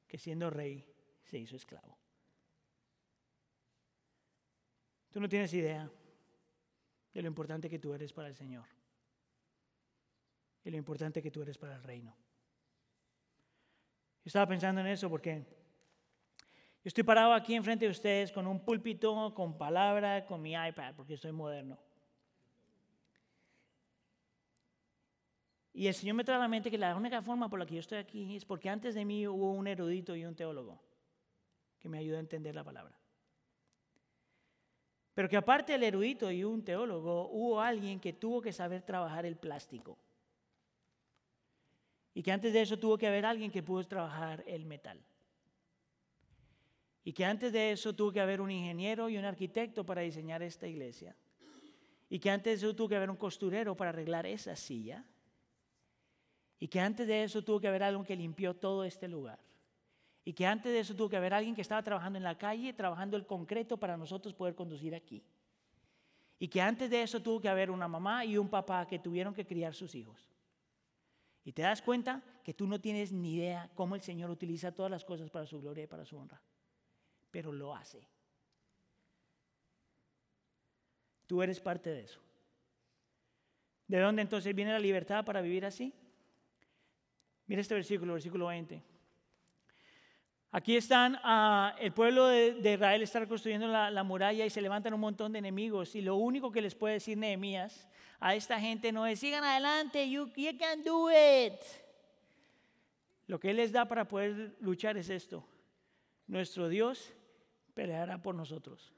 que 0.08 0.18
siendo 0.18 0.50
rey 0.50 0.86
se 1.24 1.40
hizo 1.40 1.56
esclavo. 1.56 1.98
Tú 5.14 5.22
no 5.22 5.30
tienes 5.30 5.54
idea 5.54 5.88
de 7.14 7.22
lo 7.22 7.28
importante 7.28 7.70
que 7.70 7.78
tú 7.78 7.94
eres 7.94 8.12
para 8.12 8.28
el 8.30 8.36
Señor 8.36 8.66
y 10.66 10.72
lo 10.72 10.78
importante 10.78 11.22
que 11.22 11.30
tú 11.30 11.44
eres 11.44 11.56
para 11.56 11.76
el 11.76 11.84
reino. 11.84 12.16
Yo 14.24 14.30
estaba 14.30 14.48
pensando 14.48 14.82
en 14.82 14.88
eso 14.88 15.12
porque 15.12 15.46
yo 16.84 16.88
estoy 16.88 17.04
parado 17.04 17.34
aquí 17.34 17.54
enfrente 17.54 17.86
de 17.86 17.92
ustedes 17.92 18.32
con 18.32 18.48
un 18.48 18.60
púlpito, 18.60 19.36
con 19.36 19.56
palabra, 19.56 20.26
con 20.26 20.42
mi 20.42 20.54
iPad, 20.54 20.96
porque 20.96 21.16
soy 21.16 21.32
moderno. 21.32 21.78
Y 25.74 25.86
el 25.86 25.94
Señor 25.94 26.16
me 26.16 26.24
trae 26.24 26.38
a 26.38 26.42
la 26.42 26.48
mente 26.48 26.72
que 26.72 26.78
la 26.80 26.96
única 26.96 27.22
forma 27.22 27.50
por 27.50 27.60
la 27.60 27.68
que 27.68 27.76
yo 27.76 27.82
estoy 27.82 28.00
aquí 28.00 28.36
es 28.36 28.46
porque 28.46 28.68
antes 28.68 28.96
de 28.96 29.06
mí 29.06 29.28
hubo 29.28 29.52
un 29.52 29.68
erudito 29.68 30.16
y 30.16 30.26
un 30.26 30.36
teólogo 30.36 30.82
que 31.78 31.88
me 31.88 32.00
ayudó 32.00 32.18
a 32.18 32.22
entender 32.22 32.56
la 32.56 32.64
palabra. 32.64 33.03
Pero 35.14 35.30
que 35.30 35.38
aparte 35.38 35.74
del 35.74 35.84
erudito 35.84 36.32
y 36.32 36.44
un 36.44 36.64
teólogo, 36.64 37.30
hubo 37.30 37.62
alguien 37.62 38.00
que 38.00 38.14
tuvo 38.14 38.42
que 38.42 38.52
saber 38.52 38.82
trabajar 38.82 39.26
el 39.26 39.36
plástico. 39.36 39.98
Y 42.16 42.24
que 42.24 42.32
antes 42.32 42.54
de 42.54 42.62
eso 42.62 42.78
tuvo 42.78 42.98
que 42.98 43.08
haber 43.08 43.26
alguien 43.26 43.52
que 43.52 43.64
pudo 43.64 43.84
trabajar 43.86 44.44
el 44.48 44.66
metal. 44.66 45.00
Y 47.04 47.14
que 47.14 47.26
antes 47.26 47.52
de 47.52 47.72
eso 47.72 47.94
tuvo 47.94 48.12
que 48.12 48.22
haber 48.22 48.40
un 48.42 48.50
ingeniero 48.50 49.10
y 49.10 49.18
un 49.18 49.26
arquitecto 49.26 49.86
para 49.86 50.02
diseñar 50.02 50.42
esta 50.42 50.68
iglesia. 50.68 51.16
Y 52.10 52.20
que 52.20 52.30
antes 52.30 52.62
de 52.62 52.68
eso 52.68 52.76
tuvo 52.76 52.90
que 52.90 52.96
haber 52.96 53.10
un 53.10 53.18
costurero 53.18 53.76
para 53.76 53.90
arreglar 53.90 54.26
esa 54.26 54.56
silla. 54.56 55.04
Y 56.60 56.68
que 56.68 56.80
antes 56.80 57.08
de 57.08 57.24
eso 57.24 57.44
tuvo 57.44 57.60
que 57.60 57.68
haber 57.68 57.84
alguien 57.84 58.06
que 58.06 58.16
limpió 58.16 58.56
todo 58.56 58.84
este 58.84 59.08
lugar. 59.08 59.40
Y 60.26 60.34
que 60.34 60.46
antes 60.46 60.72
de 60.72 60.80
eso 60.80 60.96
tuvo 60.96 61.10
que 61.10 61.18
haber 61.18 61.34
alguien 61.34 61.56
que 61.56 61.62
estaba 61.62 61.84
trabajando 61.84 62.18
en 62.18 62.24
la 62.24 62.38
calle, 62.38 62.74
trabajando 62.74 63.18
el 63.18 63.26
concreto 63.26 63.78
para 63.78 63.98
nosotros 63.98 64.34
poder 64.34 64.56
conducir 64.56 64.96
aquí. 64.96 65.24
Y 66.40 66.48
que 66.48 66.62
antes 66.62 66.90
de 66.90 67.02
eso 67.02 67.22
tuvo 67.22 67.42
que 67.42 67.50
haber 67.50 67.70
una 67.70 67.88
mamá 67.88 68.26
y 68.26 68.38
un 68.38 68.50
papá 68.50 68.88
que 68.88 69.00
tuvieron 69.00 69.34
que 69.34 69.46
criar 69.46 69.74
sus 69.74 69.96
hijos. 69.96 70.30
Y 71.44 71.52
te 71.52 71.62
das 71.62 71.82
cuenta 71.82 72.24
que 72.44 72.54
tú 72.54 72.68
no 72.68 72.80
tienes 72.80 73.12
ni 73.12 73.36
idea 73.36 73.70
cómo 73.76 73.96
el 73.96 74.02
Señor 74.02 74.30
utiliza 74.30 74.72
todas 74.72 74.92
las 74.92 75.04
cosas 75.04 75.30
para 75.30 75.46
su 75.46 75.60
gloria 75.62 75.84
y 75.84 75.88
para 75.88 76.06
su 76.06 76.18
honra. 76.18 76.42
Pero 77.32 77.52
lo 77.52 77.76
hace. 77.76 78.08
Tú 81.28 81.42
eres 81.42 81.60
parte 81.60 81.90
de 81.90 82.02
eso. 82.02 82.22
¿De 83.88 84.00
dónde 84.00 84.22
entonces 84.22 84.56
viene 84.56 84.72
la 84.72 84.80
libertad 84.80 85.26
para 85.26 85.42
vivir 85.42 85.66
así? 85.66 85.94
Mira 87.48 87.62
este 87.62 87.76
versículo, 87.76 88.14
versículo 88.14 88.48
20. 88.48 88.93
Aquí 90.56 90.78
están, 90.78 91.16
uh, 91.16 91.76
el 91.80 91.92
pueblo 91.92 92.28
de, 92.28 92.74
Israel 92.74 93.02
está 93.02 93.20
reconstruyendo 93.20 93.68
la, 93.68 93.90
la, 93.90 94.04
muralla 94.04 94.46
y 94.46 94.50
se 94.50 94.62
levantan 94.62 94.94
un 94.94 95.00
montón 95.00 95.34
de 95.34 95.40
enemigos. 95.40 95.96
Y 95.96 96.02
lo 96.02 96.16
único 96.16 96.52
que 96.52 96.62
les 96.62 96.76
puede 96.76 96.94
decir 96.94 97.18
Nehemías 97.18 97.90
a 98.20 98.36
esta 98.36 98.60
gente 98.60 98.92
no 98.92 99.06
es, 99.08 99.20
sigan 99.20 99.44
adelante, 99.44 100.10
you, 100.10 100.32
you 100.36 100.58
can 100.58 100.84
do 100.84 101.10
it. 101.10 101.60
Lo 103.26 103.40
que 103.40 103.50
Él 103.50 103.58
les 103.58 103.72
da 103.72 103.86
para 103.88 104.08
poder 104.08 104.56
luchar 104.60 104.96
es 104.96 105.10
esto. 105.10 105.44
Nuestro 106.28 106.70
Dios 106.70 107.12
peleará 107.74 108.22
por 108.22 108.36
nosotros. 108.36 108.94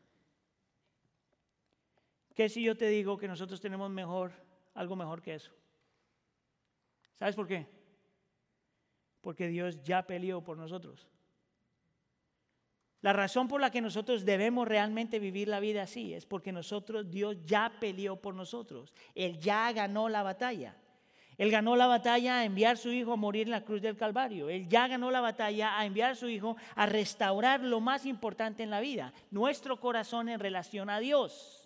¿Qué 2.36 2.50
si 2.50 2.62
yo 2.62 2.76
te 2.76 2.90
digo 2.90 3.18
que 3.18 3.30
nosotros 3.30 3.62
tenemos 3.62 3.90
mejor, 3.90 4.34
algo 4.74 4.96
mejor 4.98 5.22
que 5.22 5.36
eso? 5.36 5.52
¿Sabes 7.18 7.34
por 7.34 7.48
qué? 7.48 7.66
porque 9.26 9.48
Dios 9.48 9.82
ya 9.82 10.06
peleó 10.06 10.44
por 10.44 10.56
nosotros. 10.56 11.08
La 13.06 13.14
razón 13.14 13.48
por 13.48 13.62
la 13.62 13.70
que 13.70 13.82
nosotros 13.82 14.26
debemos 14.26 14.68
realmente 14.68 15.20
vivir 15.20 15.48
la 15.48 15.60
vida 15.60 15.84
así 15.84 16.16
es 16.16 16.26
porque 16.26 16.52
nosotros, 16.52 17.12
Dios 17.12 17.38
ya 17.46 17.72
peleó 17.80 18.16
por 18.16 18.34
nosotros. 18.34 18.96
Él 19.14 19.38
ya 19.38 19.72
ganó 19.74 20.10
la 20.10 20.24
batalla. 20.24 20.76
Él 21.38 21.52
ganó 21.52 21.76
la 21.76 21.86
batalla 21.86 22.40
a 22.40 22.46
enviar 22.46 22.74
a 22.74 22.78
su 22.78 22.90
hijo 22.90 23.14
a 23.14 23.16
morir 23.16 23.44
en 23.46 23.52
la 23.52 23.64
cruz 23.64 23.80
del 23.80 23.96
Calvario. 23.96 24.50
Él 24.50 24.68
ya 24.68 24.88
ganó 24.88 25.12
la 25.12 25.22
batalla 25.22 25.78
a 25.78 25.86
enviar 25.86 26.14
a 26.14 26.16
su 26.16 26.28
hijo 26.28 26.58
a 26.74 26.88
restaurar 26.88 27.60
lo 27.60 27.80
más 27.80 28.08
importante 28.08 28.64
en 28.64 28.72
la 28.72 28.80
vida, 28.80 29.14
nuestro 29.30 29.80
corazón 29.80 30.28
en 30.28 30.40
relación 30.40 30.90
a 30.90 30.98
Dios. 30.98 31.65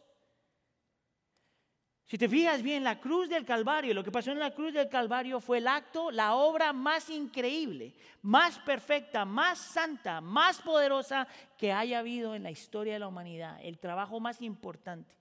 Si 2.10 2.18
te 2.18 2.28
fijas 2.28 2.64
bien, 2.64 2.84
la 2.84 3.00
cruz 3.00 3.30
del 3.30 3.46
Calvario, 3.46 3.94
lo 3.94 4.04
que 4.04 4.12
pasó 4.12 4.32
en 4.32 4.40
la 4.40 4.56
cruz 4.56 4.74
del 4.74 4.90
Calvario 4.90 5.40
fue 5.40 5.60
el 5.60 5.68
acto, 5.68 6.10
la 6.10 6.34
obra 6.34 6.74
más 6.74 7.08
increíble, 7.12 7.94
más 8.24 8.58
perfecta, 8.58 9.26
más 9.26 9.60
santa, 9.60 10.20
más 10.20 10.60
poderosa 10.60 11.28
que 11.56 11.72
haya 11.72 12.00
habido 12.00 12.34
en 12.34 12.42
la 12.42 12.50
historia 12.50 12.94
de 12.94 13.00
la 13.00 13.08
humanidad, 13.08 13.60
el 13.62 13.78
trabajo 13.78 14.20
más 14.20 14.42
importante. 14.42 15.16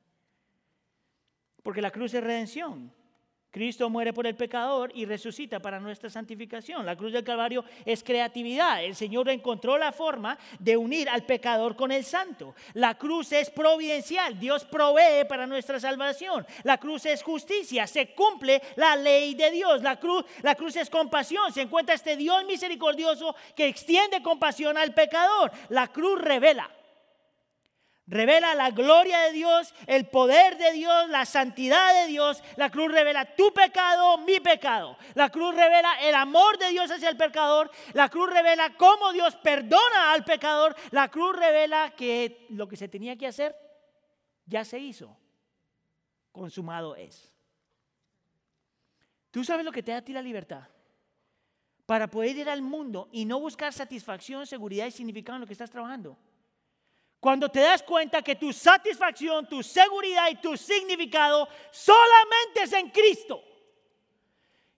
Porque 1.62 1.82
la 1.82 1.90
cruz 1.90 2.14
es 2.14 2.24
redención. 2.24 2.90
Cristo 3.50 3.88
muere 3.88 4.12
por 4.12 4.26
el 4.26 4.36
pecador 4.36 4.92
y 4.94 5.06
resucita 5.06 5.58
para 5.58 5.80
nuestra 5.80 6.10
santificación. 6.10 6.84
La 6.84 6.96
cruz 6.96 7.12
del 7.12 7.24
Calvario 7.24 7.64
es 7.86 8.04
creatividad. 8.04 8.84
El 8.84 8.94
Señor 8.94 9.28
encontró 9.30 9.78
la 9.78 9.90
forma 9.90 10.38
de 10.58 10.76
unir 10.76 11.08
al 11.08 11.24
pecador 11.24 11.74
con 11.74 11.90
el 11.90 12.04
santo. 12.04 12.54
La 12.74 12.96
cruz 12.96 13.32
es 13.32 13.48
providencial. 13.48 14.38
Dios 14.38 14.64
provee 14.66 15.24
para 15.28 15.46
nuestra 15.46 15.80
salvación. 15.80 16.46
La 16.62 16.78
cruz 16.78 17.06
es 17.06 17.22
justicia. 17.22 17.86
Se 17.86 18.08
cumple 18.14 18.60
la 18.76 18.96
ley 18.96 19.34
de 19.34 19.50
Dios. 19.50 19.82
La 19.82 19.98
cruz, 19.98 20.24
la 20.42 20.54
cruz 20.54 20.76
es 20.76 20.90
compasión. 20.90 21.52
Se 21.52 21.62
encuentra 21.62 21.94
este 21.94 22.16
Dios 22.16 22.44
misericordioso 22.44 23.34
que 23.56 23.66
extiende 23.66 24.22
compasión 24.22 24.76
al 24.76 24.92
pecador. 24.92 25.50
La 25.70 25.88
cruz 25.88 26.20
revela 26.20 26.70
Revela 28.08 28.54
la 28.54 28.70
gloria 28.70 29.18
de 29.20 29.32
Dios, 29.32 29.74
el 29.86 30.08
poder 30.08 30.56
de 30.56 30.72
Dios, 30.72 31.10
la 31.10 31.26
santidad 31.26 31.92
de 31.92 32.08
Dios. 32.08 32.42
La 32.56 32.70
cruz 32.70 32.90
revela 32.90 33.36
tu 33.36 33.52
pecado, 33.52 34.16
mi 34.18 34.40
pecado. 34.40 34.96
La 35.14 35.28
cruz 35.28 35.54
revela 35.54 36.00
el 36.00 36.14
amor 36.14 36.56
de 36.56 36.70
Dios 36.70 36.90
hacia 36.90 37.10
el 37.10 37.18
pecador. 37.18 37.70
La 37.92 38.08
cruz 38.08 38.30
revela 38.30 38.74
cómo 38.78 39.12
Dios 39.12 39.36
perdona 39.36 40.12
al 40.12 40.24
pecador. 40.24 40.74
La 40.90 41.08
cruz 41.08 41.36
revela 41.36 41.90
que 41.90 42.46
lo 42.48 42.66
que 42.66 42.78
se 42.78 42.88
tenía 42.88 43.14
que 43.14 43.26
hacer 43.26 43.54
ya 44.46 44.64
se 44.64 44.78
hizo. 44.78 45.14
Consumado 46.32 46.96
es. 46.96 47.30
¿Tú 49.30 49.44
sabes 49.44 49.66
lo 49.66 49.72
que 49.72 49.82
te 49.82 49.92
da 49.92 49.98
a 49.98 50.02
ti 50.02 50.14
la 50.14 50.22
libertad? 50.22 50.66
Para 51.84 52.08
poder 52.08 52.38
ir 52.38 52.48
al 52.48 52.62
mundo 52.62 53.10
y 53.12 53.26
no 53.26 53.38
buscar 53.38 53.74
satisfacción, 53.74 54.46
seguridad 54.46 54.86
y 54.86 54.92
significado 54.92 55.36
en 55.36 55.42
lo 55.42 55.46
que 55.46 55.52
estás 55.52 55.70
trabajando. 55.70 56.16
Cuando 57.20 57.48
te 57.48 57.60
das 57.60 57.82
cuenta 57.82 58.22
que 58.22 58.36
tu 58.36 58.52
satisfacción, 58.52 59.48
tu 59.48 59.62
seguridad 59.62 60.28
y 60.30 60.36
tu 60.36 60.56
significado 60.56 61.48
solamente 61.72 62.62
es 62.62 62.72
en 62.72 62.90
Cristo. 62.90 63.42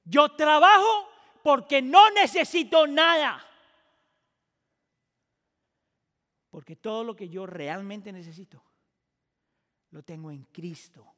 Yo 0.05 0.30
trabajo 0.30 1.09
porque 1.43 1.82
no 1.82 2.11
necesito 2.12 2.86
nada. 2.86 3.47
Porque 6.51 6.76
todo 6.76 7.05
lo 7.05 7.14
que 7.14 7.28
yo 7.28 7.47
realmente 7.47 8.11
necesito 8.11 8.64
lo 9.91 10.03
tengo 10.03 10.30
en 10.30 10.45
Cristo. 10.45 11.14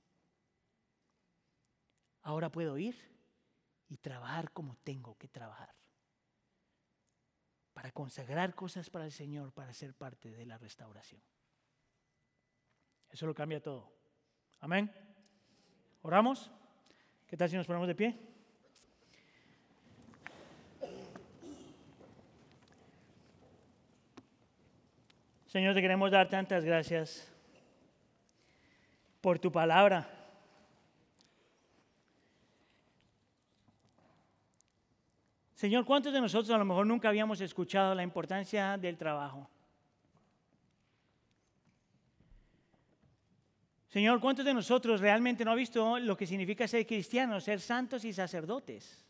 Ahora 2.22 2.50
puedo 2.50 2.76
ir 2.78 2.96
y 3.88 3.96
trabajar 3.98 4.50
como 4.52 4.76
tengo 4.76 5.16
que 5.16 5.28
trabajar 5.28 5.74
para 7.72 7.90
consagrar 7.92 8.54
cosas 8.54 8.90
para 8.90 9.04
el 9.04 9.12
Señor, 9.12 9.52
para 9.52 9.72
ser 9.72 9.94
parte 9.94 10.30
de 10.32 10.46
la 10.46 10.58
restauración. 10.58 11.20
Eso 13.10 13.26
lo 13.26 13.34
cambia 13.34 13.62
todo. 13.62 13.92
Amén. 14.60 14.90
¿Oramos? 16.02 16.50
¿Qué 17.26 17.36
tal 17.36 17.48
si 17.48 17.56
nos 17.56 17.66
ponemos 17.66 17.88
de 17.88 17.94
pie? 17.94 18.18
Señor, 25.46 25.74
te 25.74 25.82
queremos 25.82 26.10
dar 26.10 26.30
tantas 26.30 26.64
gracias 26.64 27.30
por 29.20 29.38
tu 29.38 29.52
palabra. 29.52 30.21
Señor, 35.62 35.84
¿cuántos 35.84 36.12
de 36.12 36.20
nosotros 36.20 36.50
a 36.50 36.58
lo 36.58 36.64
mejor 36.64 36.84
nunca 36.84 37.08
habíamos 37.08 37.40
escuchado 37.40 37.94
la 37.94 38.02
importancia 38.02 38.76
del 38.76 38.96
trabajo? 38.98 39.48
Señor, 43.86 44.18
¿cuántos 44.18 44.44
de 44.44 44.54
nosotros 44.54 45.00
realmente 45.00 45.44
no 45.44 45.52
han 45.52 45.58
visto 45.58 46.00
lo 46.00 46.16
que 46.16 46.26
significa 46.26 46.66
ser 46.66 46.84
cristianos, 46.84 47.44
ser 47.44 47.60
santos 47.60 48.04
y 48.04 48.12
sacerdotes? 48.12 49.06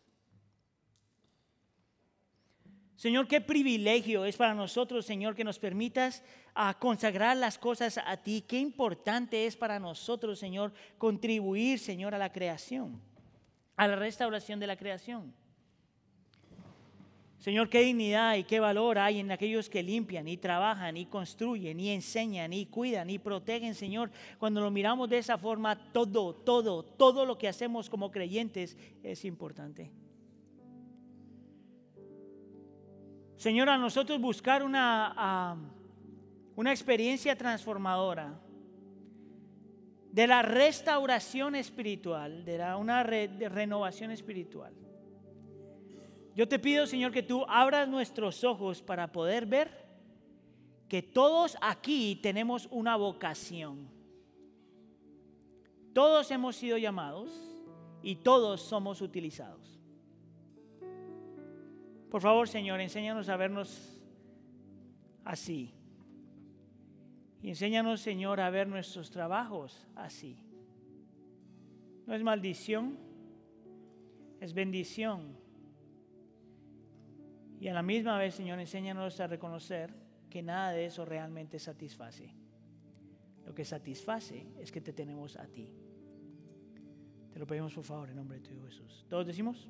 Señor, 2.97 3.27
qué 3.27 3.41
privilegio 3.41 4.27
es 4.27 4.37
para 4.37 4.53
nosotros, 4.53 5.07
Señor, 5.07 5.35
que 5.35 5.45
nos 5.45 5.59
permitas 5.59 6.23
a 6.53 6.69
ah, 6.69 6.79
consagrar 6.79 7.35
las 7.39 7.57
cosas 7.57 7.97
a 7.97 8.19
ti. 8.19 8.45
Qué 8.47 8.59
importante 8.59 9.47
es 9.47 9.57
para 9.57 9.79
nosotros, 9.79 10.39
Señor, 10.39 10.75
contribuir, 10.99 11.79
Señor, 11.79 12.15
a 12.15 12.19
la 12.19 12.31
creación, 12.31 13.01
a 13.75 13.89
la 13.89 13.97
restauración 13.97 14.61
de 14.61 14.67
la 14.67 14.77
creación. 14.77 15.41
Señor, 17.43 17.69
qué 17.69 17.81
dignidad 17.81 18.37
y 18.37 18.45
qué 18.45 18.61
valor 18.61 19.01
hay 19.01 19.19
en 19.19 19.33
aquellos 19.33 19.69
que 19.69 19.83
limpian 19.83 20.29
y 20.29 20.37
trabajan 20.37 20.97
y 20.97 21.07
construyen 21.07 21.81
y 21.81 21.91
enseñan 21.91 22.53
y 22.53 22.67
cuidan 22.67 23.11
y 23.11 23.19
protegen, 23.19 23.75
Señor. 23.75 24.13
Cuando 24.39 24.61
lo 24.61 24.71
miramos 24.71 25.09
de 25.09 25.19
esa 25.19 25.37
forma, 25.37 25.75
todo, 25.91 26.37
todo, 26.37 26.85
todo 26.85 27.27
lo 27.27 27.37
que 27.37 27.49
hacemos 27.49 27.91
como 27.91 28.13
creyentes 28.13 28.77
es 29.03 29.25
importante. 29.25 29.91
Señor, 33.35 33.71
a 33.71 33.77
nosotros 33.77 34.21
buscar 34.21 34.63
una, 34.63 35.57
una 36.55 36.71
experiencia 36.71 37.37
transformadora 37.37 38.39
de 40.13 40.27
la 40.29 40.43
restauración 40.43 41.57
espiritual, 41.57 42.45
de 42.45 42.73
una 42.79 43.03
renovación 43.03 44.13
espiritual. 44.13 44.73
Yo 46.35 46.49
te 46.49 46.59
pido, 46.59 46.87
Señor, 46.87 47.13
que 47.13 47.23
tú 47.23 47.45
abras 47.49 47.89
nuestros 47.89 48.43
ojos 48.43 48.81
para 48.81 49.13
poder 49.13 49.47
ver 49.47 49.83
que 50.89 51.03
todos 51.03 51.57
aquí 51.61 52.19
tenemos 52.23 52.69
una 52.71 52.97
vocación. 52.97 53.89
Todos 55.93 56.31
hemos 56.31 56.57
sido 56.57 56.79
llamados 56.79 57.31
y 58.03 58.17
todos 58.17 58.63
somos 58.63 59.03
utilizados. 59.03 59.79
Por 62.11 62.21
favor, 62.21 62.49
Señor, 62.49 62.81
enséñanos 62.81 63.29
a 63.29 63.37
vernos 63.37 63.99
así. 65.25 65.73
Y 67.43 67.49
enséñanos, 67.49 68.01
Señor, 68.01 68.41
a 68.41 68.51
ver 68.51 68.69
nuestros 68.69 69.11
trabajos 69.11 69.87
así. 69.97 70.39
No 72.07 72.15
es 72.15 72.23
maldición, 72.23 72.99
es 74.41 74.53
bendición. 74.55 75.42
Y 77.63 77.69
a 77.69 77.75
la 77.75 77.83
misma 77.85 78.19
vez, 78.19 78.35
Señor, 78.35 78.59
enséñanos 78.59 79.21
a 79.21 79.29
reconocer 79.29 79.95
que 80.29 80.43
nada 80.43 80.73
de 80.73 80.85
eso 80.85 81.05
realmente 81.05 81.61
satisface. 81.61 82.35
Lo 83.47 83.55
que 83.55 83.65
satisface 83.65 84.49
es 84.59 84.73
que 84.73 84.81
te 84.81 84.93
tenemos 84.93 85.37
a 85.37 85.47
ti. 85.47 85.71
Te 87.33 87.39
lo 87.39 87.47
pedimos 87.47 87.73
por 87.73 87.85
favor 87.85 88.11
en 88.11 88.17
nombre 88.17 88.41
de 88.41 88.49
tu 88.49 88.67
Jesús. 88.67 89.07
¿Todos 89.09 89.29
decimos? 89.29 89.69